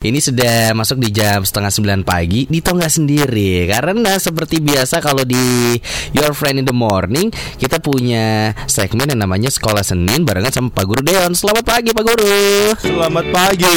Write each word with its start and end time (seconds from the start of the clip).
Ini 0.00 0.16
sudah 0.16 0.72
masuk 0.72 0.96
di 0.96 1.12
jam 1.12 1.44
setengah 1.44 1.68
sembilan 1.68 2.08
pagi 2.08 2.48
di 2.48 2.64
Tonga 2.64 2.88
sendiri 2.88 3.68
Karena 3.68 4.16
seperti 4.16 4.56
biasa 4.56 4.96
kalau 4.96 5.28
di 5.28 5.76
Your 6.16 6.32
Friend 6.32 6.56
in 6.56 6.64
the 6.64 6.72
Morning 6.72 7.28
Kita 7.60 7.84
punya 7.84 8.56
segmen 8.64 9.12
yang 9.12 9.20
namanya 9.20 9.52
Sekolah 9.52 9.84
Senin 9.84 10.24
barengan 10.24 10.56
sama 10.56 10.72
Pak 10.72 10.88
Guru 10.88 11.04
Deon 11.04 11.36
Selamat 11.36 11.68
pagi 11.68 11.92
Pak 11.92 12.00
Guru 12.00 12.32
Selamat 12.80 13.28
pagi. 13.28 13.76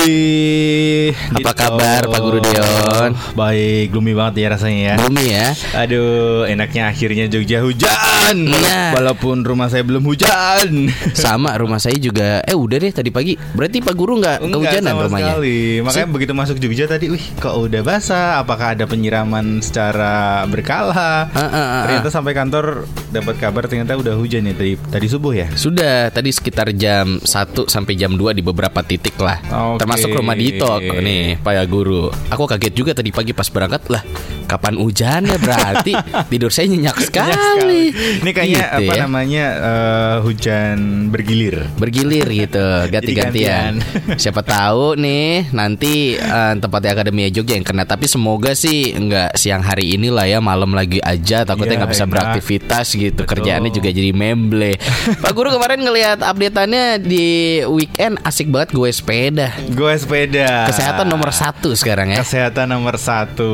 Apa 1.12 1.52
kabar, 1.52 2.08
Pak 2.08 2.22
Guru 2.24 2.40
Deon? 2.40 3.12
Baik, 3.36 3.92
gloomy 3.92 4.16
banget 4.16 4.48
ya 4.48 4.56
rasanya 4.56 4.80
ya. 4.80 4.96
Bumi 5.04 5.26
ya 5.28 5.48
Aduh, 5.76 6.48
enaknya 6.48 6.88
akhirnya 6.88 7.28
Jogja 7.28 7.60
hujan. 7.60 8.48
Nah. 8.48 8.96
Walaupun 8.96 9.44
rumah 9.44 9.68
saya 9.68 9.84
belum 9.84 10.08
hujan. 10.08 10.88
Sama 11.12 11.52
rumah 11.60 11.84
saya 11.84 12.00
juga 12.00 12.40
Eh 12.48 12.56
udah 12.56 12.80
deh 12.80 12.96
tadi 12.96 13.12
pagi 13.12 13.36
Berarti 13.36 13.84
Pak 13.84 13.92
Guru 13.92 14.24
nggak 14.24 14.40
kehujanan 14.40 15.04
rumahnya 15.04 15.36
sekali. 15.36 15.84
Makanya 15.84 16.13
begitu 16.14 16.38
masuk 16.38 16.62
Jogja 16.62 16.86
tadi, 16.86 17.10
wih, 17.10 17.26
kok 17.42 17.58
udah 17.58 17.82
basah? 17.82 18.38
Apakah 18.40 18.78
ada 18.78 18.86
penyiraman 18.86 19.60
secara 19.60 20.46
berkala? 20.46 21.28
Ah, 21.34 21.42
ah, 21.42 21.50
ah. 21.52 21.82
Ternyata 21.90 22.10
sampai 22.14 22.38
kantor 22.38 22.86
dapat 23.10 23.36
kabar 23.42 23.66
ternyata 23.66 23.98
udah 23.98 24.14
hujan 24.14 24.46
ya 24.46 24.54
tadi 24.54 24.78
tadi 24.78 25.08
subuh 25.10 25.34
ya. 25.34 25.48
Sudah 25.58 26.14
tadi 26.14 26.30
sekitar 26.30 26.70
jam 26.78 27.18
1 27.18 27.66
sampai 27.66 27.94
jam 27.98 28.14
2 28.14 28.36
di 28.38 28.42
beberapa 28.44 28.84
titik 28.84 29.16
lah 29.18 29.40
Oke. 29.48 29.82
Termasuk 29.82 30.12
rumah 30.12 30.36
Dito 30.36 30.68
nih 30.80 31.40
Pak 31.40 31.54
Guru 31.72 32.12
Aku 32.30 32.44
kaget 32.44 32.74
juga 32.76 32.92
tadi 32.92 33.10
pagi 33.16 33.32
pas 33.32 33.48
berangkat 33.48 33.88
lah 33.88 34.04
Kapan 34.44 34.76
hujan 34.76 35.24
ya 35.24 35.38
berarti 35.40 35.96
Tidur 36.32 36.52
saya 36.52 36.68
nyenyak 36.68 36.98
sekali, 37.00 37.32
Banyak 37.32 37.42
sekali. 37.58 37.84
Ini 38.22 38.32
kayaknya 38.36 38.62
Gitu 38.64 38.76
apa 38.84 38.94
ya. 38.94 39.02
namanya 39.08 39.46
eh, 39.56 40.16
hujan 40.22 40.78
bergilir. 41.10 41.56
Bergilir 41.80 42.28
gitu 42.28 42.66
Ganti-gantian 42.94 43.80
gantian. 43.80 44.20
Siapa 44.20 44.44
tahu 44.44 45.00
nih 45.00 45.48
Nanti 45.56 46.03
eh, 46.14 46.54
tempatnya 46.56 46.92
Akademia 46.94 47.28
Jogja 47.28 47.54
yang 47.54 47.64
kena 47.64 47.84
Tapi 47.84 48.06
semoga 48.06 48.52
sih 48.54 48.92
nggak 48.92 49.34
siang 49.34 49.60
hari 49.60 49.92
ini 49.92 50.08
lah 50.08 50.26
ya 50.26 50.40
Malam 50.40 50.72
lagi 50.72 51.00
aja 51.00 51.42
Takutnya 51.42 51.74
Iya, 51.74 51.80
nggak 51.80 51.92
bisa 51.92 52.04
enak. 52.04 52.12
beraktivitas 52.12 52.88
gitu 52.92 53.22
Betul. 53.22 53.32
Kerjaannya 53.34 53.72
juga 53.72 53.90
jadi 53.90 54.12
memble 54.12 54.76
Pak 55.24 55.32
Guru 55.32 55.50
kemarin 55.52 55.80
ngelihat 55.80 56.20
updateannya 56.20 56.86
di 57.00 57.28
weekend 57.66 58.20
Asik 58.22 58.48
banget 58.48 58.72
gue 58.72 58.90
sepeda 58.90 59.48
Gue 59.70 59.94
sepeda. 59.96 60.66
Kesehatan 60.66 61.08
nomor 61.08 61.30
satu 61.30 61.74
sekarang 61.74 62.10
ya. 62.10 62.20
Kesehatan 62.20 62.68
nomor 62.68 62.96
satu. 62.96 63.52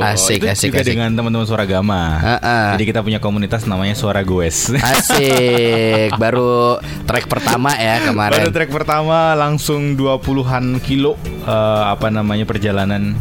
Asik, 0.00 0.40
Itu 0.40 0.48
asik, 0.48 0.68
juga 0.68 0.80
asik. 0.80 0.90
dengan 0.90 1.10
teman-teman 1.12 1.44
suara 1.44 1.64
gama. 1.64 2.02
Ha-ha. 2.16 2.58
Jadi 2.74 2.84
kita 2.84 3.00
punya 3.00 3.18
komunitas 3.18 3.64
namanya 3.64 3.92
Suara 3.92 4.20
Goes. 4.20 4.72
Asik. 4.72 6.14
Baru 6.22 6.78
track 7.04 7.26
pertama 7.26 7.72
ya 7.74 8.00
Baru 8.00 8.06
kemarin. 8.10 8.50
track 8.50 8.70
pertama 8.70 9.18
langsung 9.34 9.94
20-an 9.94 10.80
kilo 10.80 11.14
eh, 11.44 11.82
apa 11.88 12.08
namanya 12.08 12.44
perjalanan 12.48 13.14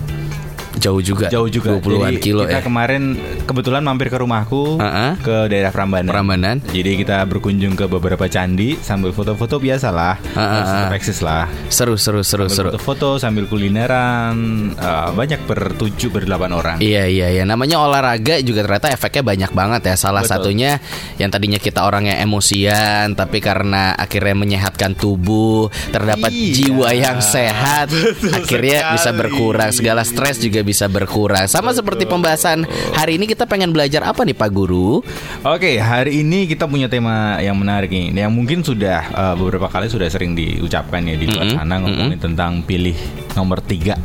Jauh 0.75 0.99
juga. 0.99 1.27
jauh 1.27 1.45
juga. 1.45 1.75
20-an 1.75 2.11
Jadi 2.11 2.17
kilo 2.19 2.43
kita 2.43 2.59
ya. 2.59 2.63
kemarin 2.63 3.15
kebetulan 3.41 3.81
mampir 3.81 4.07
ke 4.07 4.15
rumahku 4.15 4.75
Ha-ha. 4.75 5.15
ke 5.17 5.47
daerah 5.47 5.69
Prambanan. 5.69 6.09
Prambanan. 6.09 6.55
Jadi 6.65 6.91
kita 6.97 7.21
berkunjung 7.23 7.73
ke 7.73 7.85
beberapa 7.85 8.25
candi 8.25 8.75
sambil 8.77 9.09
foto-foto 9.09 9.57
biasalah. 9.57 10.17
Tetap 10.25 10.91
eksis 10.91 11.19
lah. 11.19 11.45
Seru 11.67 11.93
seru 11.95 12.21
seru 12.21 12.45
Sambil 12.45 12.55
seru. 12.55 12.67
foto-foto 12.71 13.09
sambil 13.17 13.45
kulineran 13.45 14.35
eh, 14.71 15.09
banyak 15.11 15.43
bertujuh 15.43 16.09
berdelapan 16.09 16.51
orang. 16.51 16.77
Iya 16.79 17.05
iya 17.05 17.27
iya 17.31 17.43
namanya 17.43 17.77
olahraga 17.79 18.39
juga 18.39 18.63
ternyata 18.63 18.89
efeknya 18.89 19.23
banyak 19.23 19.51
banget 19.51 19.81
ya 19.85 19.95
salah 19.95 20.21
Betul. 20.21 20.31
satunya 20.49 20.81
yang 21.15 21.29
tadinya 21.29 21.57
kita 21.57 21.83
orang 21.83 22.07
yang 22.07 22.17
emosian 22.23 23.13
tapi 23.13 23.37
karena 23.37 23.93
akhirnya 23.93 24.33
menyehatkan 24.33 24.93
tubuh 24.93 25.69
terdapat 25.89 26.31
Iya. 26.33 26.53
jiwa 26.55 26.89
yang 26.91 27.19
sehat 27.19 27.87
akhirnya 28.39 28.79
sekali. 28.79 28.93
bisa 28.95 29.09
berkurang 29.11 29.69
segala 29.69 30.01
stres 30.01 30.39
juga 30.39 30.62
bisa 30.63 30.87
berkurang. 30.87 31.45
Sama 31.45 31.75
seperti 31.75 32.07
pembahasan 32.07 32.65
hari 32.95 33.19
ini 33.19 33.27
kita 33.29 33.45
pengen 33.45 33.75
belajar 33.75 34.01
apa 34.07 34.23
nih 34.23 34.33
Pak 34.33 34.49
Guru? 34.49 35.03
Oke, 35.43 35.77
hari 35.77 36.23
ini 36.23 36.47
kita 36.47 36.65
punya 36.65 36.87
tema 36.87 37.37
yang 37.43 37.59
menarik 37.59 37.91
nih, 37.91 38.15
yang 38.15 38.31
mungkin 38.33 38.63
sudah 38.63 38.99
eh, 39.11 39.35
beberapa 39.37 39.67
kali 39.67 39.91
sudah 39.91 40.07
sering 40.07 40.33
diucapkan 40.33 41.03
ya 41.03 41.15
di 41.19 41.27
luar 41.27 41.45
Mm-mm, 41.45 41.59
sana 41.59 41.75
ngomongin 41.83 42.19
tentang 42.19 42.63
pilih 42.63 42.95
nomor 43.35 43.59
tiga. 43.61 43.99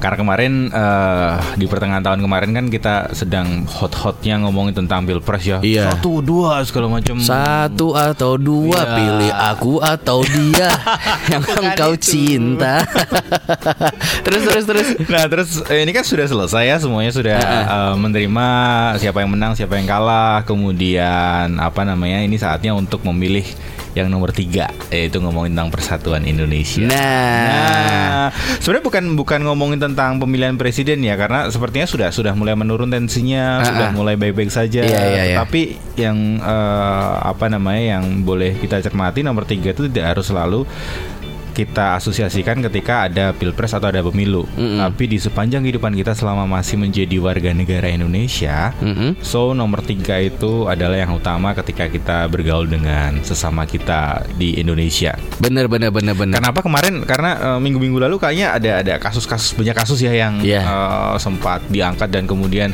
Karena 0.00 0.16
kemarin 0.16 0.52
eh, 0.66 1.32
di 1.54 1.68
pertengahan 1.68 2.00
tahun 2.00 2.24
kemarin 2.24 2.50
kan 2.50 2.64
kita 2.66 3.12
sedang 3.12 3.68
hot-hotnya 3.68 4.40
ngomongin 4.40 4.72
tentang 4.74 5.04
pilpres 5.04 5.44
ya. 5.44 5.58
Iya. 5.60 5.92
Satu 5.94 6.24
dua 6.24 6.64
segala 6.64 6.88
macam. 6.88 7.20
Satu 7.20 7.92
atau 7.92 8.34
dua 8.34 8.80
Iya. 8.80 8.96
Pilih 8.96 9.32
aku 9.32 9.72
atau 9.78 10.24
dia 10.24 10.72
Yang 11.32 11.42
Bukan 11.46 11.62
engkau 11.62 11.92
itu. 11.92 12.02
cinta 12.10 12.80
Terus 14.24 14.42
terus 14.42 14.64
terus 14.64 14.88
Nah 15.06 15.24
terus 15.28 15.48
eh, 15.68 15.84
ini 15.84 15.92
kan 15.92 16.02
sudah 16.02 16.24
selesai 16.24 16.64
ya 16.64 16.76
semuanya 16.80 17.12
sudah 17.12 17.36
eh, 17.68 17.94
menerima 17.94 18.46
siapa 18.96 19.20
yang 19.20 19.30
menang 19.30 19.52
siapa 19.52 19.76
yang 19.76 19.84
kalah 19.84 20.42
kemudian 20.44 21.60
apa 21.60 21.84
namanya 21.84 22.24
ini 22.24 22.40
saatnya 22.40 22.72
untuk 22.72 23.04
memilih 23.04 23.44
yang 23.98 24.06
nomor 24.06 24.30
tiga 24.30 24.70
yaitu 24.90 25.18
ngomongin 25.18 25.54
tentang 25.54 25.70
persatuan 25.74 26.22
Indonesia. 26.22 26.86
Nah 26.86 27.40
Nah, 28.20 28.28
sebenarnya 28.62 28.84
bukan 28.84 29.04
bukan 29.18 29.40
ngomongin 29.48 29.80
tentang 29.80 30.20
pemilihan 30.22 30.54
presiden 30.54 31.02
ya 31.02 31.18
karena 31.18 31.48
sepertinya 31.50 31.88
sudah 31.88 32.08
sudah 32.12 32.32
mulai 32.36 32.54
menurun 32.54 32.92
tensinya, 32.92 33.60
Ah, 33.60 33.66
sudah 33.66 33.88
ah. 33.90 33.94
mulai 33.96 34.14
baik-baik 34.14 34.52
saja. 34.52 34.84
Iya, 34.84 35.02
iya, 35.10 35.22
iya. 35.34 35.36
Tapi 35.40 35.74
yang 35.98 36.38
eh, 36.38 37.12
apa 37.24 37.50
namanya 37.50 37.98
yang 37.98 38.22
boleh 38.22 38.60
kita 38.60 38.78
cermati 38.84 39.24
nomor 39.24 39.48
tiga 39.48 39.72
itu 39.74 39.88
tidak 39.90 40.16
harus 40.16 40.26
selalu 40.30 40.68
kita 41.50 41.98
asosiasikan 41.98 42.62
ketika 42.64 43.06
ada 43.06 43.34
pilpres 43.34 43.74
atau 43.74 43.90
ada 43.90 44.00
pemilu. 44.00 44.46
Mm-mm. 44.54 44.78
Tapi 44.78 45.04
di 45.06 45.18
sepanjang 45.18 45.62
kehidupan 45.62 45.92
kita 45.92 46.14
selama 46.14 46.46
masih 46.46 46.78
menjadi 46.78 47.16
warga 47.18 47.50
negara 47.50 47.86
Indonesia, 47.86 48.72
Mm-mm. 48.78 49.20
So 49.20 49.52
nomor 49.52 49.82
tiga 49.82 50.16
itu 50.18 50.66
adalah 50.66 50.96
yang 50.96 51.12
utama 51.12 51.52
ketika 51.52 51.86
kita 51.86 52.26
bergaul 52.26 52.64
dengan 52.64 53.20
sesama 53.20 53.66
kita 53.66 54.24
di 54.34 54.56
Indonesia. 54.56 55.18
Bener 55.38 55.66
bener 55.66 55.90
bener 55.90 56.14
bener 56.14 56.38
Kenapa 56.38 56.62
kemarin? 56.62 57.02
Karena 57.04 57.56
eh, 57.56 57.58
minggu-minggu 57.58 57.98
lalu 58.00 58.16
kayaknya 58.16 58.54
ada 58.54 58.70
ada 58.80 58.94
kasus-kasus 58.96 59.54
banyak 59.54 59.74
kasus 59.74 60.00
ya 60.00 60.14
yang 60.14 60.40
Iya. 60.40 60.62
eh, 60.62 61.14
sempat 61.18 61.66
diangkat 61.68 62.08
dan 62.08 62.24
kemudian 62.24 62.70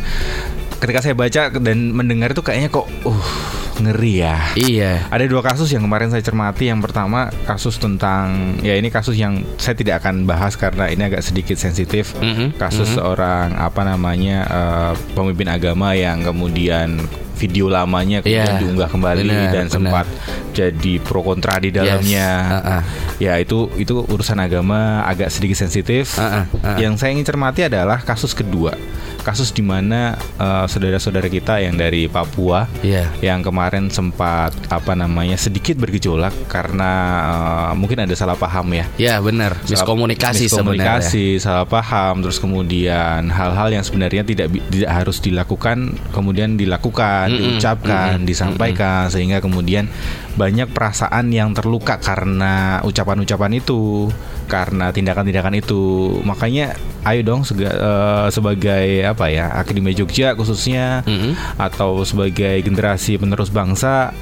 ketika 0.79 1.01
saya 1.01 1.15
baca 1.17 1.49
dan 1.53 1.93
mendengar 1.93 2.33
itu 2.33 2.43
kayaknya 2.45 2.69
kok 2.73 2.87
uh 3.07 3.29
ngeri 3.77 4.25
ya. 4.25 4.37
Iya 4.57 5.05
Ada 5.13 5.29
dua 5.29 5.45
kasus 5.45 5.69
yang 5.69 5.85
kemarin 5.85 6.09
saya 6.09 6.25
cermati. 6.25 6.69
Yang 6.73 6.89
pertama 6.89 7.29
kasus 7.45 7.77
tentang 7.77 8.57
ya 8.65 8.73
ini 8.77 8.89
kasus 8.89 9.17
yang 9.21 9.45
saya 9.61 9.77
tidak 9.77 10.01
akan 10.01 10.25
bahas 10.25 10.57
karena 10.57 10.89
ini 10.89 11.05
agak 11.05 11.21
sedikit 11.21 11.61
sensitif. 11.61 12.17
Mhm, 12.17 12.57
Kasus 12.57 12.97
seorang 12.97 13.53
apa 13.57 13.85
namanya 13.85 14.39
eh, 14.49 14.93
pemimpin 15.13 15.53
agama 15.53 15.93
yang 15.93 16.25
kemudian 16.25 17.05
video 17.37 17.69
lamanya 17.69 18.19
kemudian 18.19 18.49
Iya, 18.49 18.59
diunggah 18.59 18.89
kembali 18.89 19.21
benar, 19.23 19.37
dan 19.47 19.53
benar. 19.63 19.69
sempat 19.71 20.07
jadi 20.51 20.93
pro 20.99 21.21
kontra 21.21 21.57
di 21.57 21.69
dalamnya. 21.69 22.29
Yes, 22.41 22.57
uh-uh. 22.57 22.83
Ya 23.19 23.33
itu 23.37 23.69
itu 23.77 23.93
urusan 24.03 24.37
agama 24.37 24.77
agak 25.05 25.29
sedikit 25.29 25.57
sensitif. 25.57 26.17
Uh-uh, 26.17 26.49
uh-uh. 26.51 26.77
Yang 26.77 26.99
saya 26.99 27.13
ingin 27.13 27.25
cermati 27.25 27.61
adalah 27.63 28.01
kasus 28.01 28.33
kedua, 28.33 28.73
kasus 29.21 29.51
di 29.51 29.61
mana 29.61 30.17
eh, 30.35 30.65
saudara-saudara 30.65 31.27
kita 31.27 31.59
yang 31.59 31.75
dari 31.75 32.07
Papua 32.07 32.65
Iya 32.81 33.09
yang 33.21 33.41
kemarin 33.41 33.89
sempat 33.89 34.53
apa 34.69 34.93
namanya 34.93 35.37
sedikit 35.37 35.77
bergejolak 35.77 36.33
karena 36.47 36.91
eh, 37.25 37.73
mungkin 37.75 38.01
ada 38.01 38.15
salah 38.15 38.35
paham 38.35 38.73
ya. 38.73 38.85
Ya 38.97 39.15
bener 39.19 39.53
Salah- 39.61 39.85
Miskomunikasi 39.85 40.47
sebenarnya 40.47 40.99
miskomunikasi, 41.03 41.27
salah 41.37 41.65
paham, 41.65 42.21
terus 42.21 42.39
kemudian 42.39 43.29
hal-hal 43.29 43.69
yang 43.71 43.83
sebenarnya 43.83 44.23
tidak 44.23 44.49
tidak 44.67 44.91
harus 44.91 45.19
dilakukan, 45.19 45.77
kemudian 46.11 46.57
dilakukan, 46.57 47.26
Mm-mm, 47.29 47.59
diucapkan, 47.59 48.23
mm-mm, 48.23 48.29
disampaikan, 48.29 49.11
sehingga 49.11 49.39
kemudian 49.39 49.87
banyak 50.35 50.69
perasaan 50.71 51.31
yang 51.31 51.53
terluka 51.53 51.97
karena 51.97 52.79
ucapan-ucapan 52.83 53.53
itu, 53.57 54.11
karena 54.47 54.93
tindakan-tindakan 54.93 55.59
itu. 55.59 55.83
Makanya, 56.23 56.77
ayo 57.03 57.21
dong 57.23 57.43
sega- 57.43 57.75
eh, 57.75 58.27
sebagai 58.31 58.87
apa 59.03 59.27
ya, 59.29 59.51
Akademi 59.55 59.93
Jogja 59.93 60.33
khususnya 60.33 61.03
Mm-mm. 61.03 61.35
atau 61.57 62.05
sebagai 62.05 62.61
generasi 62.61 63.17
penerus 63.17 63.49
bangsa 63.49 64.13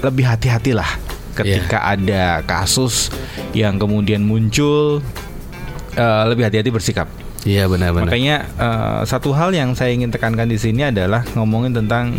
lebih 0.00 0.28
hati-hatilah 0.28 0.88
ketika 1.36 1.84
ada 1.84 2.40
kasus 2.44 3.12
yang 3.52 3.76
kemudian 3.76 4.24
muncul 4.24 5.04
eh, 5.92 6.22
lebih 6.28 6.48
hati-hati 6.48 6.70
bersikap. 6.72 7.08
Iya 7.46 7.70
benar 7.70 7.94
benar. 7.94 8.10
Makanya 8.10 8.36
eh, 8.58 9.00
satu 9.06 9.30
hal 9.30 9.54
yang 9.54 9.72
saya 9.78 9.94
ingin 9.94 10.10
tekankan 10.10 10.50
di 10.50 10.58
sini 10.58 10.90
adalah 10.90 11.22
ngomongin 11.38 11.70
tentang 11.78 12.18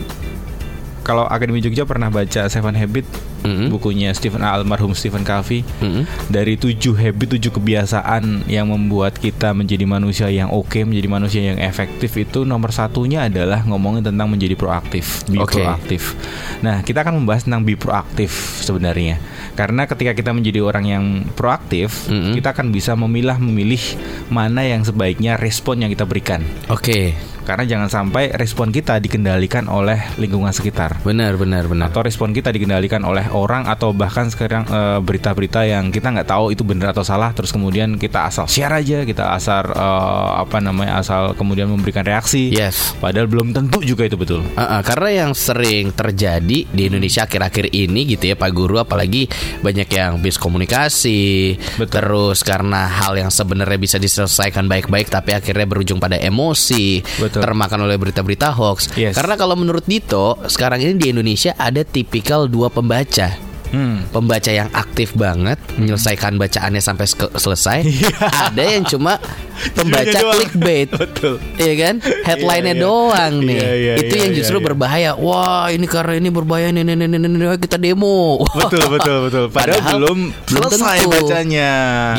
kalau 1.03 1.27
Akademi 1.27 1.59
Jogja 1.59 1.83
pernah 1.83 2.07
baca 2.07 2.47
Seven 2.47 2.75
Habit 2.75 3.03
Mm-mm. 3.47 3.67
bukunya 3.71 4.11
Stephen 4.11 4.43
almarhum 4.43 4.91
Stephen 4.91 5.23
Covey. 5.23 5.63
Mm-mm. 5.79 6.03
Dari 6.27 6.59
tujuh 6.59 6.91
habit, 6.93 7.39
tujuh 7.39 7.55
kebiasaan 7.55 8.43
yang 8.51 8.67
membuat 8.67 9.15
kita 9.15 9.55
menjadi 9.55 9.87
manusia 9.87 10.27
yang 10.27 10.51
oke, 10.51 10.83
menjadi 10.83 11.07
manusia 11.07 11.41
yang 11.55 11.59
efektif 11.63 12.11
itu 12.13 12.43
nomor 12.43 12.75
satunya 12.75 13.23
adalah 13.25 13.63
ngomongin 13.63 14.03
tentang 14.03 14.27
menjadi 14.27 14.59
proaktif, 14.59 15.23
be 15.25 15.39
Oke. 15.39 15.63
proaktif. 15.63 16.13
Nah, 16.59 16.83
kita 16.83 17.07
akan 17.07 17.23
membahas 17.23 17.47
tentang 17.47 17.63
be 17.63 17.79
proaktif 17.79 18.59
sebenarnya. 18.59 19.17
Karena 19.55 19.87
ketika 19.87 20.11
kita 20.11 20.35
menjadi 20.35 20.59
orang 20.61 20.85
yang 20.85 21.03
proaktif, 21.33 22.11
Mm-mm. 22.11 22.35
kita 22.35 22.51
akan 22.51 22.69
bisa 22.69 22.93
memilah 22.93 23.39
memilih 23.39 23.79
mana 24.27 24.61
yang 24.61 24.83
sebaiknya 24.83 25.39
respon 25.39 25.81
yang 25.81 25.89
kita 25.89 26.03
berikan. 26.03 26.43
Oke, 26.67 27.15
Karena 27.47 27.63
jangan 27.63 27.87
sampai 27.87 28.35
respon 28.35 28.75
kita 28.75 28.99
dikendalikan 28.99 29.71
oleh 29.71 29.95
lingkungan 30.19 30.51
sekitar 30.51 30.99
benar 30.99 31.39
benar 31.39 31.63
benar. 31.71 31.87
atau 31.87 32.03
respon 32.03 32.35
kita 32.35 32.51
dikendalikan 32.51 32.99
oleh 33.01 33.23
orang 33.37 33.69
atau 33.69 33.93
bahkan 33.93 34.27
sekarang 34.27 34.65
eh, 34.65 34.99
berita-berita 34.99 35.63
yang 35.63 35.89
kita 35.89 36.09
nggak 36.09 36.27
tahu 36.27 36.49
itu 36.51 36.65
benar 36.65 36.91
atau 36.91 37.01
salah 37.01 37.31
terus 37.31 37.53
kemudian 37.53 37.95
kita 37.95 38.25
asal 38.25 38.49
share 38.49 38.73
aja 38.73 39.05
kita 39.05 39.31
asal 39.31 39.63
eh, 39.69 40.29
apa 40.41 40.57
namanya 40.57 40.99
asal 40.99 41.31
kemudian 41.33 41.69
memberikan 41.69 42.01
reaksi 42.01 42.49
Yes. 42.49 42.97
padahal 42.97 43.27
belum 43.27 43.53
tentu 43.53 43.79
juga 43.81 44.03
itu 44.03 44.17
betul 44.17 44.41
Uh-uh, 44.57 44.81
karena 44.81 45.25
yang 45.25 45.31
sering 45.33 45.93
terjadi 45.93 46.65
di 46.65 46.81
Indonesia 46.83 47.23
akhir-akhir 47.23 47.69
ini 47.69 48.15
gitu 48.15 48.29
ya 48.29 48.35
Pak 48.35 48.51
Guru 48.51 48.79
apalagi 48.79 49.29
banyak 49.61 49.89
yang 49.89 50.17
miskomunikasi 50.17 51.55
Betul. 51.77 51.91
terus 51.91 52.41
karena 52.41 52.87
hal 52.87 53.15
yang 53.15 53.29
sebenarnya 53.29 53.77
bisa 53.77 53.97
diselesaikan 53.97 54.65
baik-baik 54.65 55.07
tapi 55.07 55.31
akhirnya 55.31 55.65
berujung 55.65 55.97
pada 55.97 56.17
emosi 56.17 57.01
Betul. 57.19 57.41
termakan 57.43 57.85
oleh 57.85 57.97
berita-berita 57.97 58.51
hoax 58.51 58.89
Yes. 58.95 59.13
karena 59.13 59.35
kalau 59.35 59.53
menurut 59.53 59.83
Dito 59.85 60.37
sekarang 60.47 60.81
ini 60.81 60.97
di 60.97 61.07
Indonesia 61.11 61.53
ada 61.55 61.83
tipikal 61.83 62.47
dua 62.47 62.67
pembaca 62.67 63.26
hmm. 63.71 64.11
pembaca 64.15 64.51
yang 64.51 64.69
aktif 64.71 65.13
banget 65.15 65.59
menyelesaikan 65.75 66.39
bacaannya 66.39 66.79
sampai 66.83 67.05
selesai 67.35 67.79
ada 68.21 68.63
yang 68.63 68.83
cuma 68.87 69.19
pembaca 69.77 70.19
clickbait 70.37 70.89
betul 70.93 71.41
Iya 71.57 71.73
kan? 71.81 71.95
Headline-nya 71.99 72.77
Iya, 72.77 72.79
iya. 72.79 72.85
doang 72.85 73.33
nih. 73.41 73.57
Iya, 73.57 73.71
iya, 73.73 73.93
itu 73.97 74.13
iya, 74.13 74.21
yang 74.21 74.31
iya, 74.31 74.37
justru 74.39 74.57
iya. 74.61 74.65
berbahaya. 74.69 75.11
Wah, 75.17 75.67
ini 75.73 75.85
karena 75.89 76.13
ini 76.21 76.29
berbahaya 76.29 76.69
nih, 76.69 76.83
nih, 76.85 76.95
nih, 76.95 77.07
nih, 77.09 77.19
nih, 77.19 77.29
nih, 77.33 77.47
kita 77.57 77.77
demo. 77.81 78.45
betul 78.53 78.85
betul 78.95 79.15
betul 79.27 79.43
padahal, 79.49 79.81
Padahal 79.81 79.97
belum 79.97 80.19
belum 80.29 80.61
selesai 80.69 80.99
tentu. 81.01 81.11
bacanya 81.17 81.71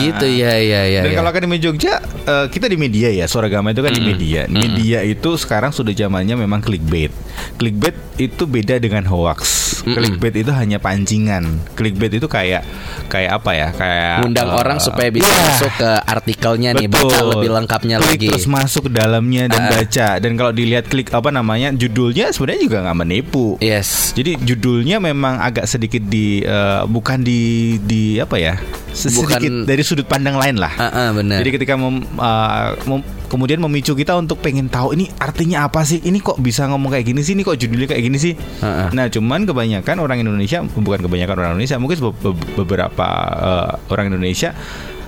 Gitu 0.03 0.27
ya, 0.35 0.53
ya, 0.59 0.83
ya. 0.91 1.01
Dan 1.07 1.13
ya. 1.15 1.17
kalau 1.23 1.31
Akademi 1.31 1.57
Jogja 1.63 2.03
eh, 2.03 2.47
kita 2.51 2.67
di 2.67 2.75
media 2.75 3.09
ya, 3.15 3.31
suara 3.31 3.47
gama 3.47 3.71
itu 3.71 3.83
kan 3.87 3.95
di 3.95 4.03
media. 4.03 4.51
Media 4.51 4.99
itu 5.07 5.39
sekarang 5.39 5.71
sudah 5.71 5.95
zamannya 5.95 6.35
memang 6.35 6.59
clickbait. 6.59 7.15
Clickbait 7.57 7.95
itu 8.19 8.43
beda 8.51 8.83
dengan 8.83 9.07
hoax. 9.07 9.68
Clickbait 9.85 10.35
itu 10.37 10.51
hanya 10.51 10.79
pancingan. 10.79 11.45
Clickbait 11.75 12.13
itu 12.13 12.27
kayak 12.27 12.63
kayak 13.07 13.31
apa 13.37 13.51
ya? 13.53 13.69
Kayak 13.71 14.17
Undang 14.25 14.49
eh, 14.51 14.57
orang 14.57 14.79
supaya 14.79 15.09
bisa 15.09 15.27
iya. 15.27 15.43
masuk 15.45 15.73
ke 15.77 15.91
artikelnya 16.05 16.71
nih, 16.75 16.87
Betul. 16.87 17.11
baca 17.11 17.23
lebih 17.35 17.51
lengkapnya 17.53 17.97
Klik 17.99 18.09
lagi. 18.09 18.29
terus 18.33 18.47
masuk 18.47 18.83
ke 18.87 18.93
dalamnya 18.93 19.45
dan 19.47 19.63
Ah. 19.63 19.71
baca. 19.75 20.09
Dan 20.19 20.33
kalau 20.35 20.53
dilihat 20.53 20.85
klik 20.87 21.11
apa 21.11 21.29
namanya 21.29 21.69
judulnya 21.71 22.31
sebenarnya 22.31 22.61
juga 22.63 22.79
nggak 22.85 22.99
menipu. 22.99 23.47
Yes. 23.59 24.13
Jadi 24.15 24.39
judulnya 24.41 24.99
memang 24.99 25.39
agak 25.39 25.67
sedikit 25.67 26.03
di 26.03 26.41
eh, 26.41 26.83
bukan 26.85 27.21
di 27.21 27.41
di 27.79 28.17
apa 28.17 28.37
ya? 28.37 28.55
Sedikit 28.89 29.39
Bukan- 29.39 29.63
dari 29.65 29.83
sudut 29.85 30.05
pandang 30.05 30.35
lain 30.35 30.59
lah. 30.59 30.73
Ah, 30.75 30.87
ah, 30.91 31.09
benar. 31.13 31.39
Jadi 31.39 31.51
ketika 31.55 31.79
mem- 31.79 32.09
uh, 32.19 32.75
mem- 32.83 33.07
kemudian 33.29 33.61
memicu 33.61 33.93
kita 33.93 34.17
untuk 34.17 34.41
pengen 34.41 34.67
tahu 34.67 34.97
ini 34.97 35.13
artinya 35.21 35.69
apa 35.69 35.85
sih? 35.85 36.01
Ini 36.01 36.19
kok 36.19 36.41
bisa 36.41 36.67
ngomong 36.67 36.91
kayak 36.91 37.07
gini 37.07 37.21
sih? 37.23 37.37
Ini 37.37 37.45
kok 37.45 37.61
judulnya 37.61 37.89
kayak 37.89 38.03
gini 38.03 38.19
sih? 38.19 38.33
Heeh. 38.35 38.89
Nah, 38.97 39.07
cuman 39.13 39.45
kebanyakan 39.45 39.97
orang 40.01 40.25
Indonesia 40.25 40.65
bukan 40.65 41.01
kebanyakan 41.05 41.37
orang 41.39 41.51
Indonesia, 41.57 41.77
mungkin 41.77 41.99
be- 42.01 42.19
be- 42.33 42.49
beberapa 42.65 43.09
uh, 43.39 43.71
orang 43.93 44.11
Indonesia 44.11 44.57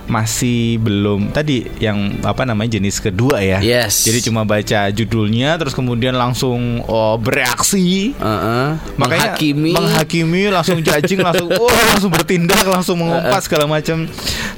masih 0.09 0.77
belum 0.81 1.33
tadi 1.33 1.67
yang 1.81 2.21
apa 2.25 2.45
namanya 2.45 2.77
jenis 2.79 3.01
kedua 3.01 3.41
ya. 3.41 3.59
Yes. 3.61 4.05
Jadi 4.05 4.29
cuma 4.29 4.45
baca 4.45 4.89
judulnya 4.93 5.57
terus 5.57 5.73
kemudian 5.73 6.15
langsung 6.17 6.81
oh, 6.85 7.17
bereaksi 7.17 8.13
ah. 8.21 8.77
Makanya 8.97 9.37
menghakimi. 9.37 9.71
menghakimi 9.73 10.43
langsung 10.51 10.79
judging 10.81 11.21
langsung 11.21 11.47
wah 11.51 11.81
langsung 11.95 12.11
bertindak 12.11 12.65
langsung 12.67 12.97
mengumpat 13.01 13.41
segala 13.45 13.65
macam 13.65 14.05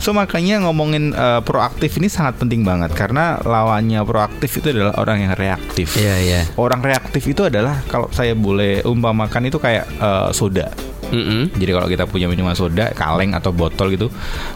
so 0.02 0.12
makanya 0.12 0.64
ngomongin 0.68 1.16
eh, 1.16 1.42
proaktif 1.46 1.96
ini 2.02 2.12
sangat 2.12 2.40
penting 2.42 2.68
banget 2.68 2.92
karena 2.92 3.40
lawannya 3.44 4.04
proaktif 4.04 4.60
itu 4.60 4.76
adalah 4.76 4.94
orang 5.00 5.24
yang 5.24 5.34
reaktif 5.36 5.96
Iya, 5.96 6.16
iya. 6.20 6.42
orang 6.60 6.84
reaktif 6.84 7.24
itu 7.24 7.48
adalah 7.48 7.80
kalau 7.88 8.12
saya 8.12 8.36
boleh 8.36 8.84
umpamakan 8.84 9.48
itu 9.48 9.58
kayak 9.58 9.86
eh, 9.88 10.30
soda 10.36 10.93
Mm-mm. 11.10 11.52
jadi 11.58 11.72
kalau 11.74 11.88
kita 11.88 12.04
punya 12.06 12.26
minuman 12.26 12.54
soda 12.54 12.94
kaleng 12.94 13.34
atau 13.34 13.52
botol 13.52 13.92
gitu 13.92 14.08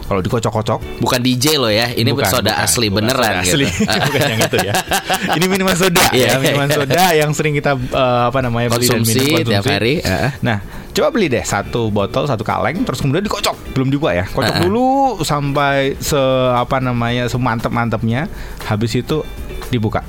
kalau 0.06 0.20
dikocok-kocok 0.20 0.80
Bukan 0.98 1.20
DJ 1.20 1.58
loh 1.58 1.68
ya, 1.68 1.90
ini 1.92 2.10
Bukan, 2.10 2.26
soda 2.26 2.54
bukan, 2.54 2.64
asli 2.64 2.86
bukan 2.88 2.96
beneran 3.04 3.32
soda 3.40 3.42
gitu. 3.44 3.54
asli. 3.54 3.66
bukan 4.08 4.20
yang 4.24 4.40
itu 4.42 4.58
ya. 4.62 4.72
Ini 5.38 5.46
minuman 5.46 5.76
soda 5.76 6.04
Iya, 6.10 6.26
ya, 6.26 6.36
minuman 6.40 6.68
iya. 6.68 6.76
soda 6.76 7.04
yang 7.14 7.30
sering 7.36 7.54
kita 7.54 7.72
eh, 7.76 8.22
apa 8.28 8.38
namanya 8.40 8.72
beli 8.72 8.86
dan 8.88 9.02
Konsumsi 9.04 9.20
minum 9.20 9.46
tiap 9.46 9.64
hari, 9.68 9.94
heeh. 10.00 10.30
Nah, 10.42 10.58
coba 10.90 11.08
beli 11.12 11.26
deh 11.28 11.44
satu 11.44 11.92
botol, 11.92 12.26
satu 12.26 12.42
kaleng, 12.42 12.82
terus 12.82 12.98
kemudian 12.98 13.22
dikocok, 13.22 13.76
belum 13.76 13.88
dibuka 13.88 14.12
ya, 14.16 14.24
kocok 14.26 14.54
Heeh. 14.58 14.64
dulu 14.66 14.88
sampai 15.22 15.94
se 16.00 16.18
apa 16.52 16.80
namanya 16.82 17.28
semantep 17.30 17.70
mantepnya. 17.70 18.26
Habis 18.66 18.98
itu 18.98 19.22
dibuka. 19.68 20.02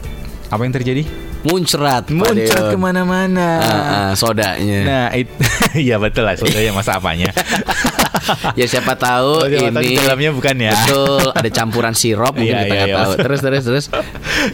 Apa 0.50 0.66
yang 0.66 0.74
terjadi? 0.74 1.04
Muncrat, 1.40 2.12
Muncrat 2.12 2.64
ke 2.76 2.78
mana-mana. 2.78 3.50
Ah, 3.64 3.72
ah, 3.72 4.10
sodanya. 4.12 4.80
Nah, 4.84 5.08
itu 5.16 5.32
ya 5.90 5.96
betul 5.96 6.28
lah, 6.28 6.36
sodanya 6.36 6.76
masa 6.76 7.00
apanya. 7.00 7.32
ya 8.60 8.66
siapa 8.68 8.94
tahu 9.00 9.32
Oh, 9.42 9.48
siapa 9.48 9.72
tahu 9.72 9.84
ini 9.84 9.96
di 9.96 10.00
dalamnya 10.00 10.32
bukan 10.36 10.56
ya. 10.60 10.74
Betul, 10.76 11.32
ada 11.32 11.50
campuran 11.50 11.94
sirup 11.96 12.36
mungkin 12.36 12.56
Iya, 12.56 12.64
kita 12.68 12.76
nggak 12.76 12.90
iya, 12.92 12.98
tahu. 13.00 13.12
Terus 13.24 13.40
terus 13.40 13.64
terus. 13.64 13.86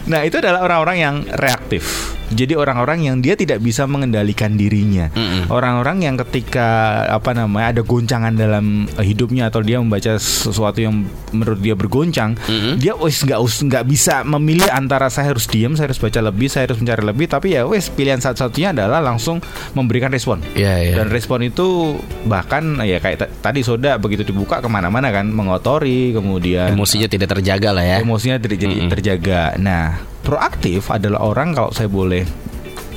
Nah 0.06 0.22
itu 0.22 0.38
adalah 0.38 0.62
orang-orang 0.62 0.96
yang 0.96 1.14
reaktif. 1.34 2.15
Jadi 2.36 2.52
orang-orang 2.52 3.08
yang 3.08 3.16
dia 3.18 3.32
tidak 3.34 3.58
bisa 3.58 3.88
mengendalikan 3.88 4.54
dirinya. 4.54 5.08
Orang-orang 5.48 6.04
yang 6.04 6.14
ketika 6.20 6.68
apa 7.08 7.32
namanya 7.32 7.72
ada 7.72 7.82
goncangan 7.82 8.36
dalam 8.36 8.84
eh, 8.92 9.02
hidupnya 9.02 9.48
atau 9.48 9.64
dia 9.64 9.80
membaca 9.80 10.20
sesuatu 10.20 10.78
yang 10.78 11.08
menurut 11.32 11.58
dia 11.58 11.72
bergoncang, 11.72 12.36
Mm-mm. 12.44 12.76
dia 12.76 12.92
wes 12.92 13.24
nggak 13.24 13.40
us- 13.40 13.64
nggak 13.64 13.84
bisa 13.86 14.20
memilih 14.22 14.68
antara 14.68 15.08
saya 15.08 15.32
harus 15.32 15.48
diam, 15.48 15.72
saya 15.72 15.88
harus 15.88 15.98
baca 15.98 16.20
lebih, 16.20 16.46
saya 16.46 16.68
harus 16.68 16.76
mencari 16.76 17.02
lebih. 17.02 17.26
Tapi 17.26 17.56
ya 17.56 17.64
wes 17.64 17.88
pilihan 17.88 18.20
satu-satunya 18.20 18.76
adalah 18.76 19.00
langsung 19.00 19.40
memberikan 19.72 20.12
respon. 20.12 20.44
Iya, 20.52 20.74
iya. 20.82 20.94
Dan 20.98 21.08
respon 21.08 21.40
itu 21.40 21.96
bahkan 22.26 22.82
ya 22.82 23.00
kayak 23.00 23.16
ta- 23.16 23.32
tadi 23.42 23.62
soda 23.62 23.96
begitu 23.96 24.26
dibuka 24.26 24.60
ke 24.60 24.68
mana-mana 24.68 25.08
kan 25.08 25.24
mengotori, 25.26 26.12
kemudian 26.12 26.74
Emosinya 26.74 27.08
tidak 27.08 27.32
terjaga 27.32 27.70
lah 27.72 27.84
ya. 27.86 27.96
emosinya 28.02 28.36
ter- 28.36 28.58
jadi 28.58 28.76
Mm-mm. 28.76 28.90
terjaga. 28.92 29.54
Nah, 29.56 29.96
proaktif 30.26 30.90
adalah 30.90 31.22
orang 31.22 31.54
kalau 31.54 31.70
saya 31.70 31.86
boleh 31.86 32.26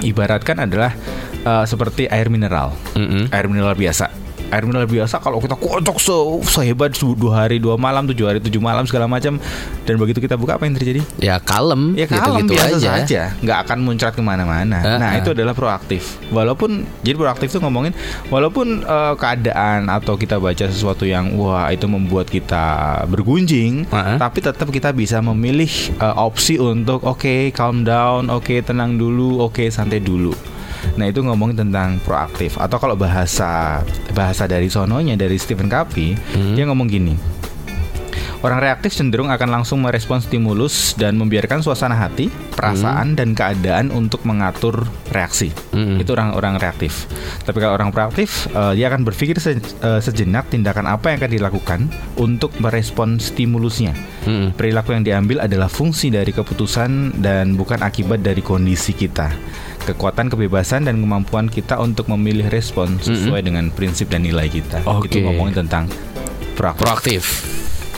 ibaratkan 0.01 0.65
adalah 0.65 0.91
eh, 1.45 1.65
seperti 1.69 2.09
air 2.09 2.33
mineral, 2.33 2.73
Mm-mm. 2.97 3.29
air 3.29 3.45
mineral 3.45 3.77
biasa. 3.77 4.09
Air 4.49 4.63
mineral 4.63 4.85
biasa 4.85 5.17
kalau 5.17 5.37
kita 5.37 5.53
kocok 5.53 5.97
se 5.97 6.17
sehebat 6.49 6.91
se- 6.91 7.05
dua 7.13 7.45
hari 7.45 7.57
dua 7.57 7.77
malam 7.77 8.03
tujuh 8.03 8.25
hari 8.25 8.39
tujuh 8.39 8.57
malam 8.57 8.81
segala 8.83 9.05
macam 9.05 9.37
dan 9.83 9.95
begitu 9.95 10.17
kita 10.17 10.33
buka 10.33 10.55
apa 10.55 10.65
yang 10.65 10.73
terjadi? 10.73 11.01
Ya 11.17 11.37
kalem, 11.37 11.93
Ya 11.93 12.05
kalem 12.05 12.43
gitu-gitu 12.43 12.57
biasa 12.57 12.75
aja. 12.75 12.89
saja, 12.99 13.21
nggak 13.39 13.57
akan 13.63 13.77
muncrat 13.79 14.11
ke 14.11 14.21
mana-mana. 14.21 14.77
Uh-uh. 14.79 14.97
Nah 14.97 15.11
itu 15.15 15.29
adalah 15.31 15.53
proaktif. 15.53 16.17
Walaupun 16.29 16.69
jadi 16.99 17.13
proaktif 17.15 17.49
tuh 17.49 17.61
ngomongin, 17.61 17.93
walaupun 18.27 18.81
eh, 18.81 19.13
keadaan 19.15 19.85
atau 19.87 20.13
kita 20.13 20.35
baca 20.35 20.65
sesuatu 20.65 21.03
yang 21.03 21.33
wah 21.35 21.69
itu 21.69 21.85
membuat 21.85 22.25
kita 22.25 22.65
bergunjing, 23.05 23.85
Uh-uh. 23.85 24.17
tapi 24.17 24.39
tetap 24.39 24.65
kita 24.67 24.89
bisa 24.91 25.21
memilih 25.21 25.69
eh, 25.93 26.15
opsi 26.15 26.57
untuk 26.57 27.01
oke 27.01 27.29
calm 27.51 27.81
down, 27.81 28.27
oke 28.27 28.55
tenang 28.61 28.95
dulu, 28.95 29.41
oke 29.41 29.61
santai 29.67 29.99
dulu. 29.99 30.33
Nah 30.95 31.05
itu 31.05 31.19
ngomongin 31.19 31.59
tentang 31.59 31.97
proaktif 32.01 32.55
atau 32.55 32.77
kalau 32.77 32.93
bahasa 32.93 33.81
bahasa 34.11 34.45
dari 34.45 34.67
sononya 34.67 35.15
dari 35.15 35.35
Stephen 35.35 35.67
Covey 35.67 36.13
Hmm. 36.29 36.53
dia 36.53 36.65
ngomong 36.65 36.87
gini 36.87 37.15
Orang 38.39 38.63
reaktif 38.63 38.95
cenderung 38.95 39.27
akan 39.27 39.51
langsung 39.51 39.83
merespon 39.83 40.23
stimulus 40.23 40.95
dan 40.95 41.19
membiarkan 41.19 41.59
suasana 41.59 41.91
hati, 41.91 42.31
perasaan, 42.55 43.11
dan 43.11 43.35
keadaan 43.35 43.91
untuk 43.91 44.23
mengatur 44.23 44.87
reaksi. 45.11 45.51
Mm. 45.75 45.99
Itu 45.99 46.15
orang-orang 46.15 46.55
reaktif. 46.55 47.03
Tapi 47.43 47.59
kalau 47.59 47.75
orang 47.75 47.91
proaktif, 47.91 48.47
eh, 48.47 48.79
dia 48.79 48.87
akan 48.87 49.03
berpikir 49.03 49.43
se- 49.43 49.59
eh, 49.59 49.99
sejenak 49.99 50.47
tindakan 50.47 50.87
apa 50.87 51.11
yang 51.11 51.19
akan 51.19 51.31
dilakukan 51.35 51.79
untuk 52.15 52.55
merespon 52.63 53.19
stimulusnya. 53.19 53.91
Mm. 54.23 54.55
Perilaku 54.55 54.95
yang 54.95 55.03
diambil 55.03 55.43
adalah 55.43 55.67
fungsi 55.67 56.07
dari 56.07 56.31
keputusan 56.31 57.19
dan 57.19 57.59
bukan 57.59 57.83
akibat 57.83 58.23
dari 58.23 58.39
kondisi 58.39 58.95
kita. 58.95 59.35
Kekuatan 59.89 60.29
kebebasan 60.29 60.85
dan 60.85 61.01
kemampuan 61.01 61.49
kita 61.49 61.81
untuk 61.81 62.13
memilih 62.13 62.45
respon 62.53 63.01
sesuai 63.01 63.41
dengan 63.41 63.73
prinsip 63.73 64.13
dan 64.13 64.21
nilai 64.21 64.45
kita. 64.45 64.85
Oke. 64.85 65.09
Itu 65.09 65.25
ngomongin 65.25 65.65
tentang 65.65 65.89
proaktif. 66.53 66.85
Proaktif. 66.85 67.23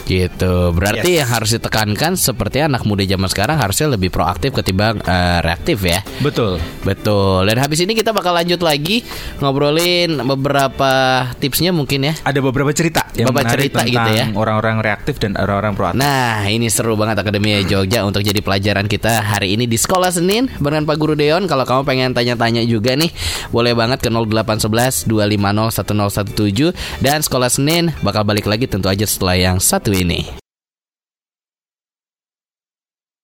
Gitu. 0.06 0.54
Berarti 0.76 1.22
yang 1.22 1.30
harus 1.30 1.56
ditekankan 1.56 2.18
seperti 2.20 2.64
anak 2.66 2.84
muda 2.84 3.06
zaman 3.06 3.30
sekarang 3.32 3.58
harusnya 3.58 3.88
lebih 3.94 4.10
proaktif 4.12 4.52
ketimbang 4.52 5.00
eh, 5.04 5.40
reaktif 5.42 5.80
ya. 5.82 6.04
Betul. 6.20 6.58
Betul. 6.84 7.48
Dan 7.48 7.58
habis 7.62 7.80
ini 7.80 7.94
kita 7.94 8.12
bakal 8.12 8.36
lanjut 8.36 8.60
lagi 8.60 9.06
ngobrolin 9.40 10.20
beberapa 10.24 11.26
tipsnya 11.38 11.72
mungkin 11.72 12.12
ya. 12.12 12.14
Ada 12.24 12.40
beberapa 12.44 12.72
cerita 12.72 13.08
yang 13.16 13.30
Beberapa 13.32 13.54
cerita 13.54 13.84
tentang 13.84 13.92
gitu 13.92 14.12
ya. 14.16 14.26
orang-orang 14.36 14.76
reaktif 14.82 15.16
dan 15.20 15.36
orang-orang 15.38 15.74
proaktif. 15.76 16.00
Nah, 16.02 16.46
ini 16.48 16.68
seru 16.72 16.96
banget 16.96 17.22
Akademi 17.22 17.62
Jogja 17.68 18.04
untuk 18.04 18.24
jadi 18.26 18.40
pelajaran 18.40 18.88
kita 18.88 19.22
hari 19.22 19.54
ini 19.56 19.68
di 19.68 19.78
Sekolah 19.78 20.12
Senin 20.12 20.48
barengan 20.58 20.88
Pak 20.88 20.98
Guru 20.98 21.14
Deon. 21.16 21.46
Kalau 21.46 21.64
kamu 21.64 21.82
pengen 21.84 22.10
tanya-tanya 22.12 22.64
juga 22.66 22.96
nih, 22.96 23.12
boleh 23.52 23.74
banget 23.76 24.00
ke 24.02 24.10
0811 24.10 25.08
250 25.08 25.72
1017 26.72 27.04
dan 27.04 27.20
Sekolah 27.22 27.50
Senin 27.52 27.92
bakal 28.02 28.24
balik 28.24 28.48
lagi 28.48 28.66
tentu 28.66 28.88
aja 28.88 29.04
setelah 29.06 29.36
yang 29.38 29.58
satu 29.62 29.92
ini. 29.92 30.01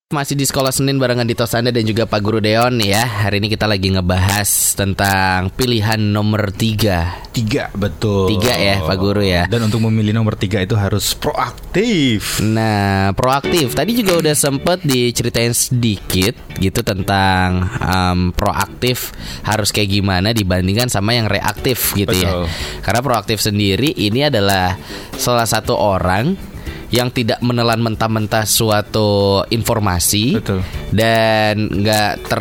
Masih 0.08 0.40
di 0.40 0.48
Sekolah 0.48 0.72
Senin 0.72 1.04
barengan 1.04 1.28
Dito 1.28 1.44
Sanda 1.44 1.68
dan 1.68 1.84
juga 1.84 2.08
Pak 2.08 2.24
Guru 2.24 2.40
Deon 2.40 2.80
ya. 2.80 3.04
Hari 3.28 3.44
ini 3.44 3.52
kita 3.52 3.68
lagi 3.68 3.92
ngebahas 3.92 4.48
tentang 4.72 5.52
pilihan 5.52 6.00
nomor 6.00 6.56
tiga. 6.56 7.28
Tiga 7.36 7.68
betul. 7.76 8.32
Tiga 8.32 8.56
ya, 8.56 8.88
Pak 8.88 8.96
Guru 8.96 9.20
ya. 9.20 9.52
Dan 9.52 9.68
untuk 9.68 9.84
memilih 9.84 10.16
nomor 10.16 10.40
tiga 10.40 10.64
itu 10.64 10.80
harus 10.80 11.12
proaktif. 11.12 12.40
Nah, 12.40 13.12
proaktif. 13.20 13.76
Tadi 13.76 14.00
juga 14.00 14.16
udah 14.24 14.32
sempet 14.32 14.80
diceritain 14.88 15.52
sedikit 15.52 16.40
gitu 16.56 16.88
tentang 16.88 17.68
em, 17.76 18.32
proaktif 18.32 19.12
harus 19.44 19.76
kayak 19.76 19.92
gimana 19.92 20.32
dibandingkan 20.32 20.88
sama 20.88 21.20
yang 21.20 21.28
reaktif 21.28 21.92
gitu 22.00 22.16
Betul. 22.16 22.48
ya. 22.48 22.48
Karena 22.80 23.04
proaktif 23.04 23.44
sendiri 23.44 23.92
ini 23.92 24.32
adalah 24.32 24.80
salah 25.20 25.44
satu 25.44 25.76
orang 25.76 26.56
yang 26.94 27.12
tidak 27.12 27.44
menelan 27.44 27.84
mentah-mentah 27.84 28.48
suatu 28.48 29.44
informasi 29.52 30.40
Betul. 30.40 30.64
dan 30.96 31.68
nggak 31.68 32.32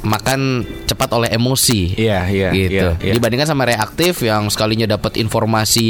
termakan 0.00 0.40
cepat 0.84 1.08
oleh 1.12 1.28
emosi 1.30 1.92
Iya, 1.94 2.24
iya, 2.26 2.48
gitu. 2.50 2.88
iya, 2.90 2.98
iya. 2.98 3.12
Dibandingkan 3.12 3.44
sama 3.46 3.62
reaktif 3.62 4.20
yang 4.20 4.48
sekalinya 4.48 4.88
dapat 4.88 5.16
informasi 5.16 5.88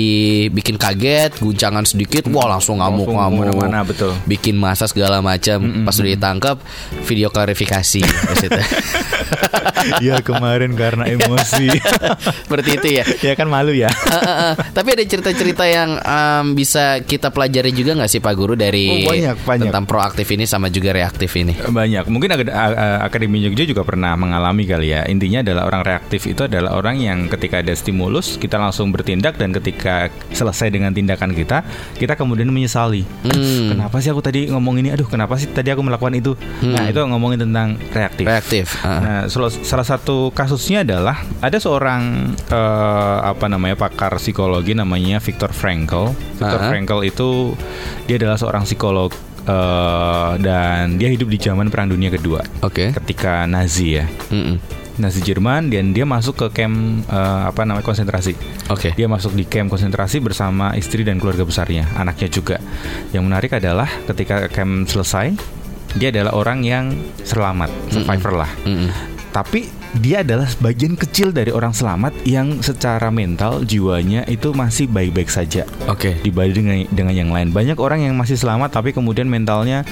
bikin 0.51 0.75
kaget, 0.75 1.39
guncangan 1.39 1.87
sedikit, 1.87 2.27
wah 2.29 2.51
langsung 2.51 2.79
Langsung 2.79 3.07
ngamuk-ngamuk. 3.07 3.41
ke 3.41 3.55
mana-mana, 3.57 3.79
betul. 3.83 4.13
Bikin 4.25 4.55
masa 4.55 4.85
segala 4.85 5.19
macam. 5.21 5.59
Pas 5.83 5.95
udah 5.95 6.11
ditangkap, 6.11 6.57
video 7.05 7.29
klarifikasi. 7.29 8.03
Iya 9.99 10.21
kemarin 10.21 10.77
karena 10.77 11.09
emosi. 11.09 11.73
Seperti 12.45 12.71
itu 12.77 12.89
ya. 12.93 13.05
ya 13.23 13.35
kan 13.35 13.49
malu 13.49 13.73
ya. 13.73 13.89
Eh, 13.89 14.13
eh, 14.13 14.37
eh. 14.43 14.55
Tapi 14.71 14.89
ada 14.93 15.03
cerita-cerita 15.03 15.65
yang 15.65 15.97
em, 15.97 16.47
bisa 16.53 17.01
kita 17.01 17.29
pelajari 17.31 17.73
juga 17.73 17.97
nggak 17.97 18.11
sih 18.11 18.21
Pak 18.21 18.35
Guru 18.35 18.55
dari 18.55 19.05
Oh, 19.05 19.09
banyak, 19.09 19.37
banyak. 19.41 19.65
tentang 19.67 19.85
proaktif 19.87 20.29
ini 20.29 20.45
sama 20.45 20.69
juga 20.69 20.93
reaktif 20.93 21.33
ini? 21.35 21.57
Banyak. 21.57 22.09
Mungkin 22.09 22.29
A- 22.47 23.01
Akademi 23.03 23.41
Jogja 23.41 23.65
juga 23.65 23.83
pernah 23.83 24.00
mengalami 24.17 24.65
kali 24.65 24.93
ya. 24.93 25.05
Intinya 25.07 25.45
adalah 25.45 25.69
orang 25.69 25.83
reaktif 25.85 26.25
itu 26.27 26.49
adalah 26.49 26.77
orang 26.77 26.97
yang 26.99 27.29
ketika 27.29 27.61
ada 27.61 27.73
stimulus 27.77 28.41
kita 28.41 28.57
langsung 28.57 28.91
bertindak 28.91 29.37
dan 29.37 29.53
ketika 29.53 30.09
selesai 30.33 30.73
dengan 30.73 30.91
tindakan 30.91 31.37
kita, 31.37 31.63
kita 31.97 32.17
kemudian 32.17 32.49
menyesali. 32.49 33.05
Hmm. 33.25 33.77
Kenapa 33.77 34.01
sih 34.01 34.09
aku 34.09 34.25
tadi 34.25 34.49
ngomong 34.49 34.81
ini? 34.81 34.89
Aduh, 34.91 35.07
kenapa 35.07 35.37
sih 35.37 35.47
tadi 35.49 35.69
aku 35.71 35.85
melakukan 35.85 36.17
itu? 36.17 36.33
Nah, 36.65 36.89
itu 36.89 36.99
ngomongin 37.01 37.45
tentang 37.45 37.77
reaktif. 37.93 38.25
Reaktif. 38.27 38.67
eh. 38.81 38.89
Nah, 38.89 39.21
salah, 39.29 39.53
salah 39.53 39.87
satu 39.87 40.33
kasusnya 40.33 40.83
adalah 40.83 41.21
ada 41.45 41.57
seorang 41.61 42.33
eh, 42.49 43.19
apa 43.25 43.47
namanya 43.47 43.77
pakar 43.77 44.17
psikologi 44.17 44.73
namanya 44.73 45.21
Viktor 45.21 45.53
Frankl. 45.53 46.13
Viktor 46.41 46.61
Ah. 46.61 46.69
Frankl 46.73 47.01
itu 47.05 47.53
dia 48.09 48.17
adalah 48.17 48.41
seorang 48.41 48.65
psikolog 48.65 49.13
eh, 49.47 50.31
dan 50.41 50.97
dia 51.01 51.09
hidup 51.09 51.29
di 51.31 51.39
zaman 51.41 51.69
Perang 51.73 51.89
Dunia 51.89 52.13
Kedua 52.13 52.41
Oke. 52.65 52.93
ketika 52.93 53.45
Nazi 53.49 54.01
ya. 54.01 54.07
Mm-mm. 54.33 54.81
Nazi 55.01 55.25
Jerman 55.25 55.73
dan 55.73 55.97
dia 55.97 56.05
masuk 56.05 56.45
ke 56.45 56.61
camp 56.61 57.09
eh, 57.09 57.43
apa 57.49 57.65
namanya 57.65 57.87
konsentrasi. 57.87 58.37
Oke. 58.69 58.93
Dia 58.93 59.09
masuk 59.09 59.33
di 59.33 59.49
camp 59.49 59.73
konsentrasi 59.73 60.21
bersama 60.21 60.77
istri 60.77 61.03
dan 61.09 61.17
keluarga 61.17 61.49
besarnya, 61.49 61.89
anaknya 61.97 62.29
juga. 62.29 62.57
Yang 63.17 63.25
menarik 63.25 63.57
adalah 63.57 63.89
ketika 64.05 64.53
camp 64.53 64.85
selesai, 64.85 65.33
dia 65.97 66.13
adalah 66.13 66.37
orang 66.37 66.61
yang 66.63 66.93
selamat, 67.25 67.73
survivor 67.89 68.45
lah. 68.45 68.51
Mm-mm. 68.69 68.93
Tapi 69.33 69.80
dia 69.99 70.23
adalah 70.23 70.47
sebagian 70.47 70.95
kecil 70.95 71.35
dari 71.35 71.51
orang 71.51 71.75
selamat 71.75 72.15
yang 72.23 72.63
secara 72.63 73.11
mental 73.11 73.67
jiwanya 73.67 74.23
itu 74.31 74.55
masih 74.55 74.87
baik-baik 74.87 75.27
saja 75.27 75.67
Oke. 75.91 76.15
dibanding 76.23 76.63
dengan, 76.63 76.87
dengan 76.95 77.15
yang 77.15 77.31
lain. 77.35 77.51
Banyak 77.51 77.75
orang 77.83 78.07
yang 78.07 78.15
masih 78.15 78.39
selamat 78.39 78.71
tapi 78.71 78.95
kemudian 78.95 79.27
mentalnya 79.27 79.83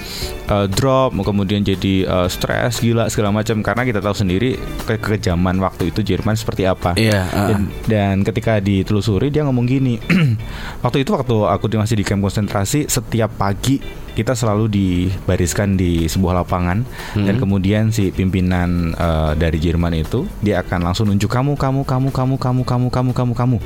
uh, 0.46 0.70
drop, 0.70 1.18
kemudian 1.18 1.66
jadi 1.66 2.06
uh, 2.06 2.28
stres, 2.30 2.78
gila 2.78 3.10
segala 3.10 3.34
macam 3.34 3.58
karena 3.58 3.82
kita 3.82 3.98
tahu 3.98 4.14
sendiri 4.14 4.54
ke 4.86 4.94
kekejaman 5.02 5.58
waktu 5.58 5.90
itu 5.90 6.06
Jerman 6.06 6.38
seperti 6.38 6.70
apa. 6.70 6.94
Iya, 6.94 7.26
uh. 7.34 7.48
Dan, 7.50 7.60
dan 7.90 8.14
ketika 8.22 8.62
ditelusuri 8.62 9.34
dia 9.34 9.42
ngomong 9.42 9.66
gini, 9.66 9.98
waktu 10.84 11.02
itu 11.02 11.10
waktu 11.10 11.34
aku 11.42 11.66
masih 11.74 11.98
di 11.98 12.06
kamp 12.06 12.22
konsentrasi 12.22 12.86
setiap 12.86 13.34
pagi 13.34 14.06
kita 14.18 14.34
selalu 14.34 14.66
dibariskan 14.66 15.78
di 15.78 16.10
sebuah 16.10 16.42
lapangan. 16.42 16.82
Dan 17.14 17.38
kemudian 17.38 17.94
si 17.94 18.10
pimpinan 18.10 18.98
uh, 18.98 19.38
dari 19.38 19.62
Jerman 19.62 19.94
itu 19.94 20.26
dia 20.42 20.58
akan 20.66 20.90
langsung 20.90 21.06
nunjuk 21.06 21.30
kamu 21.30 21.54
kamu 21.54 21.86
kamu 21.86 22.08
kamu 22.10 22.34
kamu 22.34 22.62
kamu 22.66 22.88
kamu 22.90 23.10
kamu 23.14 23.32
kamu 23.38 23.56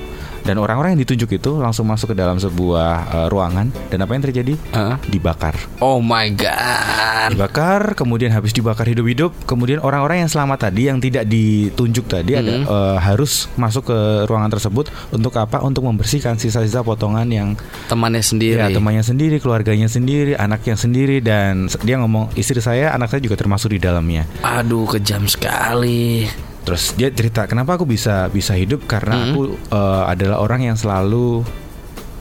dan 0.42 0.56
orang-orang 0.56 0.94
yang 0.94 1.02
ditunjuk 1.02 1.30
itu 1.32 1.52
langsung 1.56 1.86
masuk 1.86 2.12
ke 2.12 2.16
dalam 2.16 2.36
sebuah 2.36 2.90
uh, 3.08 3.28
ruangan 3.28 3.70
dan 3.88 3.98
apa 3.98 4.12
yang 4.12 4.22
terjadi 4.22 4.54
Uh. 4.72 4.96
dibakar 5.06 5.54
Oh 5.78 5.98
my 5.98 6.28
god. 6.32 7.30
dibakar 7.30 7.94
kemudian 7.94 8.30
habis 8.30 8.50
dibakar 8.50 8.84
hidup-hidup 8.84 9.30
kemudian 9.44 9.78
orang-orang 9.78 10.22
yang 10.22 10.30
selamat 10.30 10.68
tadi 10.68 10.86
yang 10.86 10.98
tidak 10.98 11.24
ditunjuk 11.24 12.04
tadi 12.04 12.34
ada 12.34 12.52
uh, 12.64 12.96
harus 12.98 13.46
masuk 13.54 13.88
ke 13.88 13.98
ruangan 14.26 14.50
tersebut 14.50 14.86
untuk 15.10 15.32
apa 15.36 15.60
untuk 15.60 15.84
membersihkan 15.84 16.36
sisa-sisa 16.36 16.82
potongan 16.82 17.26
yang 17.26 17.48
Temannya 17.86 18.20
sendiri. 18.20 18.58
ya 18.58 18.68
temannya 18.68 19.02
sendiri 19.02 19.36
keluarganya 19.38 19.86
sendiri 19.86 20.34
anaknya 20.34 20.74
sendiri 20.74 21.20
dan 21.20 21.66
dia 21.80 21.96
ngomong 21.96 22.34
istri 22.34 22.58
saya 22.58 22.90
anak 22.90 23.08
saya 23.08 23.20
juga 23.20 23.34
termasuk 23.34 23.70
di 23.70 23.78
dalamnya 23.78 24.26
Aduh, 24.42 24.84
kejam 24.86 25.24
sekali. 25.24 26.26
Terus 26.62 26.94
dia 26.94 27.10
cerita 27.10 27.46
kenapa 27.50 27.74
aku 27.74 27.84
bisa 27.86 28.30
bisa 28.30 28.54
hidup? 28.54 28.86
Karena 28.86 29.30
aku 29.30 29.58
uh, 29.70 30.06
adalah 30.06 30.38
orang 30.42 30.72
yang 30.72 30.76
selalu 30.78 31.42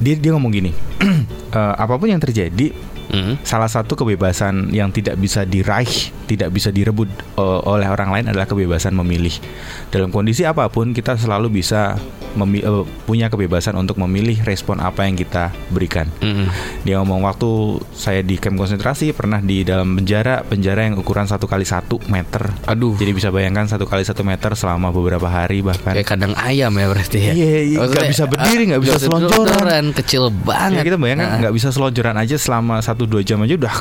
dia 0.01 0.17
dia 0.17 0.33
ngomong 0.33 0.49
gini 0.49 0.71
"Eh, 1.57 1.73
apa 1.77 1.93
pun 1.99 2.09
yang 2.09 2.17
terjadi 2.17 2.73
Mm. 3.11 3.43
salah 3.43 3.67
satu 3.67 3.93
kebebasan 3.93 4.71
yang 4.71 4.87
tidak 4.89 5.15
bisa 5.15 5.43
diraih, 5.43 5.91
tidak 6.25 6.47
bisa 6.49 6.71
direbut 6.71 7.11
uh, 7.35 7.59
oleh 7.67 7.85
orang 7.85 8.07
lain 8.09 8.25
adalah 8.27 8.47
kebebasan 8.47 8.95
memilih. 8.95 9.35
Dalam 9.87 10.09
kondisi 10.09 10.41
apa 10.43 10.65
pun 10.67 10.91
kita 10.91 11.15
selalu 11.15 11.51
bisa 11.51 11.99
memi- 12.31 12.63
uh, 12.63 12.87
punya 13.03 13.27
kebebasan 13.27 13.75
untuk 13.75 13.99
memilih 13.99 14.39
respon 14.41 14.79
apa 14.79 15.03
yang 15.03 15.19
kita 15.19 15.51
berikan. 15.67 16.07
Mm. 16.23 16.47
Dia 16.81 17.03
ngomong 17.03 17.27
waktu 17.27 17.49
saya 17.91 18.23
di 18.23 18.39
camp 18.39 18.55
konsentrasi 18.55 19.11
pernah 19.11 19.43
di 19.43 19.67
dalam 19.67 19.91
penjara, 19.93 20.41
penjara 20.41 20.87
yang 20.87 20.95
ukuran 20.95 21.27
satu 21.27 21.45
kali 21.45 21.67
satu 21.67 21.99
meter. 22.07 22.47
Aduh. 22.65 22.95
Jadi 22.95 23.11
bisa 23.11 23.27
bayangkan 23.27 23.67
satu 23.67 23.83
kali 23.83 24.07
satu 24.07 24.23
meter 24.23 24.55
selama 24.55 24.87
beberapa 24.89 25.27
hari 25.27 25.59
bahkan. 25.59 25.91
Kayak 25.91 26.07
kandang 26.07 26.33
ayam 26.39 26.71
ya 26.71 26.87
berarti 26.87 27.19
ya. 27.19 27.33
Iya, 27.35 27.59
iya, 27.67 27.77
nggak 27.77 27.91
Maksudnya, 27.91 28.07
bisa 28.07 28.23
berdiri, 28.25 28.63
ah, 28.63 28.67
nggak 28.71 28.81
bisa 28.81 28.97
selonjoran. 28.97 29.83
kecil 29.91 30.23
Ya 30.31 30.39
banget. 30.39 30.83
kita 30.87 30.95
bayangkan 30.95 31.27
Ah, 31.27 31.37
nggak 31.43 31.53
bisa 31.53 31.69
selonjoran 31.69 32.15
aja 32.15 32.35
selama 32.39 32.79
satu 32.79 33.00
dua 33.05 33.21
jam 33.21 33.41
aja 33.41 33.55
udah 33.55 33.75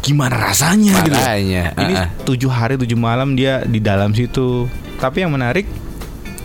gimana 0.00 0.36
rasanya 0.38 1.02
gitu. 1.04 1.14
Makanya, 1.14 1.64
Ini 1.74 1.94
ah, 1.94 2.02
ah. 2.04 2.08
tujuh 2.22 2.50
hari 2.50 2.74
tujuh 2.76 2.96
malam 2.96 3.34
dia 3.34 3.62
di 3.62 3.78
dalam 3.78 4.12
situ. 4.12 4.66
Tapi 4.98 5.22
yang 5.22 5.30
menarik 5.30 5.66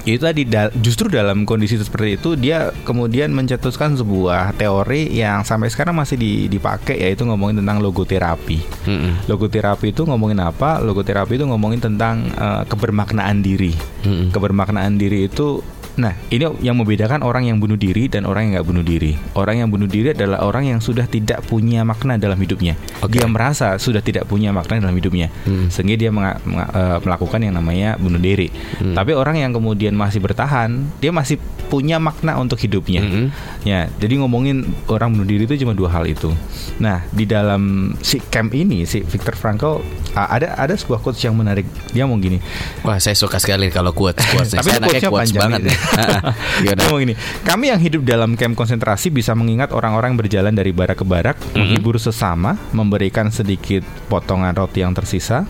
itu 0.03 0.19
tadi 0.19 0.43
da- 0.43 0.67
justru 0.75 1.07
dalam 1.07 1.47
kondisi 1.47 1.79
seperti 1.79 2.19
itu 2.19 2.35
dia 2.35 2.75
kemudian 2.83 3.31
mencetuskan 3.31 3.95
sebuah 3.95 4.51
teori 4.53 5.07
yang 5.07 5.47
sampai 5.47 5.71
sekarang 5.71 5.95
masih 5.95 6.19
di- 6.19 6.51
dipakai 6.51 6.99
yaitu 6.99 7.23
ngomongin 7.23 7.63
tentang 7.63 7.79
logoterapi. 7.79 8.59
Mm-mm. 8.83 9.31
Logoterapi 9.31 9.95
itu 9.95 10.03
ngomongin 10.03 10.43
apa? 10.43 10.83
Logoterapi 10.83 11.39
itu 11.39 11.47
ngomongin 11.47 11.79
tentang 11.79 12.27
eh, 12.29 12.63
kebermaknaan 12.67 13.39
diri. 13.39 13.71
Mm-mm. 14.03 14.35
Kebermaknaan 14.35 14.99
diri 14.99 15.31
itu 15.31 15.63
Nah, 15.93 16.17
ini 16.33 16.45
yang 16.65 16.73
membedakan 16.81 17.21
orang 17.21 17.45
yang 17.45 17.61
bunuh 17.61 17.77
diri 17.77 18.09
dan 18.09 18.25
orang 18.25 18.49
yang 18.49 18.51
nggak 18.59 18.67
bunuh 18.67 18.85
diri. 18.85 19.13
Orang 19.37 19.61
yang 19.61 19.69
bunuh 19.69 19.85
diri 19.85 20.13
adalah 20.13 20.41
orang 20.41 20.65
yang 20.65 20.79
sudah 20.81 21.05
tidak 21.05 21.45
punya 21.45 21.85
makna 21.85 22.17
dalam 22.17 22.37
hidupnya. 22.41 22.73
Oke. 23.05 23.17
Dia 23.21 23.29
merasa 23.29 23.77
sudah 23.77 24.01
tidak 24.01 24.25
punya 24.25 24.49
makna 24.49 24.81
dalam 24.81 24.95
hidupnya, 24.97 25.29
Hmm. 25.45 25.69
sehingga 25.69 25.93
dia 25.93 26.09
eh, 26.09 26.97
melakukan 27.03 27.39
yang 27.45 27.53
namanya 27.53 27.95
bunuh 28.01 28.17
diri. 28.17 28.49
Hmm. 28.81 28.97
Tapi 28.97 29.13
orang 29.13 29.37
yang 29.37 29.51
kemudian 29.53 29.93
masih 29.93 30.17
bertahan, 30.17 30.89
dia 30.97 31.13
masih 31.13 31.37
punya 31.73 31.97
makna 31.97 32.37
untuk 32.37 32.61
hidupnya. 32.61 33.01
Mm-mm. 33.01 33.33
Ya, 33.65 33.89
jadi 33.97 34.21
ngomongin 34.21 34.61
orang 34.85 35.09
bunuh 35.17 35.25
diri 35.25 35.49
itu 35.49 35.65
cuma 35.65 35.73
dua 35.73 35.89
hal 35.89 36.05
itu. 36.05 36.29
Nah, 36.77 37.01
di 37.09 37.25
dalam 37.25 37.93
si 37.97 38.21
camp 38.29 38.53
ini 38.53 38.85
si 38.85 39.01
Viktor 39.01 39.33
Frankl 39.33 39.81
ada 40.13 40.53
ada 40.53 40.73
sebuah 40.77 41.01
quotes 41.01 41.25
yang 41.25 41.33
menarik. 41.33 41.65
Dia 41.89 42.05
ngomong 42.05 42.21
gini, 42.21 42.37
Wah, 42.85 43.01
saya 43.01 43.17
suka 43.17 43.41
sekali 43.41 43.73
kalau 43.73 43.89
quotes 43.89 44.21
quotes. 44.21 44.53
Tapi 44.59 44.69
quotes-nya 44.69 45.09
quotes 45.09 45.33
panjang 45.33 45.41
banget. 45.41 45.61
Gimana? 45.65 45.81
Ngomong 46.79 46.99
gini, 47.03 47.15
kami 47.43 47.69
yang 47.69 47.79
hidup 47.81 48.01
dalam 48.05 48.35
camp 48.37 48.55
konsentrasi 48.57 49.09
bisa 49.13 49.33
mengingat 49.37 49.71
orang-orang 49.71 50.17
berjalan 50.17 50.53
dari 50.53 50.71
barak 50.73 51.01
ke 51.01 51.05
barak, 51.05 51.37
menghibur 51.53 51.97
sesama, 51.99 52.57
memberikan 52.71 53.29
sedikit 53.29 53.85
potongan 54.07 54.53
roti 54.55 54.81
yang 54.81 54.95
tersisa. 54.95 55.45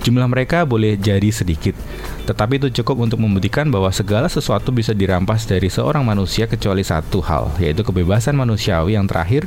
Jumlah 0.00 0.28
mereka 0.28 0.64
boleh 0.64 0.96
jadi 0.96 1.28
sedikit, 1.28 1.76
tetapi 2.24 2.56
itu 2.56 2.68
cukup 2.80 3.04
untuk 3.04 3.20
membuktikan 3.20 3.68
bahwa 3.68 3.92
segala 3.92 4.32
sesuatu 4.32 4.72
bisa 4.72 4.96
dirampas 4.96 5.44
dari 5.44 5.68
seorang 5.68 6.04
manusia 6.04 6.48
kecuali 6.48 6.80
satu 6.80 7.20
hal, 7.20 7.52
yaitu 7.60 7.84
kebebasan 7.84 8.32
manusiawi 8.36 8.96
yang 8.96 9.04
terakhir, 9.04 9.44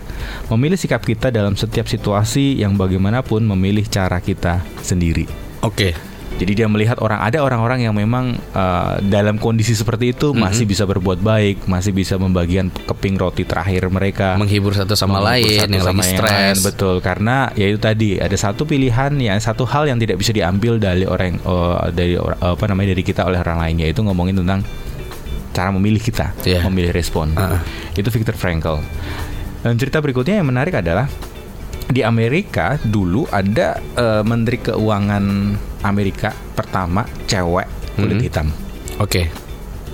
memilih 0.50 0.78
sikap 0.78 1.02
kita 1.02 1.34
dalam 1.34 1.58
setiap 1.58 1.90
situasi 1.90 2.62
yang 2.62 2.78
bagaimanapun 2.78 3.46
memilih 3.46 3.86
cara 3.90 4.22
kita 4.22 4.62
sendiri. 4.82 5.26
Oke. 5.66 6.17
Jadi 6.38 6.52
dia 6.54 6.70
melihat 6.70 7.02
orang 7.02 7.18
ada 7.18 7.42
orang-orang 7.42 7.90
yang 7.90 7.98
memang 7.98 8.38
uh, 8.54 9.02
dalam 9.02 9.42
kondisi 9.42 9.74
seperti 9.74 10.14
itu 10.14 10.38
masih 10.38 10.70
bisa 10.70 10.86
berbuat 10.86 11.18
baik, 11.18 11.66
masih 11.66 11.90
bisa 11.92 12.14
membagian 12.22 12.70
keping 12.70 13.18
roti 13.18 13.42
terakhir 13.42 13.90
mereka. 13.90 14.38
Menghibur 14.38 14.78
satu 14.78 14.94
sama 14.94 15.18
Menghibur 15.18 15.26
lain 15.34 15.58
satu 15.66 15.74
yang 15.74 15.82
sama 15.82 15.98
lagi 15.98 16.14
yang 16.14 16.22
lain, 16.22 16.54
stres. 16.54 16.58
betul 16.62 16.96
karena 17.02 17.50
ya 17.58 17.66
itu 17.66 17.80
tadi 17.82 18.10
ada 18.22 18.38
satu 18.38 18.70
pilihan 18.70 19.18
yang 19.18 19.42
satu 19.42 19.66
hal 19.66 19.90
yang 19.90 19.98
tidak 19.98 20.22
bisa 20.22 20.30
diambil 20.30 20.78
dari 20.78 21.10
orang 21.10 21.42
uh, 21.42 21.90
dari 21.90 22.14
or- 22.14 22.38
apa 22.38 22.66
namanya 22.70 22.94
dari 22.94 23.02
kita 23.02 23.26
oleh 23.26 23.42
orang 23.42 23.58
lain 23.58 23.76
yaitu 23.82 24.06
ngomongin 24.06 24.38
tentang 24.38 24.62
cara 25.58 25.74
memilih 25.74 25.98
kita, 25.98 26.38
Iya. 26.46 26.62
memilih 26.70 26.94
respon. 26.94 27.34
Ah. 27.34 27.66
Itu 27.98 28.14
Viktor 28.14 28.38
Frankl. 28.38 28.78
Dan 29.66 29.74
cerita 29.82 29.98
berikutnya 29.98 30.38
yang 30.38 30.46
menarik 30.46 30.78
adalah 30.78 31.10
di 31.88 32.02
Amerika 32.02 32.76
dulu 32.78 33.24
ada 33.28 33.80
eh, 33.80 34.22
menteri 34.22 34.60
keuangan 34.62 35.24
Amerika 35.82 36.30
pertama 36.52 37.02
cewek 37.26 37.68
kulit 37.96 38.16
Mhm. 38.16 38.24
hitam. 38.24 38.48
Oke. 38.98 39.30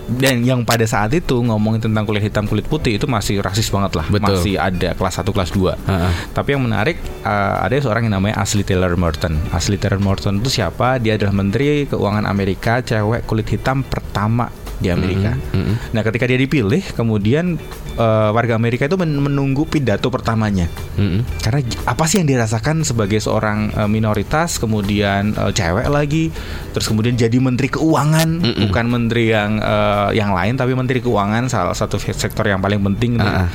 Dan 0.04 0.44
yang 0.44 0.68
pada 0.68 0.84
saat 0.84 1.16
itu 1.16 1.40
ngomongin 1.40 1.80
tentang 1.80 2.04
kulit 2.04 2.20
hitam 2.22 2.44
kulit 2.44 2.68
putih 2.68 3.00
itu 3.00 3.08
masih 3.08 3.40
rasis 3.40 3.72
banget 3.72 3.96
lah, 3.96 4.06
Betul. 4.12 4.36
masih 4.36 4.60
ada 4.60 4.92
kelas 4.92 5.16
1 5.16 5.32
kelas 5.32 5.50
2. 5.50 5.80
Heeh. 5.80 6.12
Tapi 6.30 6.50
yang 6.52 6.60
menarik 6.62 7.00
eh, 7.24 7.56
ada 7.64 7.72
seorang 7.74 8.04
yang 8.06 8.20
namanya 8.20 8.36
Ashley 8.38 8.68
Taylor 8.68 8.92
Morton. 8.94 9.40
Ashley 9.56 9.80
Taylor 9.80 10.04
Morton 10.04 10.44
itu 10.44 10.52
siapa? 10.52 11.00
Dia 11.00 11.16
adalah 11.16 11.32
menteri 11.32 11.88
keuangan 11.88 12.28
Amerika 12.28 12.84
cewek 12.84 13.24
kulit 13.24 13.48
hitam 13.48 13.80
pertama 13.82 14.52
di 14.76 14.88
Amerika. 14.88 15.38
Mhm. 15.52 15.92
Nah, 15.92 16.02
ketika 16.02 16.26
dia 16.26 16.36
dipilih, 16.36 16.82
kemudian 16.92 17.56
eh, 17.94 18.30
warga 18.30 18.54
Amerika 18.54 18.86
itu 18.86 18.96
men- 18.96 19.20
menunggu 19.20 19.64
pidato 19.64 20.08
pertamanya. 20.08 20.66
Mhm. 20.96 21.40
Karena 21.40 21.60
j- 21.62 21.78
apa 21.84 22.04
sih 22.04 22.18
yang 22.18 22.28
dirasakan 22.28 22.82
sebagai 22.82 23.18
seorang 23.18 23.70
eh, 23.70 23.86
minoritas, 23.86 24.58
kemudian 24.58 25.32
eh, 25.32 25.52
cewek 25.52 25.88
lagi, 25.88 26.34
terus 26.72 26.86
kemudian 26.86 27.14
jadi 27.14 27.38
menteri 27.38 27.70
keuangan, 27.70 28.30
Mm-mm. 28.40 28.62
bukan 28.68 28.86
menteri 28.88 29.30
yang 29.30 29.58
eh, 29.58 30.10
yang 30.14 30.32
lain, 30.32 30.56
tapi 30.56 30.74
menteri 30.74 31.00
keuangan 31.00 31.48
salah 31.48 31.74
satu 31.74 31.96
sektor 31.98 32.44
yang 32.44 32.60
paling 32.60 32.82
penting. 32.84 33.18
Ah, 33.18 33.46
ah. 33.46 33.50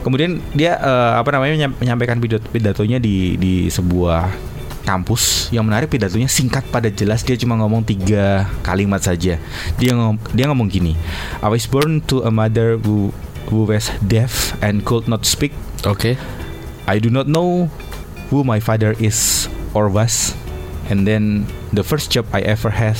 Kemudian 0.00 0.38
dia 0.52 0.78
eh, 0.78 1.12
apa 1.16 1.34
namanya 1.34 1.52
menyam- 1.56 1.76
menyampaikan 1.76 2.20
pidato 2.20 2.46
pidatonya 2.46 3.02
di 3.02 3.34
di 3.34 3.66
sebuah 3.66 4.54
kampus 4.86 5.50
yang 5.50 5.66
menarik 5.66 5.90
pidatonya 5.90 6.30
singkat 6.30 6.62
pada 6.70 6.86
jelas 6.88 7.26
dia 7.26 7.34
cuma 7.34 7.58
ngomong 7.58 7.82
tiga 7.82 8.46
kalimat 8.62 9.02
saja 9.02 9.42
dia 9.76 9.90
ngom 9.92 10.14
dia 10.30 10.46
ngomong 10.46 10.70
gini 10.70 10.94
I 11.42 11.50
was 11.50 11.66
born 11.66 12.00
to 12.06 12.22
a 12.22 12.30
mother 12.30 12.78
who 12.78 13.10
who 13.50 13.66
was 13.66 13.90
deaf 14.06 14.54
and 14.62 14.86
could 14.86 15.10
not 15.10 15.26
speak 15.26 15.50
Oke. 15.86 16.18
I 16.90 16.98
do 16.98 17.14
not 17.14 17.30
know 17.30 17.70
who 18.30 18.42
my 18.42 18.58
father 18.58 18.98
is 18.98 19.46
or 19.70 19.86
was. 19.86 20.34
And 20.90 21.06
then 21.06 21.46
the 21.70 21.86
first 21.86 22.10
job 22.10 22.26
I 22.34 22.42
ever 22.42 22.70
had 22.70 22.98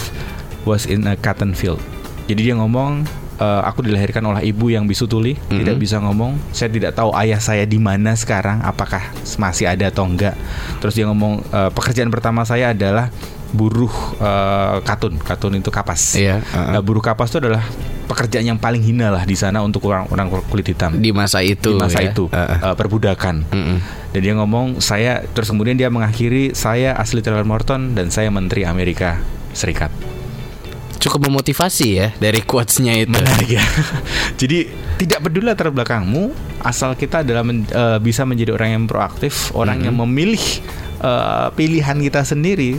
was 0.63 0.87
in 0.87 1.03
a 1.07 1.19
cotton 1.19 1.51
field. 1.51 1.83
Jadi 2.31 2.51
dia 2.51 2.55
ngomong, 2.59 3.07
"Eh, 3.37 3.63
aku 3.63 3.81
dilahirkan 3.81 4.25
oleh 4.25 4.43
ibu 4.45 4.67
yang 4.67 4.85
bisu 4.85 5.05
tuli, 5.05 5.37
Mhm. 5.37 5.61
tidak 5.61 5.77
bisa 5.77 5.97
ngomong. 5.99 6.41
Saya 6.51 6.69
tidak 6.69 6.93
tahu 6.93 7.13
ayah 7.15 7.37
saya 7.37 7.63
di 7.63 7.77
mana 7.77 8.13
sekarang, 8.13 8.61
apakah 8.61 9.01
masih 9.37 9.67
ada 9.67 9.87
atau 9.87 10.05
enggak. 10.05 10.33
Terus 10.79 10.93
dia 10.93 11.05
ngomong, 11.05 11.45
"Eh, 11.45 11.71
pekerjaan 11.71 12.09
pertama 12.09 12.43
saya 12.43 12.73
adalah 12.73 13.13
buruh 13.49 13.93
eh, 14.17 14.77
katun. 14.83 15.17
Katun 15.17 15.55
itu 15.55 15.69
kapas. 15.69 16.17
Iya. 16.17 16.43
Nah, 16.51 16.81
buruh 16.81 16.99
kapas 16.99 17.31
itu 17.31 17.39
adalah 17.39 17.63
pekerjaan 18.07 18.43
yang 18.45 18.59
paling 18.59 18.81
hina 18.81 19.09
lah 19.09 19.23
di 19.23 19.35
sana 19.35 19.61
untuk 19.61 19.83
orang-orang 19.85 20.31
kulit 20.47 20.67
hitam 20.67 20.95
Di 20.97 21.11
masa 21.11 21.43
itu. 21.43 21.75
di 21.75 21.79
masa 21.79 22.01
ya. 22.01 22.11
itu 22.11 22.27
Heeh. 22.29 22.59
eh, 22.63 22.75
perbudakan. 22.75 23.47
Mm-mm. 23.47 23.79
Dan 24.11 24.21
dia 24.21 24.35
ngomong 24.35 24.81
saya 24.81 25.21
terus 25.27 25.47
kemudian 25.47 25.75
dia 25.75 25.87
mengakhiri 25.89 26.53
saya 26.53 26.95
asli 26.95 27.21
Taylor 27.21 27.45
Morton 27.45 27.93
dan 27.93 28.09
saya 28.09 28.31
menteri 28.31 28.65
Amerika 28.65 29.21
Serikat. 29.53 29.91
Cukup 31.07 31.31
memotivasi 31.31 31.87
ya 31.89 32.09
dari 32.19 32.43
quotes-nya 32.43 32.99
itu. 32.99 33.15
Menarik 33.15 33.51
ya. 33.55 33.63
Jadi 34.41 34.67
tidak 34.99 35.23
peduli 35.23 35.47
latar 35.47 35.71
belakangmu 35.71 36.35
asal 36.61 36.99
kita 36.99 37.23
adalah 37.23 37.47
men- 37.47 37.71
eh, 37.71 37.99
bisa 38.03 38.27
menjadi 38.27 38.51
orang 38.53 38.71
yang 38.75 38.85
proaktif, 38.85 39.55
orang 39.55 39.87
yang 39.87 39.95
memilih 39.95 40.43
eh, 40.99 41.47
pilihan 41.55 41.97
kita 42.03 42.27
sendiri 42.27 42.77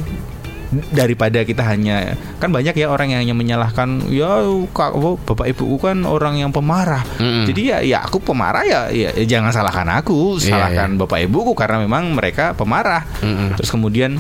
daripada 0.92 1.48
kita 1.48 1.64
hanya 1.64 2.20
kan 2.44 2.52
banyak 2.52 2.76
ya 2.76 2.92
orang 2.92 3.16
yang 3.16 3.24
hanya 3.24 3.32
menyalahkan 3.32 4.04
ya 4.12 4.44
kak 4.76 5.00
bapak 5.24 5.56
ibuku 5.56 5.80
kan 5.80 6.04
orang 6.04 6.44
yang 6.44 6.52
pemarah 6.52 7.08
Mm-mm. 7.24 7.48
jadi 7.48 7.62
ya 7.64 7.78
ya 7.88 7.98
aku 8.04 8.20
pemarah 8.20 8.68
ya, 8.68 8.82
ya 8.92 9.16
ya 9.16 9.24
jangan 9.24 9.56
salahkan 9.56 9.88
aku 10.04 10.36
Iya, 10.44 10.60
salahkan 10.60 11.00
bapak 11.00 11.24
ibuku 11.24 11.56
karena 11.56 11.80
memang 11.80 12.12
mereka 12.12 12.52
pemarah 12.52 13.08
Mm-mm. 13.24 13.56
terus 13.56 13.72
kemudian 13.72 14.20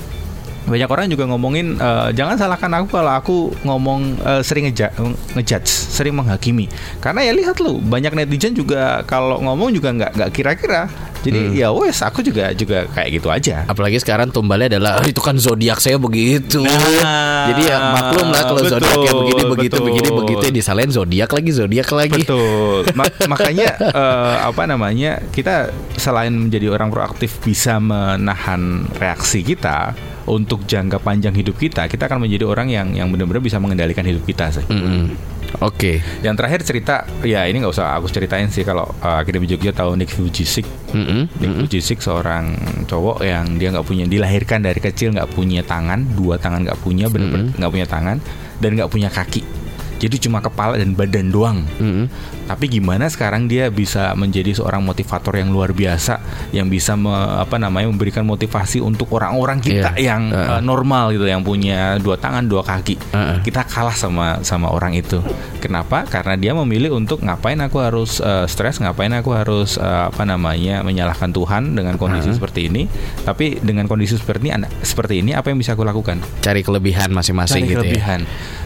banyak 0.67 0.85
orang 0.85 1.07
juga 1.07 1.23
ngomongin 1.25 1.79
eh, 1.79 2.09
jangan 2.11 2.35
salahkan 2.35 2.71
aku 2.75 2.87
kalau 2.91 3.11
aku 3.15 3.35
ngomong 3.63 4.19
eh, 4.19 4.41
sering 4.43 4.67
ngeja- 4.67 4.91
ngejudge, 5.33 5.65
sering 5.67 6.13
menghakimi. 6.13 6.67
Karena 6.99 7.23
ya 7.23 7.31
lihat 7.31 7.57
lu, 7.57 7.79
banyak 7.79 8.11
netizen 8.13 8.51
juga 8.51 9.01
kalau 9.03 9.39
ngomong 9.39 9.71
juga 9.71 9.95
nggak 9.95 10.11
nggak 10.13 10.29
kira-kira. 10.29 10.91
Jadi 11.17 11.59
ya 11.59 11.73
wes 11.73 11.99
aku 11.99 12.21
juga 12.21 12.53
juga 12.53 12.87
kayak 12.87 13.09
gitu 13.09 13.27
aja. 13.27 13.65
Apalagi 13.65 13.99
sekarang 13.99 14.29
tumbalnya 14.29 14.77
adalah 14.77 15.01
"Oh, 15.01 15.03
itu 15.03 15.17
kan 15.19 15.35
zodiak 15.35 15.81
saya 15.81 15.97
begitu. 15.97 16.61
Nah, 16.63 17.51
Jadi 17.51 17.61
ya 17.67 17.77
maklum 17.91 18.27
lah 18.31 18.43
kalau 18.45 18.61
betul, 18.61 18.71
zodiaknya 18.77 19.11
begini 19.17 19.43
begitu 19.43 19.75
betul. 19.75 19.85
begini 19.89 20.09
begitu 20.13 20.45
disalahin 20.53 20.91
zodiak 20.93 21.27
lagi 21.27 21.49
zodiak 21.51 21.89
lagi. 21.89 22.21
Betul. 22.23 22.85
Ma- 22.93 23.11
makanya 23.33 23.67
eh, 23.81 24.35
apa 24.45 24.63
namanya 24.69 25.19
kita 25.33 25.73
selain 25.97 26.31
menjadi 26.31 26.69
orang 26.69 26.93
proaktif 26.93 27.41
bisa 27.41 27.81
menahan 27.81 28.85
reaksi 28.95 29.41
kita 29.41 29.97
untuk 30.27 30.67
jangka 30.67 30.99
panjang 30.99 31.31
hidup 31.31 31.55
kita, 31.55 31.87
kita 31.87 32.11
akan 32.11 32.27
menjadi 32.27 32.43
orang 32.43 32.67
yang 32.67 32.91
yang 32.91 33.07
benar-benar 33.07 33.39
bisa 33.39 33.57
mengendalikan 33.63 34.03
hidup 34.03 34.27
kita 34.27 34.51
sih. 34.51 34.65
Mm-mm. 34.67 35.15
Oke. 35.63 36.03
Yang 36.19 36.35
terakhir 36.35 36.59
cerita, 36.67 36.95
ya 37.23 37.47
ini 37.47 37.63
nggak 37.63 37.71
usah 37.71 37.95
aku 37.95 38.11
ceritain 38.11 38.51
sih 38.51 38.67
kalau 38.67 38.83
uh, 38.99 39.23
Akademi 39.23 39.47
Jogja 39.47 39.71
tahu 39.71 39.95
Nick 39.95 40.11
Vujicic. 40.11 40.67
Mm-mm. 40.91 41.31
Nick 41.39 41.53
Vujicic 41.55 42.03
seorang 42.03 42.59
cowok 42.83 43.23
yang 43.23 43.55
dia 43.55 43.71
nggak 43.71 43.87
punya 43.87 44.03
dilahirkan 44.03 44.59
dari 44.59 44.83
kecil 44.83 45.15
nggak 45.15 45.31
punya 45.31 45.63
tangan, 45.63 46.03
dua 46.19 46.35
tangan 46.35 46.67
nggak 46.67 46.79
punya, 46.83 47.07
benar-benar 47.07 47.55
nggak 47.55 47.71
punya 47.71 47.87
tangan 47.87 48.17
dan 48.59 48.69
nggak 48.75 48.91
punya 48.91 49.07
kaki. 49.07 49.66
Jadi 49.97 50.15
cuma 50.21 50.39
kepala 50.39 50.77
dan 50.77 50.93
badan 50.93 51.29
doang. 51.29 51.65
Mm-mm. 51.77 52.05
Tapi 52.45 52.69
gimana 52.69 53.09
sekarang 53.09 53.49
dia 53.49 53.67
bisa 53.67 54.13
menjadi 54.13 54.55
seorang 54.55 54.79
motivator 54.79 55.35
yang 55.35 55.49
luar 55.49 55.73
biasa, 55.73 56.21
yang 56.53 56.69
bisa 56.69 56.95
me- 56.95 57.11
apa 57.37 57.57
namanya 57.57 57.89
memberikan 57.89 58.23
motivasi 58.23 58.79
untuk 58.79 59.11
orang-orang 59.11 59.59
kita 59.59 59.97
Iya. 59.97 60.15
yang 60.15 60.31
Heeh. 60.31 60.49
uh, 60.57 60.61
normal 60.61 61.11
gitu, 61.11 61.25
yang 61.25 61.41
punya 61.41 61.97
dua 61.97 62.15
tangan 62.15 62.45
dua 62.45 62.61
kaki. 62.61 62.95
Heeh. 63.11 63.37
Kita 63.43 63.65
kalah 63.65 63.97
sama 63.97 64.39
sama 64.41 64.69
orang 64.69 64.93
itu. 64.93 65.19
Kenapa? 65.59 66.05
Karena 66.05 66.37
dia 66.37 66.53
memilih 66.53 66.93
untuk 66.93 67.19
ngapain 67.19 67.57
aku 67.59 67.81
harus 67.81 68.21
uh, 68.21 68.45
stres, 68.45 68.79
ngapain 68.79 69.11
aku 69.11 69.33
harus 69.33 69.75
uh, 69.75 70.07
apa 70.07 70.23
namanya 70.23 70.85
menyalahkan 70.85 71.33
Tuhan 71.33 71.73
dengan 71.73 71.97
kondisi 71.97 72.31
seperti 72.31 72.69
ini. 72.69 72.85
Tapi 73.25 73.59
dengan 73.59 73.89
kondisi 73.89 74.15
seperti 74.15 74.47
ini, 74.47 74.69
seperti 74.79 75.19
ini 75.19 75.33
apa 75.33 75.49
yang 75.49 75.59
bisa 75.59 75.73
aku 75.73 75.83
lakukan? 75.83 76.21
Cari 76.39 76.61
kelebihan 76.61 77.11
masing-masing 77.11 77.65
gitu 77.65 77.81
ya. 77.81 77.83
kelebihan. 77.83 78.19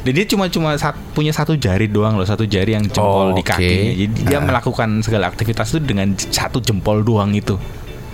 Dan 0.06 0.12
dia 0.14 0.26
cuma 0.28 0.46
cuma 0.46 0.78
sat- 0.78 0.98
punya 1.22 1.32
satu 1.32 1.54
jari 1.54 1.86
doang 1.86 2.18
loh, 2.18 2.26
satu 2.26 2.44
jari 2.44 2.74
yang 2.74 2.90
Oh, 2.90 2.92
jempol 2.92 3.28
di 3.32 3.42
oke. 3.42 3.50
kakinya. 3.54 3.92
Jadi 3.96 4.20
dia 4.26 4.38
Ah. 4.38 4.44
melakukan 4.44 4.90
segala 5.00 5.26
aktivitas 5.28 5.70
itu 5.70 5.80
dengan 5.80 6.08
satu 6.14 6.58
jempol 6.58 7.02
doang 7.02 7.32
itu. 7.32 7.62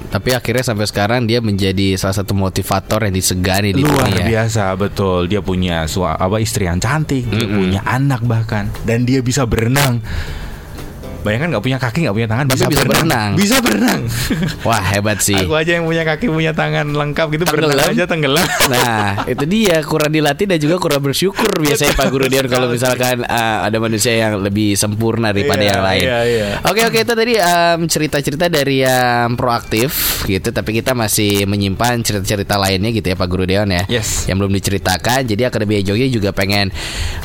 Tapi 0.07 0.31
akhirnya 0.31 0.63
sampai 0.63 0.83
sekarang 0.83 1.23
dia 1.23 1.39
menjadi 1.39 1.95
salah 1.95 2.15
satu 2.15 2.31
motivator 2.31 3.03
yang 3.03 3.11
disegani 3.11 3.71
di 3.71 3.83
Luar 3.83 4.07
dunia. 4.07 4.23
biasa, 4.25 4.71
betul. 4.75 5.27
Dia 5.27 5.39
punya 5.39 5.83
sua, 5.85 6.15
apa 6.15 6.39
istri 6.39 6.63
yang 6.63 6.79
cantik, 6.79 7.27
dia 7.27 7.43
Mm-mm. 7.43 7.55
punya 7.57 7.81
anak 7.83 8.23
bahkan 8.23 8.71
dan 8.83 9.03
dia 9.03 9.19
bisa 9.19 9.43
berenang. 9.43 9.99
Bayangkan 11.21 11.47
nggak 11.53 11.63
punya 11.63 11.77
kaki, 11.77 11.99
nggak 12.05 12.15
punya 12.15 12.29
tangan, 12.29 12.45
bisa, 12.47 12.65
bisa 12.65 12.83
berenang. 12.83 12.91
berenang. 12.91 13.31
Bisa 13.35 13.55
berenang. 13.59 14.01
Wah 14.67 14.83
hebat 14.83 15.17
sih. 15.19 15.37
Aku 15.37 15.53
aja 15.53 15.75
yang 15.75 15.85
punya 15.85 16.03
kaki, 16.03 16.25
punya 16.27 16.51
tangan 16.51 16.87
lengkap 16.87 17.27
gitu 17.33 17.43
berenang 17.45 17.77
Tenggelam. 17.77 17.93
aja 17.95 18.03
tenggelam. 18.05 18.47
Nah, 18.67 19.23
itu 19.25 19.45
dia 19.47 19.79
kurang 19.81 20.11
dilatih 20.11 20.43
dan 20.45 20.59
juga 20.59 20.75
kurang 20.77 20.99
bersyukur 20.99 21.47
biasanya 21.63 21.95
Pak 21.95 22.07
Guru 22.07 22.27
Dian 22.27 22.45
kalau 22.45 22.67
misalkan 22.67 23.23
uh, 23.23 23.63
ada 23.63 23.77
manusia 23.77 24.11
yang 24.11 24.37
lebih 24.37 24.75
sempurna 24.75 25.31
daripada 25.31 25.63
Iya, 25.63 25.71
yang 25.71 25.81
lain. 25.83 26.03
iya, 26.03 26.19
iya. 26.23 26.47
Oke 26.63 26.83
oke 26.83 26.99
itu 26.99 27.13
tadi 27.13 27.33
um, 27.35 27.79
cerita-cerita 27.87 28.45
dari 28.47 28.83
yang 28.83 29.33
proaktif 29.33 29.89
gitu, 30.25 30.51
tapi 30.51 30.75
kita 30.75 30.91
masih 30.91 31.43
menyimpan 31.43 32.03
cerita-cerita 32.03 32.59
lainnya 32.59 32.91
gitu 32.91 33.07
ya 33.07 33.15
Pak 33.15 33.27
Guru 33.27 33.47
Dian 33.47 33.67
ya. 33.67 33.83
Yes. 33.87 34.27
Yang 34.27 34.37
belum 34.43 34.53
diceritakan. 34.53 35.19
Jadi 35.23 35.41
Akademi 35.43 35.79
Jogja 35.79 36.07
juga 36.07 36.29
pengen 36.31 36.69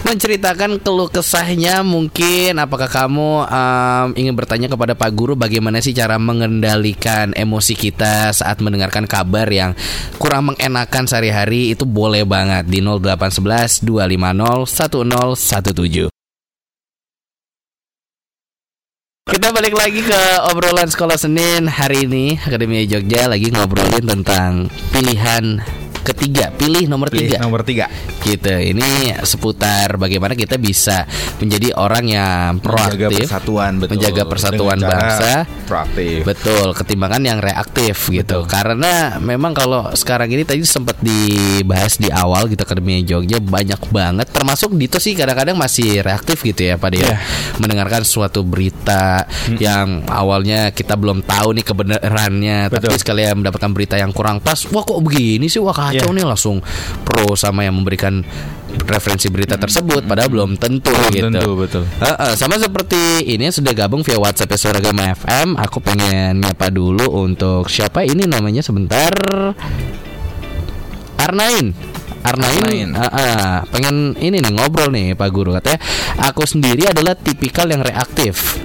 menceritakan 0.02 0.78
keluh 0.78 1.08
kesahnya 1.08 1.82
mungkin 1.82 2.56
apakah 2.56 2.86
kamu 2.86 3.44
um, 3.92 4.16
ingin 4.16 4.32
bertanya 4.32 4.72
kepada 4.72 4.96
Pak 4.96 5.12
Guru 5.12 5.36
bagaimana 5.36 5.84
sih 5.84 5.92
cara 5.92 6.16
mengendalikan 6.16 7.36
emosi 7.36 7.76
kita 7.76 8.32
saat 8.32 8.64
mendengarkan 8.64 9.04
kabar 9.04 9.44
yang 9.52 9.76
kurang 10.16 10.52
mengenakan 10.52 11.04
sehari-hari 11.04 11.76
itu 11.76 11.84
boleh 11.84 12.24
banget 12.24 12.64
di 12.68 12.80
0811 12.80 13.84
250 13.84 16.08
1017. 16.08 16.08
Kita 19.22 19.48
balik 19.48 19.72
lagi 19.72 20.04
ke 20.04 20.20
obrolan 20.52 20.92
sekolah 20.92 21.16
Senin 21.16 21.64
hari 21.64 22.04
ini 22.04 22.36
Akademi 22.36 22.84
Jogja 22.84 23.30
lagi 23.30 23.48
ngobrolin 23.48 24.04
tentang 24.04 24.68
pilihan 24.92 25.56
ketiga, 26.02 26.50
pilih 26.52 26.90
nomor 26.90 27.08
Pilih 27.08 27.32
tiga 27.32 27.36
nomor 27.42 27.62
tiga. 27.62 27.86
gitu. 28.22 28.52
Ini 28.52 29.18
seputar 29.22 29.96
bagaimana 29.98 30.34
kita 30.34 30.58
bisa 30.58 31.06
menjadi 31.38 31.74
orang 31.78 32.04
yang 32.06 32.58
Menjaga 32.58 33.08
proaktif, 33.08 33.18
persatuan, 33.26 33.72
betul. 33.78 33.90
menjaga 33.96 34.22
persatuan 34.26 34.78
Dengan 34.78 34.90
bangsa. 34.90 35.32
Proaktif. 35.66 36.16
Betul, 36.22 36.66
ketimbangan 36.76 37.22
yang 37.22 37.38
reaktif 37.38 37.96
gitu. 38.10 38.44
Karena 38.46 39.16
memang 39.18 39.54
kalau 39.54 39.90
sekarang 39.94 40.30
ini 40.30 40.42
tadi 40.42 40.62
sempat 40.62 40.98
dibahas 41.02 41.96
di 41.98 42.10
awal 42.10 42.46
gitu 42.50 42.62
Akademi 42.62 43.02
Jogja 43.02 43.42
banyak 43.42 43.90
banget 43.90 44.28
termasuk 44.30 44.70
Dito 44.72 44.96
sih 44.98 45.12
kadang-kadang 45.14 45.54
masih 45.54 46.00
reaktif 46.02 46.42
gitu 46.42 46.72
ya 46.72 46.74
pada 46.78 46.96
ya. 46.96 47.14
Iya. 47.14 47.16
Mendengarkan 47.58 48.02
suatu 48.02 48.42
berita 48.42 49.26
yang 49.58 50.06
awalnya 50.08 50.70
kita 50.72 50.96
belum 50.98 51.22
tahu 51.22 51.54
nih 51.58 51.64
kebenarannya 51.66 52.58
tapi 52.72 52.96
sekalian 52.98 53.42
mendapatkan 53.42 53.70
berita 53.70 53.94
yang 54.00 54.10
kurang 54.10 54.40
pas, 54.42 54.64
wah 54.72 54.82
kok 54.82 54.98
begini 55.02 55.46
sih? 55.46 55.60
Wah 55.62 55.74
kacau 55.92 56.10
Iya. 56.10 56.16
nih 56.16 56.24
langsung 56.24 56.56
pro 57.04 57.36
sama 57.36 57.62
yang 57.62 57.76
memberikan 57.76 58.24
referensi 58.72 59.28
berita 59.28 59.60
tersebut 59.60 60.08
padahal 60.08 60.32
belum 60.32 60.56
tentu 60.56 60.88
Belum 60.88 61.12
gitu. 61.12 61.28
tentu, 61.28 61.50
betul. 61.60 61.82
Heeh, 62.00 62.32
sama 62.34 62.56
seperti 62.56 63.20
ini 63.28 63.52
sudah 63.52 63.76
gabung 63.76 64.00
via 64.00 64.16
WhatsApp 64.16 64.56
Suragama 64.56 65.12
FM. 65.12 65.60
Aku 65.60 65.78
pengen 65.78 66.40
nyapa 66.40 66.72
dulu 66.72 67.04
untuk 67.20 67.68
siapa 67.68 68.00
ini 68.02 68.24
namanya 68.24 68.64
sebentar. 68.64 69.12
Arnain. 71.18 71.76
Arnain, 72.22 72.54
Arnain. 72.62 72.90
Heeh, 72.94 73.56
pengen 73.68 74.14
ini 74.16 74.38
nih 74.38 74.52
ngobrol 74.54 74.94
nih 74.94 75.18
Pak 75.18 75.28
Guru 75.28 75.50
katanya. 75.52 75.82
Aku 76.22 76.46
sendiri 76.46 76.86
adalah 76.86 77.18
tipikal 77.18 77.66
yang 77.66 77.82
reaktif. 77.82 78.61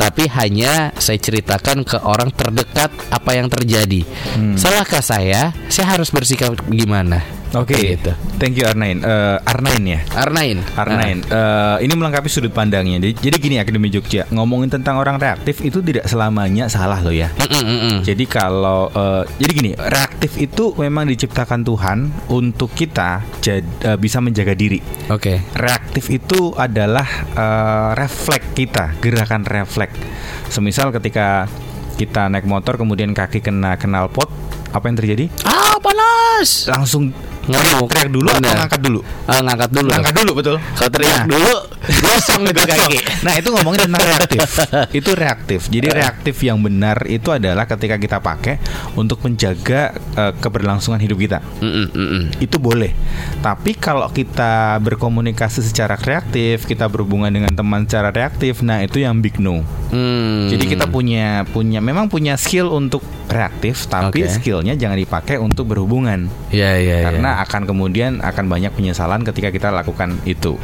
Tapi 0.00 0.32
hanya 0.32 0.96
saya 0.96 1.20
ceritakan 1.20 1.84
ke 1.84 2.00
orang 2.00 2.32
terdekat 2.32 2.88
apa 3.12 3.36
yang 3.36 3.52
terjadi. 3.52 4.00
Hmm. 4.32 4.56
Salahkah 4.56 5.04
saya? 5.04 5.52
Saya 5.68 5.92
harus 5.92 6.08
bersikap 6.08 6.56
gimana? 6.72 7.39
Oke, 7.50 7.74
Gitu. 7.74 8.12
thank 8.38 8.54
you 8.54 8.62
Arnain. 8.62 9.02
Eh, 9.02 9.36
Arnain 9.42 9.82
ya. 9.82 10.00
Arnain. 10.14 10.62
Arnain, 10.78 11.18
eh, 11.18 11.76
ini 11.82 11.92
melengkapi 11.92 12.30
sudut 12.30 12.50
pandangnya. 12.50 13.02
Jadi, 13.02 13.14
jadi 13.18 13.36
gini 13.36 13.56
Akademi 13.58 13.90
Jogja, 13.90 14.22
ngomongin 14.30 14.70
tentang 14.70 14.96
orang 14.96 15.18
reaktif 15.18 15.58
itu 15.60 15.82
tidak 15.82 16.06
selamanya 16.06 16.70
salah 16.70 17.02
loh 17.02 17.10
ya. 17.10 17.26
Mm, 17.42 17.50
mm, 17.50 17.78
mm. 17.82 17.98
Jadi 18.06 18.24
kalau 18.24 18.86
eh, 18.90 19.22
jadi 19.38 19.52
gini, 19.52 19.70
reaktif 19.74 20.38
itu 20.38 20.78
memang 20.78 21.10
diciptakan 21.10 21.60
Tuhan 21.60 21.98
untuk 22.30 22.70
kita 22.70 23.26
jad- 23.42 23.66
eh, 23.82 23.98
bisa 23.98 24.22
menjaga 24.22 24.54
diri. 24.54 24.78
Oke. 25.10 25.42
Reaktif 25.52 26.06
itu 26.06 26.54
adalah 26.54 27.06
eh, 27.30 27.90
refleks 27.98 28.54
kita, 28.54 28.94
gerakan 28.98 29.42
refleks. 29.42 29.98
Semisal 30.46 30.90
ketika 30.90 31.50
kita 31.94 32.30
naik 32.30 32.46
motor 32.46 32.78
kemudian 32.78 33.10
kaki 33.10 33.42
kena 33.42 33.74
kenal 33.74 34.06
pot, 34.06 34.30
apa 34.70 34.86
yang 34.86 34.96
terjadi? 34.96 35.26
Ah, 35.42 35.76
panas. 35.82 36.70
Langsung 36.70 37.10
Ngamuk. 37.46 37.88
teriak 37.88 38.08
dulu 38.08 38.28
atau 38.28 38.40
Benar. 38.40 38.56
ngangkat 38.60 38.80
dulu? 38.80 39.00
Ah, 39.24 39.40
ngangkat 39.40 39.70
dulu. 39.70 39.88
Ngangkat 39.88 40.14
dulu 40.14 40.30
betul. 40.34 40.54
Kalau 40.74 40.90
teriak 40.90 41.16
Nah. 41.16 41.26
dulu, 41.26 41.54
gosong 42.04 42.42
itu 42.44 42.60
kaki. 42.60 42.98
Nah 43.20 43.32
itu 43.34 43.48
ngomongin 43.50 43.80
tentang 43.82 44.02
reaktif 44.02 44.40
Itu 44.98 45.10
reaktif 45.12 45.60
Jadi 45.66 45.88
reaktif 45.90 46.36
yang 46.40 46.60
benar 46.60 47.04
itu 47.04 47.28
adalah 47.28 47.64
ketika 47.64 47.96
kita 47.96 48.16
pakai 48.18 48.60
Untuk 48.94 49.20
menjaga 49.20 49.92
eh, 50.14 50.32
keberlangsungan 50.34 50.96
hidup 50.98 51.18
kita 51.18 51.38
Mm-mm, 51.58 51.86
mm-mm. 51.90 52.22
Itu 52.38 52.56
boleh 52.56 52.92
Tapi 53.38 53.74
kalau 53.74 54.08
kita 54.08 54.76
berkomunikasi 54.78 55.60
secara 55.62 55.96
kreatif 55.96 56.64
Kita 56.64 56.86
berhubungan 56.86 57.28
dengan 57.30 57.50
teman 57.50 57.84
secara 57.84 58.08
reaktif 58.10 58.60
Nah 58.60 58.80
itu 58.80 58.98
yang 58.98 59.18
big 59.18 59.36
no 59.36 59.64
Hmm. 59.90 60.46
Jadi 60.46 60.70
kita 60.70 60.86
punya 60.86 61.42
punya 61.44 61.82
memang 61.82 62.06
punya 62.06 62.38
skill 62.38 62.70
untuk 62.70 63.02
reaktif 63.26 63.84
Tapi 63.84 64.22
Oke. 64.22 64.30
skillnya 64.30 64.78
jangan 64.78 64.94
dipakai 64.94 65.34
untuk 65.34 65.66
berhubungan 65.66 66.30
ya 66.48 66.78
ya 66.78 66.96
ya. 66.96 67.10
Karena 67.10 67.29
akan 67.38 67.62
kemudian 67.64 68.18
akan 68.18 68.44
banyak 68.46 68.74
penyesalan 68.74 69.22
ketika 69.22 69.48
kita 69.48 69.68
lakukan 69.70 70.18
itu 70.24 70.58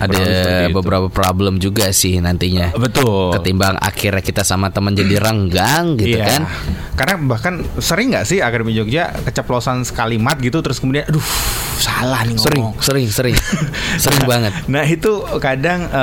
ada 0.00 0.16
itu. 0.16 0.72
beberapa 0.72 1.12
problem 1.12 1.60
juga 1.60 1.92
sih 1.92 2.16
nantinya. 2.18 2.72
Betul 2.72 3.36
Ketimbang 3.36 3.76
akhirnya 3.76 4.24
kita 4.24 4.40
sama 4.40 4.72
teman 4.72 4.96
jadi 4.96 5.20
renggang 5.20 6.00
gitu 6.00 6.16
Iya. 6.16 6.24
kan. 6.24 6.42
Karena 6.96 7.14
bahkan 7.20 7.54
sering 7.76 8.16
nggak 8.16 8.24
sih 8.24 8.40
Akademi 8.40 8.72
Jogja 8.72 9.12
keceplosan 9.24 9.84
sekalimat 9.84 10.40
gitu 10.40 10.64
terus 10.64 10.80
kemudian 10.80 11.04
aduh 11.04 11.20
salah 11.80 12.20
nih 12.22 12.36
Sering, 12.36 12.60
ngomong. 12.62 12.76
sering, 12.78 13.06
sering. 13.08 13.36
sering 14.02 14.22
banget. 14.24 14.52
Nah 14.66 14.84
itu 14.84 15.10
kadang 15.36 15.84
eh, 15.84 16.00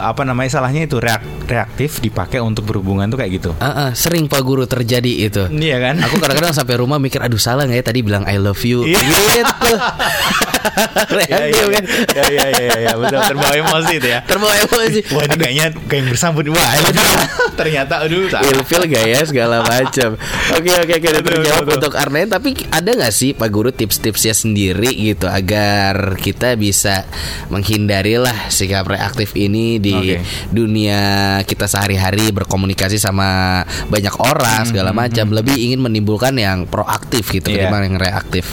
apa 0.00 0.22
namanya 0.22 0.48
salahnya 0.52 0.84
itu 0.84 0.96
reak- 0.96 1.26
reaktif 1.44 1.98
dipakai 1.98 2.38
untuk 2.38 2.64
berhubungan 2.64 3.06
tuh 3.06 3.18
kayak 3.18 3.32
gitu. 3.34 3.50
Ah, 3.58 3.66
ah, 3.66 3.90
sering 3.92 4.26
Pak 4.26 4.40
Guru 4.40 4.64
terjadi 4.64 5.12
itu. 5.20 5.42
Iya 5.48 5.76
kan? 5.80 5.94
Aku 6.00 6.16
kadang-kadang 6.16 6.52
sampai 6.52 6.76
rumah 6.76 6.96
mikir 6.96 7.18
aduh 7.18 7.36
salah 7.36 7.64
nggak 7.64 7.78
ya 7.78 7.84
tadi 7.84 8.00
bilang 8.00 8.22
I 8.24 8.38
love 8.38 8.62
you 8.62 8.84
Iya. 8.84 9.00
gitu. 9.02 9.72
Reaktif 11.08 11.66
kan. 11.68 11.84
iya 12.20 12.24
iya 12.28 12.46
iya 12.60 12.76
iya 12.78 12.92
betul 12.94 13.18
terbawa 13.18 13.54
emosi 13.56 13.94
itu 13.96 14.08
ya. 14.08 14.20
Terbawa 14.22 14.54
emosi. 14.56 15.00
Wah 15.10 15.24
ini 15.24 15.36
kayaknya 15.36 15.66
kayak 15.80 15.98
yang 15.98 16.08
bersambut 16.08 16.44
wah 16.48 16.72
ternyata 17.58 17.94
aduh 18.00 18.28
salah. 18.28 18.46
ilfil 18.46 18.82
gak 18.86 19.04
ya 19.04 19.20
segala 19.24 19.56
macam. 19.62 20.14
Oke 20.54 20.70
oke 20.70 20.92
oke 20.94 21.08
terjawab 21.18 21.66
untuk 21.72 21.92
Arnain 21.94 22.28
tapi 22.28 22.54
ada 22.68 22.90
nggak 22.90 23.10
sih 23.10 23.32
Pak 23.32 23.48
Guru 23.48 23.70
tips-tipsnya 23.70 24.30
sendiri 24.30 24.90
gitu 25.08 25.26
agar 25.26 26.16
kita 26.16 26.52
bisa 26.54 27.08
menghindari 27.48 28.16
lah 28.16 28.48
sikap 28.48 28.84
reaktif 28.86 29.32
ini 29.34 29.78
di 29.78 29.94
Oke. 29.94 30.16
dunia 30.52 31.00
kita 31.42 31.64
sehari-hari 31.64 32.30
berkomunikasi 32.30 32.96
sama 32.96 33.62
banyak 33.88 34.14
orang 34.18 34.64
segala 34.64 34.90
macam 34.92 35.30
lebih 35.30 35.56
ingin 35.56 35.80
menimbulkan 35.80 36.34
yang 36.34 36.64
proaktif 36.64 37.28
gitu 37.30 37.48
Iya. 37.48 37.66
ketimbang 37.66 37.82
yang 37.88 37.96
reaktif. 37.96 38.44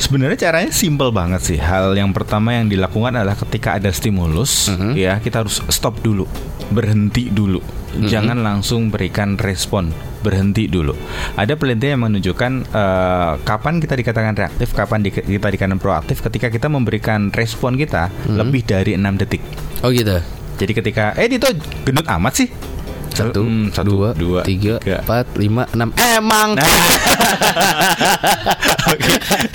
Sebenarnya 0.00 0.48
caranya 0.48 0.72
simple 0.72 1.12
banget 1.12 1.44
sih. 1.44 1.58
Hal 1.60 1.92
yang 1.92 2.16
pertama 2.16 2.56
yang 2.56 2.72
dilakukan 2.72 3.12
adalah 3.12 3.36
ketika 3.36 3.76
ada 3.76 3.92
stimulus, 3.92 4.72
Mhm. 4.72 4.96
ya 4.96 5.20
kita 5.20 5.44
harus 5.44 5.60
stop 5.68 6.00
dulu, 6.00 6.24
berhenti 6.72 7.28
dulu, 7.28 7.60
Mhm. 7.90 8.06
jangan 8.06 8.38
langsung 8.40 8.88
berikan 8.88 9.34
respon, 9.34 9.90
berhenti 10.20 10.66
dulu. 10.66 10.94
Ada 11.34 11.54
penelitian 11.54 11.90
yang 11.90 12.02
menunjukkan 12.06 12.52
eh, 12.64 13.32
kapan 13.42 13.74
kita 13.78 13.94
dikatakan 13.94 14.34
reaktif, 14.34 14.70
kapan 14.70 15.02
di- 15.02 15.10
kita 15.10 15.48
dikatakan 15.48 15.78
proaktif, 15.78 16.22
ketika 16.22 16.48
kita 16.48 16.66
memberikan 16.66 17.30
respon 17.30 17.74
kita 17.74 18.08
Mhm. 18.26 18.36
lebih 18.36 18.62
dari 18.62 18.94
enam 18.94 19.14
detik. 19.14 19.42
Oh 19.82 19.90
gitu. 19.90 20.22
Jadi 20.56 20.72
ketika 20.76 21.16
eh 21.16 21.24
itu 21.26 21.48
gendut 21.82 22.04
amat 22.06 22.32
sih. 22.36 22.48
Satu, 23.10 23.42
Hmm, 23.42 23.68
dua, 24.14 24.42
tiga, 24.42 24.78
empat, 24.78 25.34
lima, 25.36 25.66
enam. 25.74 25.90
Emang. 25.96 26.54
Nah. 26.54 26.64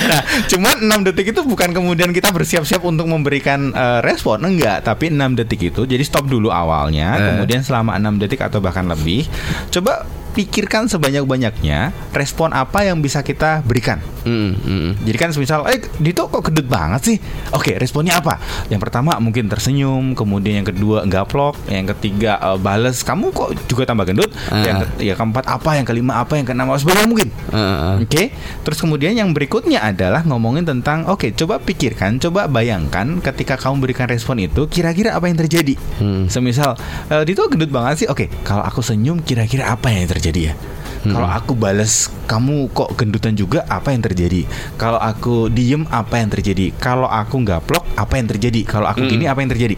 Nah, 0.06 0.22
cuman 0.48 0.76
6 0.86 1.08
detik 1.12 1.34
itu 1.34 1.42
bukan 1.44 1.74
kemudian 1.74 2.14
kita 2.14 2.30
bersiap-siap 2.30 2.86
untuk 2.86 3.10
memberikan 3.10 3.74
eh, 3.74 4.00
respon, 4.02 4.42
enggak, 4.42 4.86
tapi 4.86 5.10
6 5.10 5.36
detik 5.36 5.74
itu 5.74 5.84
jadi 5.84 6.02
stop 6.02 6.30
dulu 6.30 6.50
awalnya, 6.50 7.18
Eh. 7.18 7.24
kemudian 7.36 7.62
selama 7.62 7.98
6 7.98 8.22
detik 8.22 8.42
atau 8.42 8.62
bahkan 8.62 8.86
lebih, 8.86 9.26
coba 9.70 10.06
pikirkan 10.36 10.86
sebanyak-banyaknya 10.86 11.92
respon 12.12 12.52
apa 12.52 12.84
yang 12.84 13.00
bisa 13.00 13.24
kita 13.24 13.64
berikan. 13.64 14.00
Mm, 14.26 14.52
mm. 14.58 14.90
Jadi 15.06 15.18
kan 15.18 15.30
misal, 15.38 15.60
eh 15.70 15.80
Dito 16.02 16.26
kok 16.26 16.50
gendut 16.50 16.66
banget 16.66 17.02
sih? 17.14 17.18
Oke, 17.54 17.78
responnya 17.78 18.18
apa? 18.20 18.42
Yang 18.68 18.90
pertama 18.90 19.16
mungkin 19.22 19.48
tersenyum, 19.48 20.18
kemudian 20.18 20.66
yang 20.66 20.68
kedua 20.68 21.06
gaplok, 21.06 21.56
yang 21.70 21.86
ketiga 21.96 22.42
eh, 22.42 22.58
bales, 22.58 23.06
kamu 23.06 23.30
kok 23.32 23.54
juga 23.70 23.86
tambah 23.86 24.06
gendut? 24.10 24.34
Ah. 24.50 24.66
Yang 24.66 24.76
ke- 24.82 25.06
ya 25.06 25.14
keempat 25.14 25.46
apa? 25.46 25.78
Yang 25.78 25.94
kelima 25.94 26.20
apa? 26.20 26.36
Yang 26.36 26.52
keenam 26.52 26.68
apa? 26.74 26.80
Sebenarnya 26.82 27.08
mungkin. 27.08 27.30
Uh, 27.54 27.58
uh. 27.58 27.94
Oke, 28.02 28.34
terus 28.66 28.78
kemudian 28.82 29.14
yang 29.14 29.30
berikutnya 29.32 29.80
adalah 29.86 30.26
ngomongin 30.26 30.66
tentang 30.66 31.06
oke, 31.06 31.32
coba 31.38 31.62
pikirkan, 31.62 32.18
coba 32.18 32.50
bayangkan 32.50 33.22
ketika 33.22 33.56
kamu 33.62 33.86
berikan 33.86 34.10
respon 34.10 34.42
itu 34.42 34.66
kira-kira 34.66 35.14
apa 35.14 35.30
yang 35.30 35.38
terjadi. 35.38 35.78
Hmm. 36.02 36.26
Semisal 36.28 36.74
e, 37.08 37.22
Dito 37.24 37.46
gendut 37.46 37.70
banget 37.70 38.06
sih. 38.06 38.08
Oke, 38.10 38.28
kalau 38.42 38.66
aku 38.66 38.82
senyum 38.82 39.22
kira-kira 39.22 39.70
apa 39.70 39.94
yang 39.94 40.10
terjadi 40.10 40.52
ya? 40.52 40.54
Kalau 41.06 41.30
aku 41.30 41.54
bales 41.54 42.10
kamu 42.26 42.74
kok 42.74 42.98
gendutan 42.98 43.38
juga 43.38 43.62
apa 43.70 43.94
yang 43.94 44.02
terjadi? 44.02 44.50
Kalau 44.76 44.98
aku 44.98 45.54
diem 45.54 45.86
apa 45.94 46.18
yang 46.18 46.30
terjadi? 46.34 46.74
Kalau 46.82 47.06
aku 47.06 47.42
gaplok 47.46 47.86
apa 47.94 48.18
yang 48.18 48.28
terjadi? 48.30 48.62
Kalau 48.66 48.90
aku 48.90 49.06
gini 49.06 49.30
apa 49.30 49.40
yang 49.46 49.52
terjadi? 49.54 49.78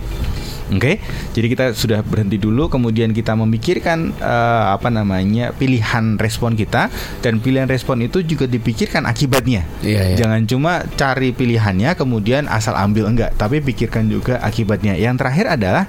Oke, 0.68 1.00
jadi 1.32 1.48
kita 1.48 1.66
sudah 1.72 2.04
berhenti 2.04 2.36
dulu, 2.36 2.68
kemudian 2.68 3.16
kita 3.16 3.32
memikirkan 3.40 4.12
eh, 4.20 4.66
apa 4.76 4.92
namanya 4.92 5.56
pilihan 5.56 6.20
respon 6.20 6.60
kita 6.60 6.92
dan 7.24 7.40
pilihan 7.40 7.72
respon 7.72 8.04
itu 8.04 8.20
juga 8.20 8.52
dipikirkan 8.52 9.08
akibatnya. 9.08 9.63
Iya, 9.80 10.12
iya. 10.12 10.16
Jangan 10.20 10.44
cuma 10.44 10.84
cari 11.00 11.32
pilihannya 11.32 11.96
kemudian 11.96 12.52
asal 12.52 12.76
ambil 12.76 13.08
enggak, 13.08 13.32
tapi 13.40 13.63
pikirkan 13.63 14.12
juga 14.12 14.44
akibatnya. 14.44 15.00
Yang 15.00 15.24
terakhir 15.24 15.56
adalah 15.56 15.84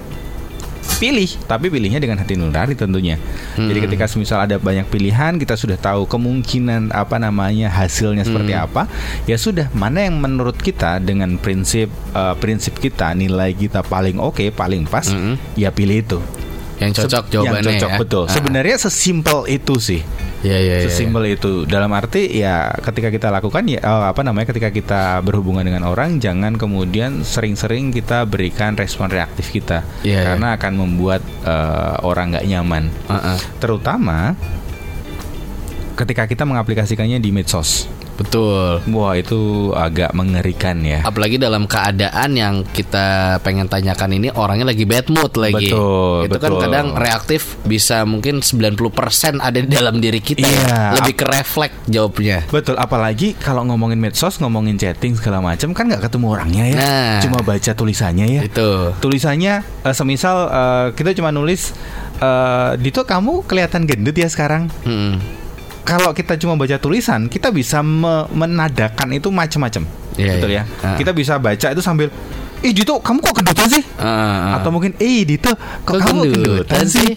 pilih, 0.99 1.29
tapi 1.47 1.71
pilihnya 1.71 1.99
dengan 2.01 2.19
hati 2.19 2.35
nurani 2.35 2.75
tentunya. 2.75 3.15
Jadi 3.55 3.79
ketika 3.87 4.05
semisal 4.09 4.43
ada 4.43 4.59
banyak 4.59 4.87
pilihan, 4.91 5.39
kita 5.39 5.55
sudah 5.55 5.77
tahu 5.79 6.03
kemungkinan 6.09 6.91
apa 6.91 7.15
namanya 7.21 7.71
hasilnya 7.71 8.27
seperti 8.27 8.51
apa, 8.55 8.87
ya 9.23 9.39
sudah 9.39 9.71
mana 9.71 10.03
yang 10.03 10.19
menurut 10.19 10.59
kita 10.59 10.99
dengan 10.99 11.39
prinsip 11.39 11.87
eh, 12.15 12.35
prinsip 12.39 12.75
kita 12.79 13.15
nilai 13.15 13.55
kita 13.55 13.85
paling 13.85 14.19
oke, 14.19 14.43
paling 14.55 14.83
pas, 14.87 15.07
Mm-mm. 15.07 15.39
ya 15.55 15.71
pilih 15.71 16.03
itu. 16.03 16.19
Yang 16.79 16.91
cocok 17.05 17.23
jawabannya 17.27 17.59
yang 17.59 17.75
cocok 17.75 17.91
ya. 17.91 17.99
betul. 17.99 18.23
Ah. 18.25 18.33
Sebenarnya 18.33 18.75
sesimpel 18.79 19.39
itu 19.51 19.75
sih. 19.77 20.01
Ya, 20.39 20.55
ya, 20.55 20.63
ya, 20.63 20.75
ya. 20.79 20.87
Sesimpel 20.87 21.35
itu. 21.35 21.67
Dalam 21.67 21.91
arti 21.91 22.31
ya 22.31 22.71
ketika 22.79 23.11
kita 23.11 23.27
lakukan 23.27 23.67
ya 23.67 23.83
eh, 23.83 24.05
apa 24.07 24.23
namanya 24.23 24.55
ketika 24.55 24.71
kita 24.71 25.01
berhubungan 25.19 25.67
dengan 25.67 25.83
orang 25.83 26.23
jangan 26.23 26.55
kemudian 26.55 27.27
sering-sering 27.27 27.91
kita 27.91 28.23
berikan 28.23 28.79
respon 28.79 29.11
reaktif 29.11 29.51
kita 29.51 29.83
Iya, 30.07 30.33
karena 30.33 30.55
akan 30.55 30.73
membuat 30.79 31.21
eh, 31.43 31.95
orang 32.07 32.31
nggak 32.31 32.47
nyaman. 32.47 32.83
Uh, 33.11 33.35
uh. 33.35 33.37
Terutama 33.59 34.39
ketika 35.99 36.23
kita 36.23 36.47
mengaplikasikannya 36.47 37.19
di 37.19 37.35
medsos. 37.35 37.91
Betul. 38.19 38.83
Wah, 38.91 39.15
itu 39.15 39.71
agak 39.71 40.11
mengerikan 40.11 40.83
ya. 40.83 40.99
Apalagi 41.07 41.39
dalam 41.39 41.63
keadaan 41.63 42.35
yang 42.35 42.67
kita 42.67 43.39
pengen 43.39 43.71
tanyakan 43.71 44.19
ini 44.19 44.27
orangnya 44.35 44.67
lagi 44.67 44.83
bad 44.83 45.07
mood 45.07 45.31
lagi. 45.39 45.71
Betul, 45.71 46.27
Itu 46.27 46.37
kan 46.39 46.51
betul. 46.51 46.63
kadang 46.67 46.87
reaktif 46.99 47.55
bisa 47.63 48.03
mungkin 48.03 48.43
90% 48.43 49.39
ada 49.39 49.55
di 49.55 49.71
dalam 49.71 50.03
diri 50.03 50.19
kita. 50.19 50.43
ya. 50.43 50.51
Iya. 50.51 50.79
Lebih 50.99 51.13
ke 51.15 51.25
refleks 51.31 51.75
jawabnya. 51.87 52.43
Betul, 52.51 52.75
apalagi 52.75 53.39
kalau 53.39 53.63
ngomongin 53.63 53.95
medsos, 53.95 54.35
ngomongin 54.43 54.75
chatting 54.75 55.15
segala 55.15 55.39
macam 55.39 55.71
kan 55.71 55.87
nggak 55.87 56.11
ketemu 56.11 56.25
orangnya 56.27 56.63
ya. 56.67 56.75
Nah. 56.75 57.17
Cuma 57.23 57.39
baca 57.39 57.71
tulisannya 57.71 58.25
ya. 58.27 58.41
Itu. 58.43 58.91
tulisannya 58.99 59.63
eh, 59.63 59.95
semisal 59.95 60.37
eh, 60.51 60.85
kita 60.91 61.15
cuma 61.15 61.31
nulis 61.31 61.71
eh, 62.19 62.71
Dito 62.75 63.07
kamu 63.07 63.47
kelihatan 63.47 63.87
gendut 63.87 64.15
ya 64.15 64.27
sekarang 64.27 64.67
Mm-mm. 64.83 65.39
Kalau 65.81 66.11
kita 66.11 66.35
cuma 66.35 66.53
baca 66.53 66.75
tulisan 66.75 67.25
kita 67.25 67.49
bisa 67.49 67.79
me- 67.79 68.27
menadakan 68.29 69.09
itu 69.11 69.29
macam-macam 69.29 69.83
Iya, 70.13 70.31
betul 70.35 70.49
iya. 70.49 70.63
ya 70.81 70.85
Ah. 70.85 70.95
kita 70.95 71.11
bisa 71.11 71.35
baca 71.35 71.67
itu 71.69 71.79
sambil 71.79 72.11
Ih 72.59 72.75
Dito 72.75 72.99
kamu 72.99 73.19
kok 73.21 73.35
gendutan 73.35 73.67
sih 73.69 73.83
Ah, 73.95 74.03
ah. 74.03 74.59
atau 74.59 74.67
mungkin 74.69 74.91
eh 74.97 75.23
Dito 75.23 75.55
kok, 75.81 75.87
Kok 75.89 75.99
kamu 76.01 76.19
gendutan 76.25 76.43
gendutan 76.43 76.85
sih 76.85 77.09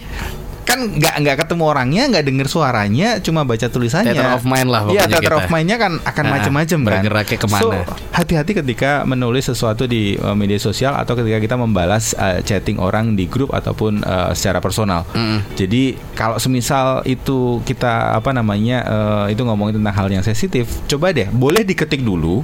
kan 0.63 0.79
nggak 0.89 1.15
nggak 1.19 1.35
ketemu 1.37 1.63
orangnya 1.65 2.03
nggak 2.07 2.23
denger 2.23 2.47
suaranya 2.47 3.09
cuma 3.19 3.43
baca 3.43 3.65
tulisannya 3.65 4.09
Theater 4.09 4.31
of 4.31 4.43
mind 4.43 4.67
lah 4.67 4.81
Iya 4.83 5.03
pokoknya 5.03 5.07
theater 5.11 5.23
kita. 5.29 5.37
of 5.37 5.47
mind-nya 5.47 5.77
kan 5.77 5.91
akan 6.01 6.23
Ah, 6.23 6.31
macam-macam 6.33 6.77
kan 6.77 6.87
bergeraknya 6.87 7.37
ke 7.37 7.47
mana. 7.47 7.59
so 7.59 7.67
hati-hati 8.09 8.51
ketika 8.55 8.91
menulis 9.03 9.45
sesuatu 9.45 9.83
di 9.85 10.15
uh, 10.15 10.31
media 10.31 10.57
sosial 10.57 10.93
atau 10.93 11.13
ketika 11.13 11.37
kita 11.37 11.55
membalas 11.55 12.15
uh, 12.15 12.39
chatting 12.39 12.77
orang 12.77 13.13
di 13.13 13.25
grup 13.25 13.51
ataupun 13.51 14.01
uh, 14.01 14.31
secara 14.31 14.57
personal 14.57 15.03
Mm-mm. 15.09 15.43
jadi 15.53 15.83
kalau 16.11 16.37
semisal 16.37 17.03
itu 17.03 17.33
kita 17.61 17.83
apa 18.13 18.31
namanya 18.31 18.77
uh, 18.81 19.25
itu 19.27 19.41
ngomongin 19.41 19.77
tentang 19.77 19.95
hal 19.95 20.07
yang 20.09 20.21
sensitif 20.21 20.65
coba 20.85 21.11
deh 21.11 21.27
boleh 21.27 21.61
diketik 21.61 21.99
dulu 21.99 22.39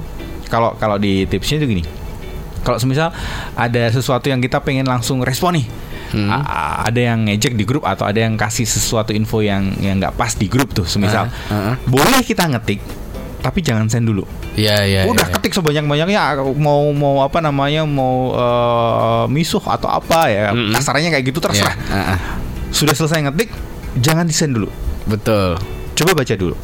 kalau 0.46 0.76
kalau 0.76 0.96
di 0.96 1.24
tipsnya 1.24 1.56
itu 1.56 1.68
gini 1.70 1.82
kalau 2.60 2.76
semisal 2.76 3.08
ada 3.54 3.88
sesuatu 3.88 4.26
yang 4.26 4.38
kita 4.38 4.60
pengen 4.60 4.84
langsung 4.84 5.20
respon 5.20 5.56
nih 5.56 5.66
Hmm. 6.10 6.28
Ada 6.90 7.14
yang 7.14 7.30
ngejek 7.30 7.54
di 7.54 7.62
grup 7.62 7.86
atau 7.86 8.02
ada 8.02 8.18
yang 8.18 8.34
kasih 8.34 8.66
sesuatu 8.66 9.14
info 9.14 9.40
yang 9.42 9.70
yang 9.78 10.02
nggak 10.02 10.18
pas 10.18 10.34
di 10.34 10.50
grup 10.50 10.74
tuh 10.74 10.82
semisal 10.82 11.30
ah, 11.30 11.54
ah. 11.54 11.74
boleh 11.86 12.20
kita 12.26 12.50
ngetik 12.50 12.82
tapi 13.40 13.64
jangan 13.64 13.88
send 13.88 14.04
dulu 14.04 14.26
Iya, 14.58 14.84
iya. 14.84 15.00
udah 15.06 15.26
iya. 15.30 15.34
ketik 15.38 15.54
sebanyak 15.56 15.86
banyaknya 15.86 16.20
mau 16.58 16.90
mau 16.92 17.24
apa 17.24 17.40
namanya 17.40 17.86
mau 17.88 18.34
eh, 18.34 19.24
misuh 19.32 19.62
atau 19.62 19.88
apa 19.88 20.28
ya 20.28 20.52
kasarnya 20.76 21.14
kayak 21.14 21.24
gitu 21.30 21.38
terserah 21.40 21.72
Iya, 21.72 21.94
ah, 21.94 22.10
ah. 22.14 22.18
sudah 22.74 22.92
selesai 22.92 23.30
ngetik 23.30 23.48
jangan 24.02 24.26
di 24.26 24.34
send 24.34 24.58
dulu 24.58 24.68
Betul. 25.08 25.56
coba 25.96 26.12
baca 26.12 26.34
dulu 26.36 26.58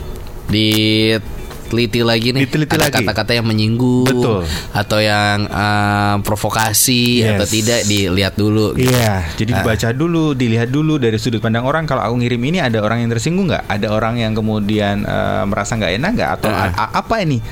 Diteliti 1.66 2.00
lagi 2.00 2.30
nih. 2.30 2.46
Diteliti 2.46 2.78
ada 2.78 2.88
kata-kata 2.88 3.34
yang 3.34 3.42
menyinggung 3.42 4.06
Betul. 4.06 4.46
atau 4.70 4.98
yang 5.02 5.44
eh, 5.44 6.14
provokasi 6.22 7.26
Yes. 7.26 7.34
atau 7.34 7.46
tidak 7.46 7.80
dilihat 7.84 8.34
dulu. 8.34 8.72
gitu. 8.72 8.86
Iya, 8.86 9.26
jadi 9.34 9.50
Ah. 9.50 9.56
dibaca 9.60 9.88
dulu, 9.90 10.24
dilihat 10.32 10.70
dulu 10.70 10.94
dari 10.96 11.18
sudut 11.18 11.42
pandang 11.42 11.66
orang. 11.66 11.84
Kalau 11.84 12.00
aku 12.00 12.14
ngirim 12.16 12.38
ini 12.40 12.58
ada 12.58 12.78
orang 12.78 13.02
yang 13.02 13.10
tersinggung 13.10 13.50
nggak? 13.50 13.66
Ada 13.66 13.90
orang 13.90 14.14
yang 14.16 14.32
kemudian 14.32 15.02
eh, 15.02 15.42
merasa 15.42 15.74
nggak 15.74 15.92
enak 15.96 16.10
nggak? 16.14 16.30
Atau 16.38 16.48
Ah. 16.48 16.70
a- 16.70 16.92
apa 16.96 17.18
ini? 17.20 17.42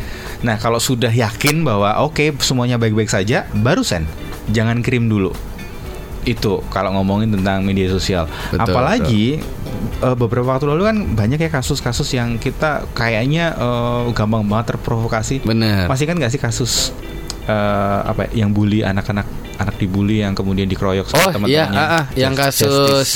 Nah, 0.40 0.55
kalau 0.57 0.79
sudah 0.79 1.11
yakin 1.11 1.64
bahwa 1.64 1.98
oke 2.00 2.38
semuanya 2.38 2.77
baik-baik 2.77 3.09
saja, 3.09 3.50
baru 3.50 3.83
send. 3.83 4.07
Jangan 4.46 4.79
kirim 4.79 5.09
dulu. 5.09 5.33
Itu 6.24 6.64
kalau 6.68 6.92
ngomongin 6.92 7.30
tentang 7.30 7.62
media 7.62 7.87
sosial. 7.87 8.24
Betul, 8.48 8.64
Apalagi 8.66 9.26
eh, 10.00 10.16
beberapa 10.16 10.50
waktu 10.50 10.66
lalu 10.66 10.82
kan 10.84 10.96
banyak 11.12 11.38
ya 11.38 11.50
kasus-kasus 11.50 12.08
yang 12.10 12.37
kita 12.37 12.88
kayaknya 12.92 13.52
eh, 13.52 14.02
gampang 14.12 14.44
banget 14.44 14.74
terprovokasi. 14.74 15.44
Bener. 15.44 15.84
Masih 15.84 16.04
kan 16.04 16.16
nggak 16.16 16.32
sih 16.32 16.40
kasus 16.40 16.90
eh, 17.44 17.54
apa 18.02 18.28
ya, 18.28 18.44
yang 18.44 18.50
bully 18.50 18.80
anak-anak 18.80 19.24
anak 19.54 19.78
dibully 19.78 20.18
yang 20.18 20.34
kemudian 20.34 20.66
dikeroyok 20.66 21.06
sama 21.06 21.20
Oh 21.20 21.30
teman-temannya. 21.30 21.78
iya, 21.78 21.78
ah, 21.78 21.94
ah, 21.94 22.04
yang 22.18 22.34
Justice. 22.34 22.66
kasus 22.66 23.10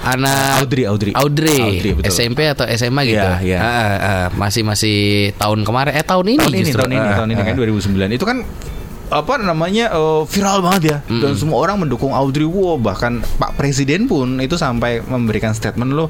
anak 0.00 0.64
Audrey, 0.64 0.84
Audrey. 0.88 1.12
Audrey, 1.12 1.60
Audrey, 1.60 1.90
betul. 1.92 2.08
SMP 2.08 2.48
atau 2.48 2.64
SMA 2.64 3.02
gitu. 3.04 3.20
Iya, 3.20 3.36
iya. 3.44 3.58
Ah, 3.60 3.68
ah, 3.68 3.84
ah, 4.00 4.26
masih 4.32 4.64
masih 4.64 4.96
tahun 5.36 5.68
kemarin, 5.68 5.92
eh 5.92 6.00
tahun 6.00 6.26
ini 6.32 6.40
tahun 6.40 6.54
ini 6.54 6.62
justru. 6.64 6.80
tahun 6.80 6.92
ini 6.96 7.04
Ah, 7.04 7.16
tahun 7.20 7.28
ini 7.28 7.40
ah. 7.40 7.44
kan 7.44 7.54
2009 7.60 8.08
itu 8.08 8.24
kan 8.24 8.38
apa 9.14 9.36
namanya 9.36 9.88
eh, 9.88 10.20
viral 10.24 10.58
banget 10.60 10.82
ya 10.82 10.98
dan 11.18 11.32
semua 11.32 11.60
orang 11.60 11.76
mendukung 11.78 12.10
Audrey 12.10 12.42
wow 12.42 12.74
bahkan 12.76 13.20
Pak 13.36 13.54
Presiden 13.54 14.04
pun 14.04 14.38
itu 14.38 14.56
sampai 14.56 14.98
memberikan 15.00 15.52
statement 15.52 15.92
loh 15.92 16.08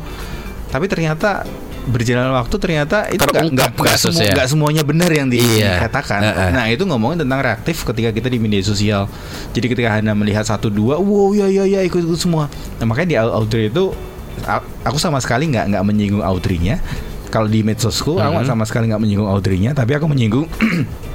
tapi 0.68 0.86
ternyata 0.86 1.44
berjalan 1.82 2.30
waktu 2.32 2.54
ternyata 2.56 3.10
itu 3.10 3.18
nggak 3.20 3.34
Terungkap 3.42 3.50
nggak 3.50 3.70
nggak 3.76 3.92
kasusnya. 3.92 4.22
semu- 4.22 4.32
nggak 4.32 4.48
semuanya 4.48 4.82
benar 4.82 5.10
yang 5.10 5.26
Iya. 5.28 5.76
dikatakan 5.76 6.20
Heeh. 6.22 6.48
nah 6.50 6.64
itu 6.64 6.82
ngomongin 6.82 7.18
tentang 7.20 7.42
reaktif 7.42 7.82
ketika 7.82 8.08
kita 8.10 8.26
di 8.26 8.38
media 8.38 8.62
sosial 8.62 9.10
jadi 9.50 9.66
ketika 9.66 9.88
anda 9.92 10.14
melihat 10.14 10.42
satu 10.42 10.70
dua 10.70 10.96
wow 10.96 11.34
ya 11.34 11.50
ya 11.50 11.66
ya 11.66 11.82
ikut 11.82 11.98
ikut 12.00 12.16
semua 12.16 12.46
nah, 12.78 12.86
makanya 12.86 13.08
di 13.08 13.16
Au- 13.18 13.34
Audrey 13.36 13.66
itu 13.66 13.90
aku 14.80 14.96
sama 14.96 15.18
sekali 15.18 15.44
nggak 15.48 15.68
nggak 15.68 15.84
menyinggung 15.84 16.22
Audrey-nya 16.22 16.78
kalau 17.28 17.46
di 17.46 17.60
medsosku 17.60 18.16
aku 18.16 18.38
Mhm. 18.38 18.46
sama 18.46 18.62
sekali 18.62 18.86
nggak 18.86 19.02
menyinggung 19.02 19.26
Audrey-nya 19.26 19.70
tapi 19.72 19.92
aku 19.92 20.06
menyinggung 20.06 20.46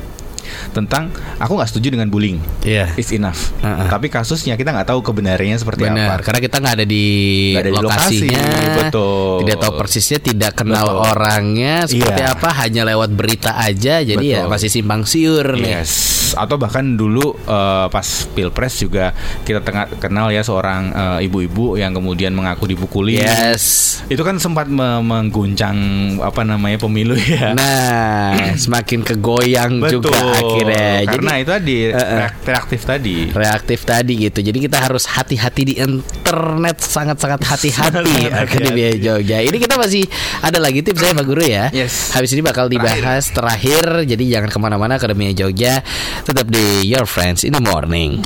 tentang 0.71 1.10
aku 1.38 1.53
nggak 1.53 1.69
setuju 1.69 1.93
dengan 1.93 2.07
bullying 2.07 2.39
Iya. 2.62 2.91
is 2.95 3.10
enough 3.12 3.53
Heeh. 3.60 3.88
tapi 3.88 4.07
kasusnya 4.07 4.53
kita 4.53 4.69
nggak 4.69 4.88
tahu 4.88 4.99
kebenarannya 5.01 5.55
seperti 5.55 5.83
Benar, 5.83 6.17
apa 6.17 6.23
karena 6.23 6.39
kita 6.39 6.55
nggak 6.57 6.75
ada 6.75 6.86
di 6.86 7.05
Nggak 7.53 7.62
ada 7.62 7.69
di 7.69 7.77
lokasinya, 7.77 8.41
lokasi, 8.41 8.77
betul. 8.77 9.33
tidak 9.41 9.57
tahu 9.57 9.71
persisnya, 9.77 10.19
tidak 10.19 10.51
kenal 10.53 10.86
Betul. 10.88 11.03
orangnya 11.07 11.73
seperti 11.83 12.21
Iya. 12.21 12.33
apa, 12.33 12.49
hanya 12.57 12.81
lewat 12.83 13.10
berita 13.10 13.51
aja, 13.55 13.99
jadi 13.99 14.25
ya 14.25 14.39
Betul. 14.43 14.51
masih 14.51 14.69
simpang 14.69 15.01
siur 15.03 15.47
nih. 15.55 15.79
Yes, 15.79 15.93
atau 16.33 16.55
bahkan 16.55 16.83
dulu 16.93 17.33
eh, 17.38 17.86
pas 17.88 18.07
pilpres 18.29 18.73
juga 18.77 19.12
kita 19.41 19.62
tengah 19.62 19.88
kenal 19.97 20.29
ya 20.29 20.41
seorang 20.41 20.91
eh, 20.91 21.25
ibu-ibu 21.25 21.75
yang 21.75 21.91
kemudian 21.91 22.31
mengaku 22.31 22.67
dipukuli. 22.67 23.17
Yes. 23.17 23.97
Itu 24.05 24.21
kan 24.21 24.38
sempat 24.38 24.67
me- 24.67 25.01
mengguncang 25.01 25.77
apa 26.19 26.41
namanya 26.41 26.77
pemilu 26.77 27.15
ya. 27.15 27.51
Nah, 27.53 28.53
semakin 28.55 29.01
kegoyang 29.03 29.81
juga 29.83 30.13
akhirnya. 30.38 30.88
Karena 31.10 31.32
itu 31.41 31.52
tadi 31.52 31.78
reak- 31.91 32.39
reaktif 32.45 32.82
tadi. 32.86 33.17
reaktif 33.34 33.80
tadi 33.84 34.13
gitu. 34.30 34.39
Jadi 34.41 34.58
kita 34.63 34.78
harus 34.80 35.04
hati-hati 35.10 35.62
di 35.67 35.73
internet 35.78 36.78
sangat-sangat 36.80 37.41
hati-hati 37.43 38.30
Akademia 38.32 38.93
Jogja. 38.97 39.41
Ini 39.41 39.58
kita 39.58 39.76
masih 39.76 40.06
ada 40.41 40.58
lagi 40.62 40.82
tips 40.86 41.00
saya 41.02 41.13
Pak 41.17 41.26
Guru 41.26 41.43
ya. 41.43 41.69
Yes. 41.73 42.13
Habis 42.13 42.34
ini 42.34 42.41
bakal 42.45 42.69
dibahas 42.69 43.30
terakhir. 43.34 44.06
Jadi 44.06 44.23
jangan 44.30 44.50
ke 44.50 44.58
mana-mana 44.62 44.95
Akademia 44.95 45.34
Jogja. 45.34 45.82
Tetap 46.23 46.47
di 46.47 46.88
Your 46.88 47.06
Friends 47.10 47.43
in 47.43 47.54
the 47.54 47.63
Morning. 47.63 48.21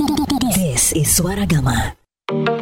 This 0.52 0.92
is 0.92 1.08
Suara 1.10 1.48
Gama. 1.48 2.61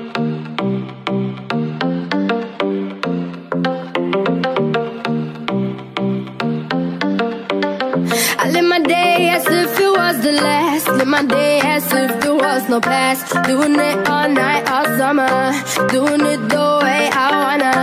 Day 8.90 9.28
as 9.36 9.46
if 9.46 9.78
it 9.86 9.92
was 10.00 10.16
the 10.26 10.32
last. 10.32 10.86
Live 10.98 11.10
my 11.16 11.24
day 11.24 11.60
as 11.74 11.84
if 12.02 12.10
there 12.22 12.38
was 12.46 12.62
no 12.68 12.78
past. 12.80 13.22
Doing 13.50 13.76
it 13.88 13.98
all 14.14 14.28
night, 14.28 14.64
all 14.74 14.88
summer. 14.98 15.34
Doing 15.94 16.22
it 16.32 16.42
the 16.54 16.66
way 16.84 17.02
I 17.24 17.26
wanna. 17.42 17.74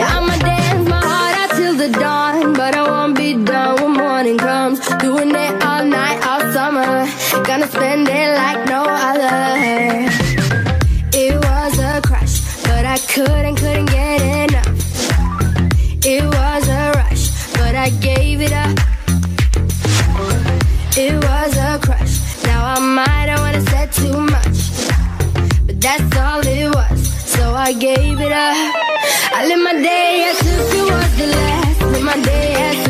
Yeah, 0.00 0.16
I'ma 0.16 0.36
dance 0.48 0.84
my 0.94 1.02
heart 1.12 1.34
out 1.42 1.50
till 1.58 1.74
the 1.82 1.90
dawn. 2.02 2.52
But 2.60 2.72
I 2.80 2.82
won't 2.90 3.14
be 3.22 3.30
done 3.50 3.74
when 3.80 3.92
morning 4.04 4.38
comes. 4.38 4.78
Doing 5.06 5.32
it 5.44 5.52
all 5.68 5.84
night, 5.98 6.18
all 6.30 6.42
summer. 6.56 6.90
Gonna 7.48 7.68
spend 7.76 8.08
it 8.20 8.25
I 27.66 27.72
gave 27.72 28.20
it 28.20 28.30
up. 28.30 28.56
I 29.34 29.44
live 29.48 29.58
my 29.58 29.72
day 29.72 30.22
as 30.30 30.38
if 30.38 30.72
it 30.72 30.82
was 30.82 31.18
the 31.18 31.26
last. 31.26 31.82
Live 31.82 32.04
my 32.04 32.22
day 32.22 32.54
as 32.54 32.85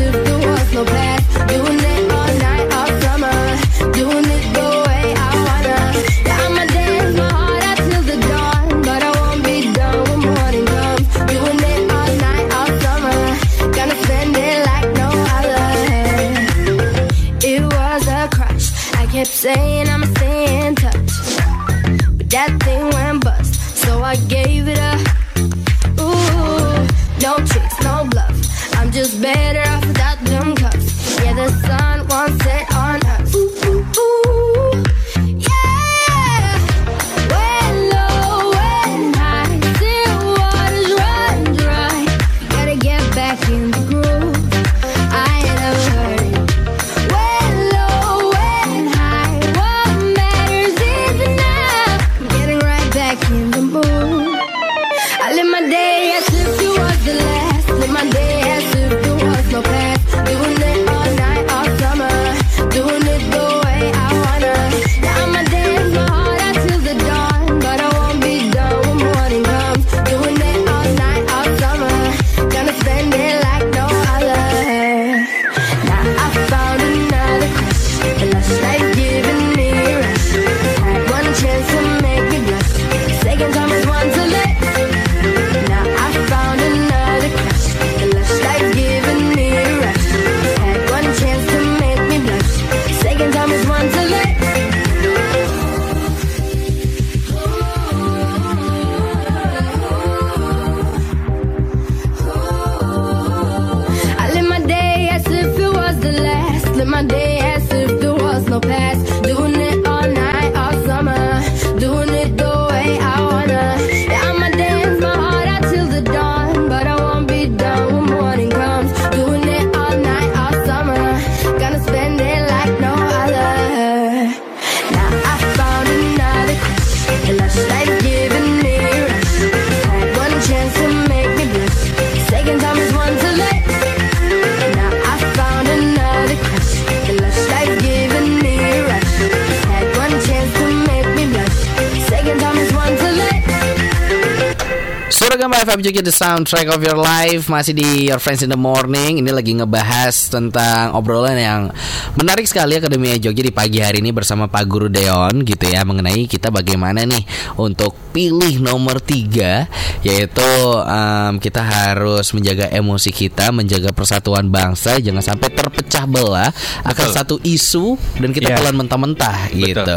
FM 145.66 145.82
Jogja 145.82 145.98
The 145.98 146.14
Soundtrack 146.14 146.70
of 146.70 146.78
Your 146.78 146.94
Life. 146.94 147.50
Masih 147.50 147.74
di 147.74 148.06
Your 148.06 148.22
Friends 148.22 148.46
in 148.46 148.54
the 148.54 148.60
Morning. 148.60 149.18
Ini 149.18 149.34
lagi 149.34 149.50
ngebahas 149.50 150.30
tentang 150.30 150.94
obrolan 150.94 151.34
yang 151.34 151.74
menarik 152.14 152.46
sekali 152.46 152.78
Akademia 152.78 153.18
Jogja 153.18 153.42
di 153.42 153.50
pagi 153.50 153.82
hari 153.82 153.98
ini 153.98 154.14
bersama 154.14 154.46
Pak 154.46 154.62
Guru 154.62 154.86
Deon 154.86 155.42
gitu 155.42 155.66
ya 155.66 155.82
Mengenai 155.82 156.30
kita 156.30 156.54
bagaimana 156.54 157.02
nih 157.02 157.18
untuk 157.58 158.05
pilih 158.16 158.64
nomor 158.64 158.96
tiga 159.04 159.68
Yaitu 160.00 160.48
em, 160.88 161.36
kita 161.36 161.60
harus 161.60 162.32
menjaga 162.32 162.72
emosi 162.72 163.12
kita 163.12 163.52
Menjaga 163.52 163.92
persatuan 163.92 164.48
bangsa 164.48 164.96
Jangan 164.96 165.20
sampai 165.20 165.52
terpecah 165.52 166.08
belah 166.08 166.48
Akan 166.80 167.12
Betul. 167.12 167.16
satu 167.20 167.36
isu 167.44 168.00
Dan 168.16 168.32
kita 168.32 168.46
Iya. 168.46 168.62
telan 168.62 168.78
mentah-mentah 168.78 169.50
gitu. 169.50 169.96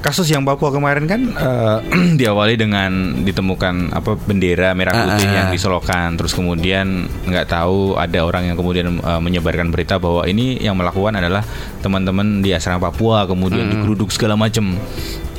Kasus 0.00 0.24
yang 0.32 0.40
Papua 0.40 0.72
kemarin 0.72 1.04
kan 1.04 1.20
eh, 1.30 1.78
diawali 2.20 2.56
dengan 2.56 3.20
ditemukan 3.20 3.92
apa 3.92 4.16
bendera 4.16 4.72
merah 4.72 4.96
putih 4.96 5.28
Ah, 5.28 5.28
ah. 5.28 5.36
yang 5.44 5.48
diselokan, 5.52 6.16
terus 6.16 6.32
kemudian 6.32 7.04
nggak 7.28 7.44
tahu 7.44 7.92
ada 8.00 8.24
orang 8.24 8.48
yang 8.48 8.56
kemudian 8.56 8.88
eh, 8.88 9.20
menyebarkan 9.20 9.68
berita 9.68 10.00
bahwa 10.00 10.24
ini 10.24 10.56
yang 10.56 10.80
melakukan 10.80 11.12
adalah 11.12 11.44
teman-teman 11.84 12.40
di 12.40 12.56
asrama 12.56 12.88
Papua, 12.88 13.28
kemudian 13.28 13.68
digeruduk 13.68 14.08
segala 14.08 14.32
macam, 14.32 14.80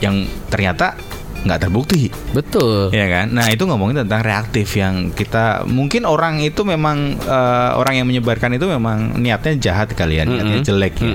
yang 0.06 0.30
ternyata 0.54 0.94
nggak 1.42 1.60
terbukti. 1.68 2.14
Betul 2.32 2.94
Ya 2.94 3.10
kan? 3.10 3.34
Nah 3.34 3.50
itu 3.50 3.66
ngomongin 3.66 4.06
tentang 4.06 4.22
reaktif 4.22 4.78
yang 4.78 5.10
kita 5.14 5.66
mungkin 5.66 6.06
orang 6.06 6.42
itu 6.42 6.62
memang 6.62 7.18
eh, 7.18 7.72
orang 7.76 8.02
yang 8.02 8.08
menyebarkan 8.08 8.56
itu 8.58 8.66
memang 8.70 9.18
niatnya 9.18 9.58
jahat 9.58 9.94
kalian, 9.94 10.30
niatnya 10.30 10.62
Mm-mm. 10.62 10.68
jelek 10.68 10.94
ya. 11.02 11.12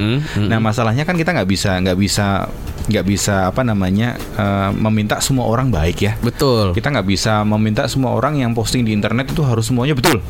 Nah 0.50 0.58
masalahnya 0.58 1.06
kan 1.06 1.14
kita 1.14 1.30
nggak 1.32 1.48
bisa 1.48 1.78
nggak 1.78 1.98
bisa 1.98 2.50
nggak 2.86 3.06
bisa 3.06 3.50
apa 3.50 3.66
namanya 3.66 4.14
eh, 4.38 4.70
meminta 4.74 5.18
semua 5.22 5.46
orang 5.46 5.70
baik 5.70 5.98
ya. 6.02 6.12
Betul 6.22 6.74
Kita 6.74 6.90
nggak 6.90 7.06
bisa 7.06 7.42
meminta 7.46 7.86
semua 7.86 8.14
orang 8.14 8.38
yang 8.38 8.50
posting 8.54 8.82
di 8.86 8.94
internet 8.94 9.30
itu 9.30 9.42
harus 9.46 9.66
semuanya 9.70 9.94
betul. 9.94 10.22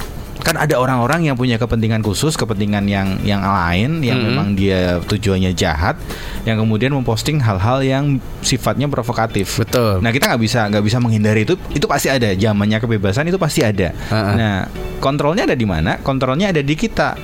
Kan 0.47 0.55
ada 0.55 0.79
orang-orang 0.79 1.27
yang 1.27 1.35
punya 1.35 1.59
kepentingan 1.59 2.07
khusus, 2.07 2.39
kepentingan 2.39 2.87
yang 2.87 3.19
yang 3.27 3.43
lain, 3.43 3.99
yang 3.99 4.23
Mm-mm. 4.23 4.31
memang 4.31 4.47
dia 4.55 5.03
tujuannya 5.03 5.51
jahat, 5.59 5.99
yang 6.47 6.55
kemudian 6.63 6.95
memposting 6.95 7.43
hal-hal 7.43 7.83
yang 7.83 8.23
sifatnya 8.47 8.87
provokatif. 8.87 9.59
Betul 9.59 9.99
Nah 10.07 10.15
kita 10.15 10.31
nggak 10.31 10.43
bisa 10.47 10.71
nggak 10.71 10.85
bisa 10.87 11.03
menghindari 11.03 11.43
itu 11.43 11.59
itu 11.75 11.83
pasti 11.91 12.07
ada 12.07 12.31
zamannya 12.31 12.79
kebebasan 12.79 13.27
itu 13.27 13.43
pasti 13.43 13.67
ada. 13.67 13.91
Ha-ha. 13.91 14.31
Nah 14.39 14.55
kontrolnya 15.03 15.51
ada 15.51 15.59
di 15.59 15.67
mana? 15.67 15.99
Kontrolnya 15.99 16.55
ada 16.55 16.63
di 16.63 16.75
kita. 16.79 17.19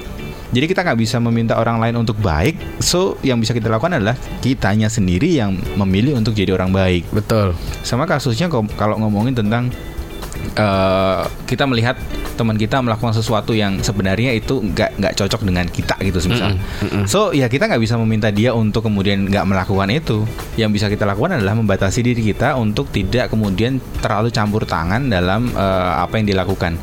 Jadi 0.52 0.68
kita 0.68 0.84
nggak 0.84 0.98
bisa 1.00 1.16
meminta 1.16 1.56
orang 1.56 1.80
lain 1.80 2.02
untuk 2.02 2.18
baik. 2.18 2.82
So 2.82 3.16
yang 3.22 3.38
bisa 3.38 3.54
kita 3.54 3.70
lakukan 3.72 4.02
adalah 4.02 4.18
kitanya 4.44 4.90
sendiri 4.90 5.30
yang 5.30 5.56
memilih 5.78 6.18
untuk 6.18 6.34
jadi 6.34 6.52
orang 6.52 6.74
baik. 6.74 7.08
Betul. 7.08 7.56
Sama 7.86 8.04
kasusnya 8.04 8.52
kalau 8.76 8.98
ngomongin 8.98 9.32
tentang 9.32 9.72
eh, 10.56 11.22
kita 11.46 11.64
melihat 11.68 11.96
teman 12.34 12.56
kita 12.56 12.80
melakukan 12.80 13.12
sesuatu 13.12 13.52
yang 13.52 13.78
sebenarnya 13.84 14.32
itu 14.34 14.58
nggak 14.58 14.98
nggak 14.98 15.14
cocok 15.14 15.40
dengan 15.44 15.66
kita 15.68 15.94
gitu 16.00 16.18
misal. 16.26 16.56
So 17.04 17.30
ya 17.36 17.46
kita 17.46 17.68
nggak 17.68 17.82
bisa 17.82 17.94
meminta 18.00 18.32
dia 18.32 18.56
untuk 18.56 18.88
kemudian 18.88 19.28
nggak 19.28 19.44
melakukan 19.46 19.88
itu. 19.92 20.24
Yang 20.56 20.70
bisa 20.80 20.86
kita 20.88 21.04
lakukan 21.04 21.38
adalah 21.38 21.54
membatasi 21.56 22.00
diri 22.02 22.32
kita 22.32 22.56
untuk 22.56 22.88
tidak 22.90 23.30
kemudian 23.30 23.78
terlalu 24.00 24.32
campur 24.32 24.64
tangan 24.64 25.06
dalam 25.08 25.52
eh, 25.52 25.92
apa 26.02 26.18
yang 26.18 26.26
dilakukan. 26.28 26.74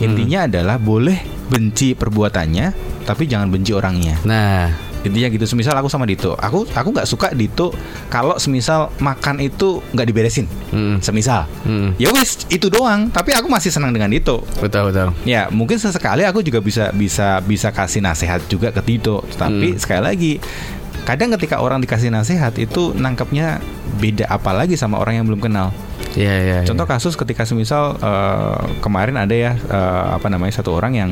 Intinya 0.00 0.48
adalah 0.48 0.80
boleh 0.80 1.20
benci 1.52 1.92
perbuatannya, 1.92 2.66
tapi 3.04 3.28
jangan 3.28 3.52
benci 3.52 3.76
orangnya 3.76 4.16
Nah, 4.24 4.89
intinya 5.00 5.28
gitu 5.32 5.44
semisal 5.44 5.72
aku 5.72 5.88
sama 5.88 6.04
Dito 6.04 6.36
aku 6.36 6.68
aku 6.68 6.88
nggak 6.92 7.08
suka 7.08 7.32
Dito 7.32 7.72
kalau 8.08 8.36
semisal 8.36 8.92
makan 9.00 9.40
itu 9.40 9.80
nggak 9.92 10.06
diberesin 10.06 10.46
Mm. 10.70 11.02
semisal 11.02 11.50
Mm. 11.66 11.98
ya 11.98 12.14
wes 12.14 12.46
itu 12.46 12.70
doang 12.70 13.10
tapi 13.10 13.34
aku 13.34 13.48
masih 13.48 13.72
senang 13.72 13.90
dengan 13.90 14.06
Dito 14.06 14.44
betul 14.60 14.92
betul. 14.92 15.10
ya 15.24 15.48
mungkin 15.50 15.80
sesekali 15.80 16.22
aku 16.22 16.44
juga 16.44 16.60
bisa 16.60 16.92
bisa 16.92 17.40
bisa 17.40 17.72
kasih 17.72 18.00
nasihat 18.00 18.44
juga 18.46 18.70
ke 18.70 18.80
Dito 18.80 19.24
tapi 19.34 19.74
sekali 19.76 20.02
lagi 20.04 20.32
kadang 21.02 21.32
ketika 21.34 21.58
orang 21.58 21.80
dikasih 21.80 22.12
nasihat 22.12 22.52
itu 22.60 22.92
nangkepnya 22.92 23.58
beda 23.98 24.28
apalagi 24.28 24.76
sama 24.76 25.00
orang 25.00 25.18
yang 25.18 25.26
belum 25.26 25.40
kenal 25.40 25.72
Iya 26.10 26.34
iya. 26.34 26.56
iya. 26.62 26.66
Contoh 26.66 26.90
kasus 26.90 27.14
ketika 27.14 27.46
semisal 27.46 27.94
eh, 27.96 28.58
kemarin 28.82 29.14
ada 29.14 29.30
ya 29.30 29.54
eh, 29.54 30.06
apa 30.18 30.26
namanya 30.26 30.58
satu 30.58 30.74
orang 30.74 30.92
yang 30.92 31.10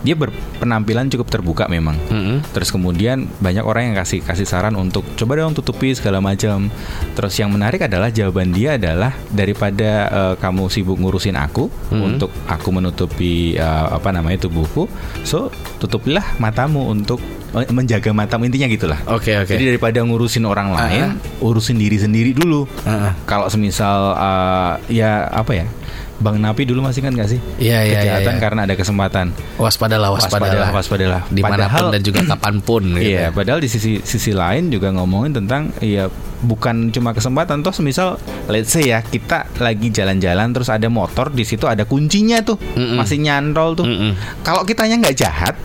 dia 0.00 0.16
berpenampilan 0.16 1.08
cukup 1.08 1.28
terbuka 1.28 1.64
memang. 1.66 1.96
Mm-mm. 2.08 2.40
Terus 2.50 2.68
kemudian 2.68 3.28
banyak 3.36 3.60
orang 3.60 3.92
yang 3.92 3.96
kasih 3.96 4.20
kasih 4.20 4.44
saran 4.44 4.74
untuk 4.74 5.04
coba 5.14 5.36
dong 5.36 5.52
tutupi 5.52 5.92
segala 5.92 6.18
macam. 6.18 6.72
Terus 7.12 7.34
yang 7.36 7.50
menarik 7.50 7.84
adalah 7.84 8.08
jawaban 8.08 8.50
dia 8.50 8.74
adalah 8.74 9.12
daripada 9.28 9.90
eh, 10.08 10.34
kamu 10.36 10.68
sibuk 10.68 10.96
ngurusin 10.96 11.36
aku 11.36 11.68
Hmm. 11.90 12.06
untuk 12.06 12.30
aku 12.46 12.70
menutupi 12.70 13.54
eh, 13.54 13.86
apa 13.90 14.08
namanya 14.10 14.46
tubuhku, 14.46 14.86
so 15.22 15.50
tutupilah 15.76 16.22
matamu 16.38 16.86
untuk 16.86 17.18
menjaga 17.50 18.14
matamu 18.14 18.46
intinya 18.46 18.70
gitulah. 18.70 18.98
Oke 19.10 19.34
oke. 19.34 19.50
Jadi 19.50 19.74
daripada 19.74 19.98
ngurusin 20.00 20.46
orang 20.46 20.70
Ah, 20.70 20.86
lain, 20.86 21.18
urusin 21.42 21.76
diri 21.76 21.98
sendiri 21.98 22.30
dulu. 22.30 22.62
Ah, 22.86 23.10
ah. 23.10 23.12
Kalau 23.26 23.50
semisal 23.50 24.14
eh, 24.14 24.72
ya 25.02 25.26
apa 25.26 25.52
ya? 25.52 25.66
Bang 26.20 26.36
Napi 26.36 26.68
dulu 26.68 26.84
masih 26.84 27.00
kan 27.00 27.10
gak 27.10 27.32
sih? 27.32 27.40
Iya, 27.56 27.80
iya, 27.82 27.92
Kejahatan 27.96 28.34
iya. 28.36 28.40
karena 28.40 28.60
ada 28.62 28.74
kesempatan. 28.74 29.32
Waspadalah 29.56 30.12
waspadalah. 30.12 30.68
Waspadalah, 30.68 30.68
waspadalah. 30.70 31.20
Di 31.26 31.40
mana 31.40 31.48
pun 31.48 31.60
Padahal- 31.64 31.90
dan 31.90 32.02
juga 32.04 32.20
kapan 32.28 32.54
pun. 32.60 32.82
gitu 32.94 33.08
Iya, 33.08 33.20
ya. 33.20 33.28
padahal 33.30 33.58
di 33.58 33.68
sisi 33.68 33.92
sisi 33.98 34.30
lain 34.30 34.68
juga 34.68 34.92
ngomongin 34.92 35.32
tentang 35.34 35.72
ya 35.80 36.12
bukan 36.40 36.88
cuma 36.88 37.12
kesempatan 37.12 37.60
toh 37.60 37.68
semisal 37.70 38.16
let's 38.46 38.68
say 38.68 38.84
ya 38.86 39.00
kita 39.00 39.44
lagi 39.56 39.88
jalan-jalan 39.88 40.48
terus 40.50 40.68
ada 40.68 40.88
motor 40.88 41.28
di 41.28 41.44
situ 41.44 41.64
ada 41.64 41.84
kuncinya 41.84 42.40
tuh 42.40 42.56
Mm-mm. 42.56 42.96
masih 42.96 43.16
nyantol 43.18 43.72
tuh. 43.74 43.84
Mm-mm. 43.84 44.12
Kalau 44.40 44.64
kitanya 44.64 45.00
nggak 45.00 45.16
jahat 45.16 45.56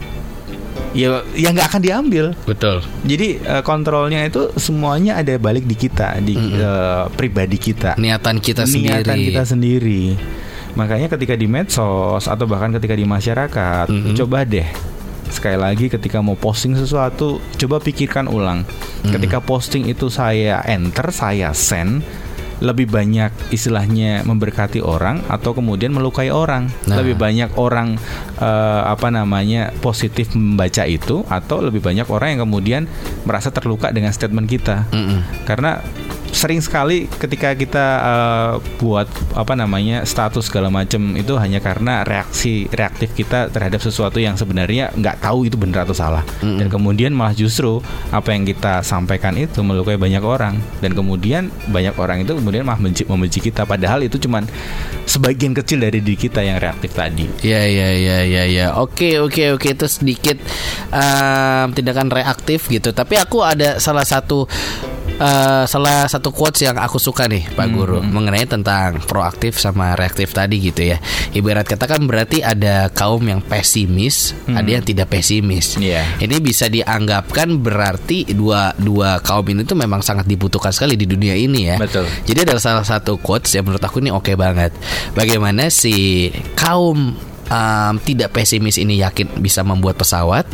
ya 0.91 1.19
ya 1.31 1.51
nggak 1.51 1.67
akan 1.69 1.81
diambil. 1.81 2.25
Betul. 2.43 2.79
Jadi 3.03 3.27
eh, 3.37 3.59
kontrolnya 3.61 4.23
itu 4.23 4.55
semuanya 4.55 5.19
ada 5.19 5.35
balik 5.35 5.63
di 5.63 5.75
kita, 5.75 6.19
di 6.19 6.35
eh, 6.35 7.03
pribadi 7.11 7.55
kita. 7.57 7.99
Niatan 7.99 8.39
kita 8.39 8.63
Niatan 8.63 9.03
sendiri. 9.03 9.25
kita 9.25 9.43
sendiri. 9.43 10.03
Makanya 10.75 11.07
ketika 11.07 11.33
di 11.33 11.47
medsos 11.47 12.27
atau 12.27 12.45
bahkan 12.45 12.75
ketika 12.75 12.93
di 12.93 13.07
masyarakat, 13.07 13.87
Mhm. 13.87 14.15
coba 14.15 14.43
deh 14.43 14.67
sekali 15.25 15.57
lagi 15.57 15.89
ketika 15.89 16.21
mau 16.21 16.35
posting 16.35 16.75
sesuatu, 16.75 17.41
coba 17.57 17.79
pikirkan 17.79 18.27
ulang. 18.27 18.63
Ketika 19.03 19.39
posting 19.39 19.85
itu 19.85 20.07
saya 20.07 20.61
enter, 20.63 21.11
saya 21.11 21.51
send, 21.51 22.03
lebih 22.63 22.87
banyak 22.87 23.31
istilahnya 23.51 24.23
memberkati 24.23 24.79
orang 24.79 25.19
atau 25.27 25.51
kemudian 25.51 25.91
melukai 25.91 26.31
orang. 26.31 26.71
Nah. 26.87 27.01
Lebih 27.01 27.19
banyak 27.19 27.55
orang 27.59 27.99
eh, 28.39 28.81
apa 28.85 29.11
namanya 29.11 29.75
positif 29.83 30.31
membaca 30.35 30.83
itu 30.87 31.23
atau 31.27 31.59
lebih 31.59 31.83
banyak 31.83 32.07
orang 32.07 32.37
yang 32.37 32.41
kemudian 32.47 32.83
merasa 33.27 33.51
terluka 33.51 33.91
dengan 33.91 34.15
statement 34.15 34.47
kita. 34.47 34.87
Mm-mm. 34.91 35.47
Karena 35.47 35.83
sering 36.35 36.59
sekali 36.59 37.07
ketika 37.07 37.55
kita 37.55 37.85
eh, 38.03 38.53
buat 38.83 39.07
apa 39.39 39.55
namanya 39.55 40.03
status 40.03 40.51
segala 40.51 40.67
macam 40.67 41.15
itu 41.15 41.39
hanya 41.39 41.63
karena 41.63 42.03
reaksi 42.03 42.67
reaktif 42.75 43.15
kita 43.15 43.47
terhadap 43.47 43.79
sesuatu 43.79 44.19
yang 44.19 44.35
sebenarnya 44.35 44.91
nggak 44.99 45.23
tahu 45.23 45.47
itu 45.47 45.55
benar 45.55 45.87
atau 45.87 45.95
salah 45.95 46.27
Mm-mm. 46.43 46.59
dan 46.59 46.67
kemudian 46.67 47.15
malah 47.15 47.31
justru 47.31 47.79
apa 48.11 48.35
yang 48.35 48.43
kita 48.43 48.83
sampaikan 48.83 49.39
itu 49.39 49.63
melukai 49.63 49.95
banyak 49.95 50.19
orang 50.19 50.59
dan 50.83 50.91
kemudian 50.91 51.47
banyak 51.71 51.95
orang 51.95 52.27
itu 52.27 52.35
kemudian 52.45 52.61
malah 52.61 52.77
membenci, 52.77 53.01
membenci 53.09 53.41
kita 53.41 53.65
padahal 53.65 54.05
itu 54.05 54.21
cuman 54.21 54.45
sebagian 55.09 55.57
kecil 55.57 55.81
dari 55.81 55.97
diri 55.97 56.13
kita 56.13 56.45
yang 56.45 56.61
reaktif 56.61 56.93
tadi. 56.93 57.25
Ya 57.41 57.65
ya 57.65 57.89
ya 57.97 58.17
ya 58.21 58.43
ya. 58.45 58.67
Oke 58.77 59.17
oke 59.17 59.57
oke 59.57 59.73
itu 59.73 59.89
sedikit 59.89 60.37
em, 60.93 61.73
tindakan 61.73 62.13
reaktif 62.13 62.69
gitu. 62.69 62.93
Tapi 62.93 63.17
aku 63.17 63.41
ada 63.41 63.81
salah 63.81 64.05
satu 64.05 64.45
eh, 65.19 65.63
salah 65.67 66.05
satu 66.07 66.31
quotes 66.31 66.63
yang 66.63 66.77
aku 66.79 66.99
suka 66.99 67.27
nih 67.27 67.47
Pak 67.53 67.67
Guru 67.71 67.99
mengenai 68.03 68.45
tentang 68.47 68.99
proaktif 69.03 69.57
sama 69.59 69.95
reaktif 69.95 70.31
tadi 70.31 70.59
gitu 70.59 70.95
ya. 70.95 70.97
Ibarat 71.35 71.67
kata 71.67 71.85
kan 71.85 72.01
berarti 72.07 72.41
ada 72.43 72.87
kaum 72.91 73.23
yang 73.25 73.41
pesimis, 73.43 74.35
ada 74.47 74.69
yang 74.79 74.83
tidak 74.83 75.11
pesimis. 75.11 75.75
Iya. 75.79 76.03
Ini 76.19 76.37
bisa 76.39 76.67
dianggapkan 76.71 77.59
berarti 77.59 78.29
dua 78.31 78.71
dua 78.77 79.19
kaum 79.19 79.45
ini 79.51 79.67
tuh 79.67 79.77
memang 79.77 79.99
sangat 80.03 80.27
dibutuhkan 80.27 80.71
sekali 80.71 80.95
di 80.95 81.07
dunia 81.07 81.35
ini 81.35 81.71
ya. 81.71 81.77
Betul. 81.79 82.07
Jadi 82.27 82.39
ada 82.47 82.55
salah 82.59 82.85
satu 82.85 83.19
quotes 83.19 83.51
yang 83.55 83.67
menurut 83.67 83.83
aku 83.83 83.99
ini 83.99 84.11
oke 84.11 84.33
banget. 84.35 84.71
Bagaimana 85.15 85.67
si 85.71 86.29
kaum 86.55 87.15
um, 87.49 87.95
tidak 88.01 88.33
pesimis 88.33 88.77
ini 88.81 89.01
yakin 89.01 89.41
bisa 89.41 89.61
membuat 89.61 89.97
pesawat 89.99 90.45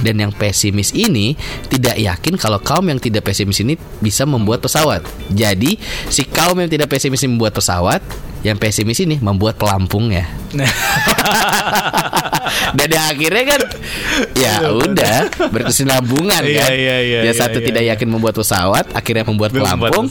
dan 0.00 0.14
yang 0.16 0.32
pesimis 0.32 0.92
ini 0.96 1.36
tidak 1.68 1.96
yakin 1.96 2.34
kalau 2.40 2.58
kaum 2.60 2.84
yang 2.88 3.00
tidak 3.00 3.26
pesimis 3.26 3.60
ini 3.60 3.76
bisa 4.00 4.24
membuat 4.24 4.64
pesawat. 4.64 5.04
Jadi 5.30 5.76
si 6.08 6.24
kaum 6.26 6.56
yang 6.58 6.70
tidak 6.70 6.88
pesimis 6.90 7.22
ini 7.24 7.36
membuat 7.36 7.54
pesawat, 7.56 8.00
yang 8.40 8.56
pesimis 8.56 9.00
ini 9.04 9.20
membuat 9.20 9.60
pelampungnya. 9.60 10.24
dan 12.72 12.88
yang 12.88 13.06
akhirnya 13.08 13.44
kan 13.46 13.60
ya 14.34 14.54
udah 14.68 15.16
berkesinambungan 15.50 16.42
Iya, 16.42 16.60
kan. 16.60 16.70
iya, 16.72 16.96
iya, 17.00 17.18
iya, 17.26 17.32
satu 17.32 17.58
iya, 17.60 17.66
tidak 17.66 17.82
iya. 17.84 17.90
yakin 17.94 18.08
membuat 18.08 18.34
pesawat, 18.34 18.90
akhirnya 18.92 19.24
membuat 19.24 19.50
pelampung. 19.52 20.06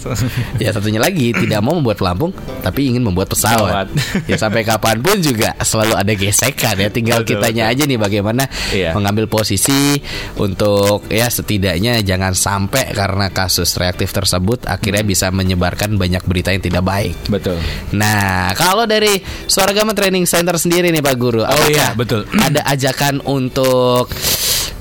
ya 0.58 0.70
satunya 0.70 1.00
lagi 1.00 1.34
tidak 1.34 1.60
mau 1.60 1.74
membuat 1.74 1.98
pelampung, 1.98 2.32
tapi 2.62 2.90
ingin 2.90 3.02
membuat 3.02 3.28
pesawat. 3.28 3.90
Ya 4.26 4.38
sampai 4.38 4.62
kapan 4.62 5.02
pun 5.02 5.18
juga 5.20 5.56
selalu 5.60 5.94
ada 5.96 6.14
gesekan 6.14 6.76
ya. 6.78 6.90
Tinggal 6.90 7.24
Betul, 7.24 7.40
kitanya 7.40 7.72
aja 7.72 7.84
nih 7.84 7.98
bagaimana 7.98 8.44
Iya. 8.70 8.94
mengambil 8.94 9.26
posisi 9.26 9.98
untuk 10.36 11.08
ya 11.08 11.28
setidaknya 11.28 12.00
jangan 12.02 12.34
sampai 12.34 12.94
karena 12.94 13.30
kasus 13.30 13.74
reaktif 13.76 14.12
tersebut 14.12 14.66
akhirnya 14.66 15.02
Hmm. 15.02 15.10
bisa 15.10 15.28
menyebarkan 15.32 15.96
banyak 15.96 16.22
berita 16.24 16.52
yang 16.52 16.62
tidak 16.62 16.84
baik. 16.84 17.16
Betul. 17.26 17.58
Nah, 17.96 18.52
kalau 18.54 18.84
dari 18.84 19.18
Suara 19.48 19.72
Gama 19.72 19.96
Training 19.96 20.28
Center 20.28 20.54
sendiri 20.54 20.92
nih 20.92 21.00
Pak 21.00 21.16
Guru, 21.16 21.42
Oh 21.42 21.66
iya, 21.66 21.96
betul. 21.96 22.29
Ada 22.30 22.62
ajakan 22.70 23.26
untuk 23.26 24.14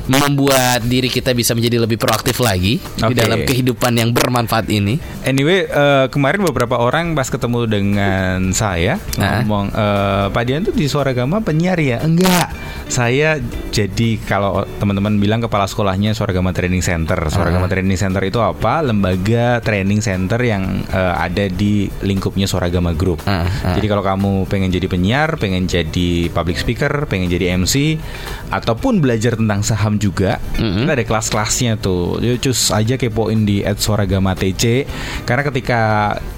membuat 0.08 0.82
diri 0.82 1.06
kita 1.06 1.30
bisa 1.32 1.52
menjadi 1.52 1.84
lebih 1.84 2.00
proaktif 2.00 2.40
lagi 2.40 2.80
di 2.80 3.04
Oke. 3.04 3.14
dalam 3.14 3.44
kehidupan 3.44 3.92
yang 3.94 4.10
bermanfaat 4.10 4.72
ini. 4.72 4.96
Anyway, 5.22 5.68
eh, 5.68 6.06
kemarin 6.08 6.40
beberapa 6.42 6.80
orang 6.80 7.12
pas 7.12 7.28
ketemu 7.28 7.68
dengan 7.68 8.50
saya 8.50 8.96
Nah. 9.20 9.44
ngomong, 9.44 9.66
eh, 9.70 10.26
Pak 10.32 10.42
Dian 10.42 10.64
tuh 10.64 10.72
di 10.72 10.88
Suara 10.88 11.12
Gama 11.12 11.44
penyiar 11.44 11.76
ya? 11.76 12.00
Enggak, 12.00 12.48
saya 12.88 13.36
jadi 13.68 14.16
kalau 14.24 14.64
teman-teman 14.80 15.20
bilang 15.20 15.44
kepala 15.44 15.68
sekolahnya 15.68 16.16
Suara 16.16 16.32
Gama 16.32 16.56
Training 16.56 16.80
Center. 16.80 17.20
Suara. 17.28 17.52
Gama 17.52 17.68
Training 17.68 18.00
Center 18.00 18.24
itu 18.24 18.40
apa? 18.40 18.80
Lembaga 18.80 19.60
training 19.60 20.00
center 20.00 20.40
yang 20.40 20.80
eh, 20.88 21.14
ada 21.14 21.50
di 21.52 21.84
lingkupnya 22.00 22.48
Suara 22.48 22.72
Gama 22.72 22.96
Group. 22.96 23.20
Ah, 23.28 23.44
ah. 23.44 23.76
Jadi 23.76 23.86
kalau 23.86 24.00
kamu 24.00 24.48
pengen 24.48 24.72
jadi 24.72 24.88
penyiar, 24.88 25.36
pengen 25.36 25.68
jadi 25.68 26.32
public 26.32 26.56
speaker, 26.56 27.04
pengen 27.04 27.28
jadi 27.28 27.60
MC, 27.60 28.00
ataupun 28.48 29.04
belajar 29.04 29.36
tentang 29.36 29.60
saham 29.60 29.97
Juga. 29.98 30.38
Kita 30.54 30.94
ada 30.94 31.04
kelas-kelasnya 31.04 31.76
tuh. 31.76 32.22
Yuk 32.22 32.38
cus 32.38 32.70
aja 32.70 32.94
kepoin 32.94 33.42
di 33.42 33.66
@suaragama_tc 33.66 34.86
karena 35.26 35.42
ketika 35.42 35.80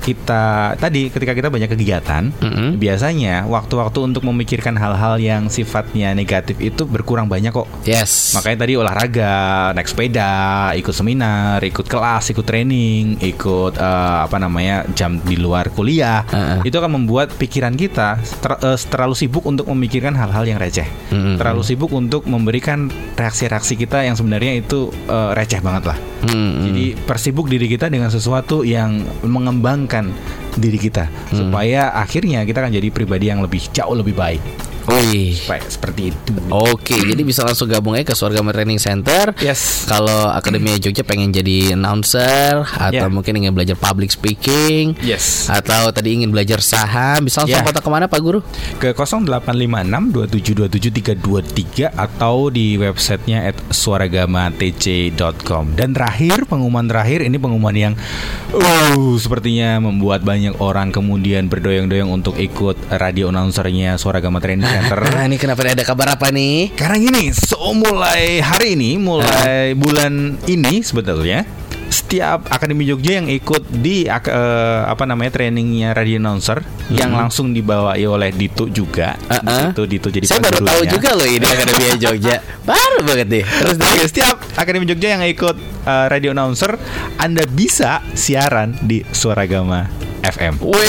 kita 0.01 0.75
tadi 0.81 1.13
ketika 1.13 1.37
kita 1.37 1.53
banyak 1.53 1.71
kegiatan, 1.71 2.33
biasanya 2.81 3.45
waktu-waktu 3.47 4.01
untuk 4.01 4.25
memikirkan 4.25 4.75
hal-hal 4.75 5.21
yang 5.21 5.53
sifatnya 5.53 6.17
negatif 6.17 6.57
itu 6.59 6.89
berkurang 6.89 7.29
banyak 7.29 7.53
kok. 7.53 7.69
Yes. 7.85 8.33
Makanya 8.35 8.65
tadi 8.65 8.73
olahraga, 8.81 9.71
naik 9.77 9.89
sepeda, 9.93 10.73
ikut 10.75 10.95
seminar, 10.97 11.61
ikut 11.61 11.85
kelas, 11.85 12.33
ikut 12.33 12.47
training, 12.49 13.21
ikut 13.21 13.77
eh, 13.77 14.19
apa 14.25 14.37
namanya 14.41 14.89
jam 14.97 15.21
di 15.21 15.37
luar 15.37 15.69
kuliah, 15.71 16.25
Heeh. 16.33 16.65
itu 16.65 16.77
akan 16.81 17.03
membuat 17.03 17.37
pikiran 17.37 17.77
kita 17.77 18.17
ter- 18.41 18.61
eh, 18.65 18.79
terlalu 18.89 19.15
sibuk 19.15 19.45
untuk 19.45 19.69
memikirkan 19.69 20.17
hal-hal 20.17 20.49
yang 20.49 20.57
receh, 20.57 20.89
Mm-mm. 21.13 21.37
terlalu 21.37 21.63
sibuk 21.63 21.93
untuk 21.93 22.25
memberikan 22.25 22.89
reaksi-reaksi 23.51 23.75
kita 23.75 24.07
yang 24.07 24.15
sebenarnya 24.15 24.63
itu 24.63 24.95
eh, 25.11 25.31
receh 25.35 25.59
banget 25.59 25.91
lah. 25.91 25.99
Hmm, 26.23 26.71
Jadi 26.71 26.95
persibuk 27.03 27.51
diri 27.51 27.67
kita 27.67 27.91
dengan 27.91 28.07
sesuatu 28.07 28.63
yang 28.63 29.03
mengembangkan 29.27 30.15
diri 30.55 30.79
kita 30.79 31.11
supaya 31.35 31.91
akhirnya 31.95 32.47
kita 32.47 32.63
akan 32.63 32.73
jadi 32.75 32.89
pribadi 32.95 33.27
yang 33.27 33.43
lebih 33.43 33.59
jauh 33.75 33.99
lebih 33.99 34.15
baik. 34.15 34.70
Wih. 34.89 35.37
Seperti 35.69 36.13
itu. 36.15 36.33
Oke, 36.49 36.97
jadi 36.97 37.21
bisa 37.21 37.45
langsung 37.45 37.69
gabung 37.69 37.95
aja 37.95 38.07
ke 38.07 38.15
Suargama 38.15 38.51
Training 38.51 38.79
Center. 38.79 39.35
Yes. 39.39 39.85
Kalau 39.85 40.31
Akademi 40.31 40.77
Jogja 40.79 41.03
pengen 41.03 41.31
jadi 41.31 41.75
announcer 41.75 42.65
atau 42.65 42.91
Yeah. 42.91 43.13
mungkin 43.13 43.37
ingin 43.37 43.53
belajar 43.53 43.77
public 43.77 44.11
speaking, 44.11 44.97
Yes. 45.01 45.47
atau 45.47 45.91
tadi 45.91 46.17
ingin 46.21 46.31
belajar 46.33 46.59
saham, 46.61 47.25
bisa 47.25 47.45
langsung 47.45 47.61
Yeah. 47.61 47.67
kontak 47.67 47.83
ke 47.85 47.91
mana 47.91 48.07
Pak 48.09 48.21
Guru? 48.21 48.41
ke 48.79 48.95
0856 48.97 50.11
2727 50.11 50.91
323 50.91 51.93
atau 51.93 52.49
di 52.49 52.77
websitenya 52.77 53.53
at 53.53 53.57
suaragamatc.com 53.71 55.65
dan 55.77 55.93
terakhir 55.93 56.47
pengumuman 56.47 56.87
terakhir 56.87 57.23
ini 57.23 57.37
pengumuman 57.37 57.75
yang 57.75 57.95
uh 58.55 59.13
sepertinya 59.17 59.79
membuat 59.83 60.23
banyak 60.23 60.57
orang 60.59 60.91
kemudian 60.91 61.47
berdoyong-doyong 61.47 62.11
untuk 62.11 62.39
ikut 62.39 62.77
radio 62.97 63.29
announcernya 63.31 63.97
Suaragama 63.97 64.41
Training 64.41 64.70
Center 64.71 64.99
Nah, 65.11 65.25
ini 65.27 65.37
kenapa 65.37 65.67
ada 65.67 65.83
kabar 65.83 66.15
apa 66.15 66.31
nih? 66.31 66.73
karena 66.75 66.97
gini 66.97 67.35
so 67.35 67.59
mulai 67.75 68.39
hari 68.39 68.79
ini 68.79 68.97
mulai 68.97 69.75
bulan 69.75 70.39
ini 70.47 70.81
sebetulnya 70.81 71.43
setiap 71.91 72.47
akademi 72.47 72.87
Jogja 72.87 73.19
yang 73.19 73.27
ikut 73.27 73.67
di 73.83 74.07
eh, 74.07 74.81
apa 74.87 75.03
namanya 75.11 75.35
trainingnya 75.35 75.91
radio 75.91 76.23
announcer 76.23 76.63
yang 76.87 77.11
langsung 77.11 77.51
dibawahi 77.51 78.07
oleh 78.07 78.31
Dito 78.31 78.71
juga 78.71 79.19
Uh-uh. 79.27 79.75
Dito 79.75 79.83
Dito 79.91 80.07
jadi 80.07 80.23
Saya 80.23 80.39
baru 80.39 80.63
tahu 80.63 80.83
juga 80.87 81.19
loh 81.19 81.27
ini 81.27 81.43
Akademi 81.43 81.99
Jogja. 81.99 82.39
Baru 82.71 83.03
banget 83.03 83.27
deh. 83.27 83.45
Terus 83.47 83.77
Oke, 83.79 84.07
setiap 84.07 84.39
akademi 84.55 84.87
Jogja 84.87 85.19
yang 85.19 85.23
ikut 85.27 85.59
eh, 85.83 86.07
radio 86.07 86.31
announcer 86.31 86.79
Anda 87.19 87.43
bisa 87.51 88.07
siaran 88.15 88.79
di 88.87 89.03
Suaragama 89.11 90.10
FM 90.23 90.55
Wih, 90.61 90.89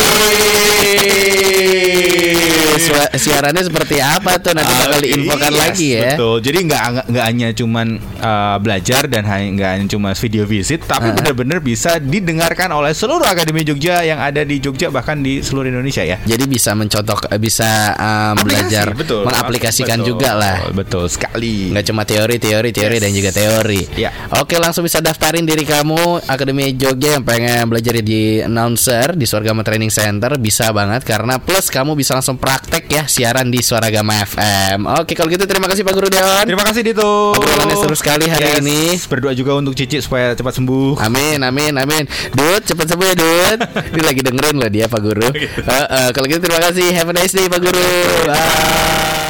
siarannya 3.11 3.63
seperti 3.63 3.99
apa 3.99 4.39
tuh 4.39 4.55
nanti 4.55 4.71
bakal 4.71 4.89
Ah, 4.91 4.99
diinfokan 4.99 5.51
yes, 5.53 5.59
lagi 5.61 5.87
ya. 5.93 6.03
Betul. 6.13 6.35
Jadi 6.41 6.59
nggak 6.67 6.81
nggak- 7.07 7.25
hanya 7.25 7.49
cuman 7.53 7.87
uh, 8.17 8.57
belajar 8.59 9.01
dan 9.07 9.23
hanya 9.23 9.47
nggak 9.53 9.69
hanya 9.71 9.85
cuma 9.87 10.09
video 10.13 10.43
visit, 10.43 10.83
tapi 10.83 11.11
benar-benar 11.11 11.59
bisa 11.59 11.95
didengarkan 11.97 12.71
oleh 12.71 12.91
seluruh 12.91 13.23
akademi 13.23 13.63
Jogja 13.63 14.01
yang 14.01 14.19
ada 14.19 14.41
di 14.41 14.57
Jogja 14.57 14.89
bahkan 14.89 15.19
di 15.19 15.39
seluruh 15.39 15.69
Indonesia 15.69 16.03
ya. 16.03 16.17
Jadi 16.21 16.43
bisa 16.45 16.73
mencontoh, 16.73 17.17
eh, 17.29 17.39
bisa 17.39 17.95
um, 17.95 18.35
belajar, 18.41 18.91
betul. 18.91 19.23
mengaplikasikan 19.23 19.99
Betul, 20.01 20.09
juga 20.09 20.29
lah. 20.33 20.57
Betul 20.71 21.05
sekali. 21.07 21.71
Nggak 21.71 21.85
cuma 21.87 22.01
teori, 22.03 22.35
teori, 22.37 22.69
teori 22.71 22.89
Yes. 22.91 23.03
dan 23.03 23.11
juga 23.13 23.31
teori. 23.31 23.81
Ya. 23.95 24.09
Oke, 24.35 24.57
langsung 24.57 24.83
bisa 24.83 24.99
daftarin 24.99 25.45
diri 25.45 25.63
kamu 25.63 26.25
Akademi 26.27 26.73
Jogja 26.75 27.15
yang 27.15 27.23
pengen 27.23 27.67
belajar 27.67 27.95
jadi 27.95 28.45
announcer 28.45 29.13
di 29.21 29.29
Suaragama 29.29 29.61
Training 29.61 29.93
Center 29.93 30.33
bisa 30.41 30.73
banget 30.73 31.05
karena 31.05 31.37
plus 31.37 31.69
kamu 31.69 31.93
bisa 31.93 32.17
langsung 32.17 32.41
praktek 32.41 32.89
ya 32.89 33.05
siaran 33.05 33.53
di 33.53 33.61
Suaragama 33.61 34.17
FM. 34.25 34.89
Oke, 34.97 35.13
kalau 35.13 35.29
gitu 35.29 35.45
terima 35.45 35.69
kasih 35.69 35.85
Pak 35.85 35.93
Guru 35.93 36.09
Deon. 36.09 36.49
Terima 36.49 36.65
kasih 36.65 36.81
Dito. 36.81 37.37
Obrolannya 37.37 37.77
seru 37.77 37.93
sekali 37.93 38.25
hari 38.25 38.57
Yes. 38.57 38.57
ini. 38.65 38.79
Berdoa 39.05 39.37
juga 39.37 39.53
untuk 39.53 39.77
Cici 39.77 40.01
supaya 40.01 40.33
cepat 40.33 40.57
sembuh. 40.57 40.97
Amin, 40.97 41.37
amin, 41.45 41.77
amin. 41.77 42.09
Dut, 42.33 42.65
cepat 42.65 42.89
sembuh 42.89 43.05
ya, 43.05 43.15
Dut. 43.15 43.59
Ini 43.93 44.01
lagi 44.01 44.21
dengerin 44.25 44.55
loh 44.57 44.69
dia, 44.73 44.89
Pak 44.89 44.99
Guru. 44.99 45.29
Eh, 45.61 45.85
eh, 45.87 46.09
kalau 46.15 46.25
gitu 46.25 46.41
terima 46.41 46.59
kasih. 46.63 46.89
Have 46.91 47.11
a 47.11 47.15
nice 47.15 47.31
day, 47.31 47.45
Pak 47.45 47.61
Guru. 47.61 47.85
Bye. 48.25 49.20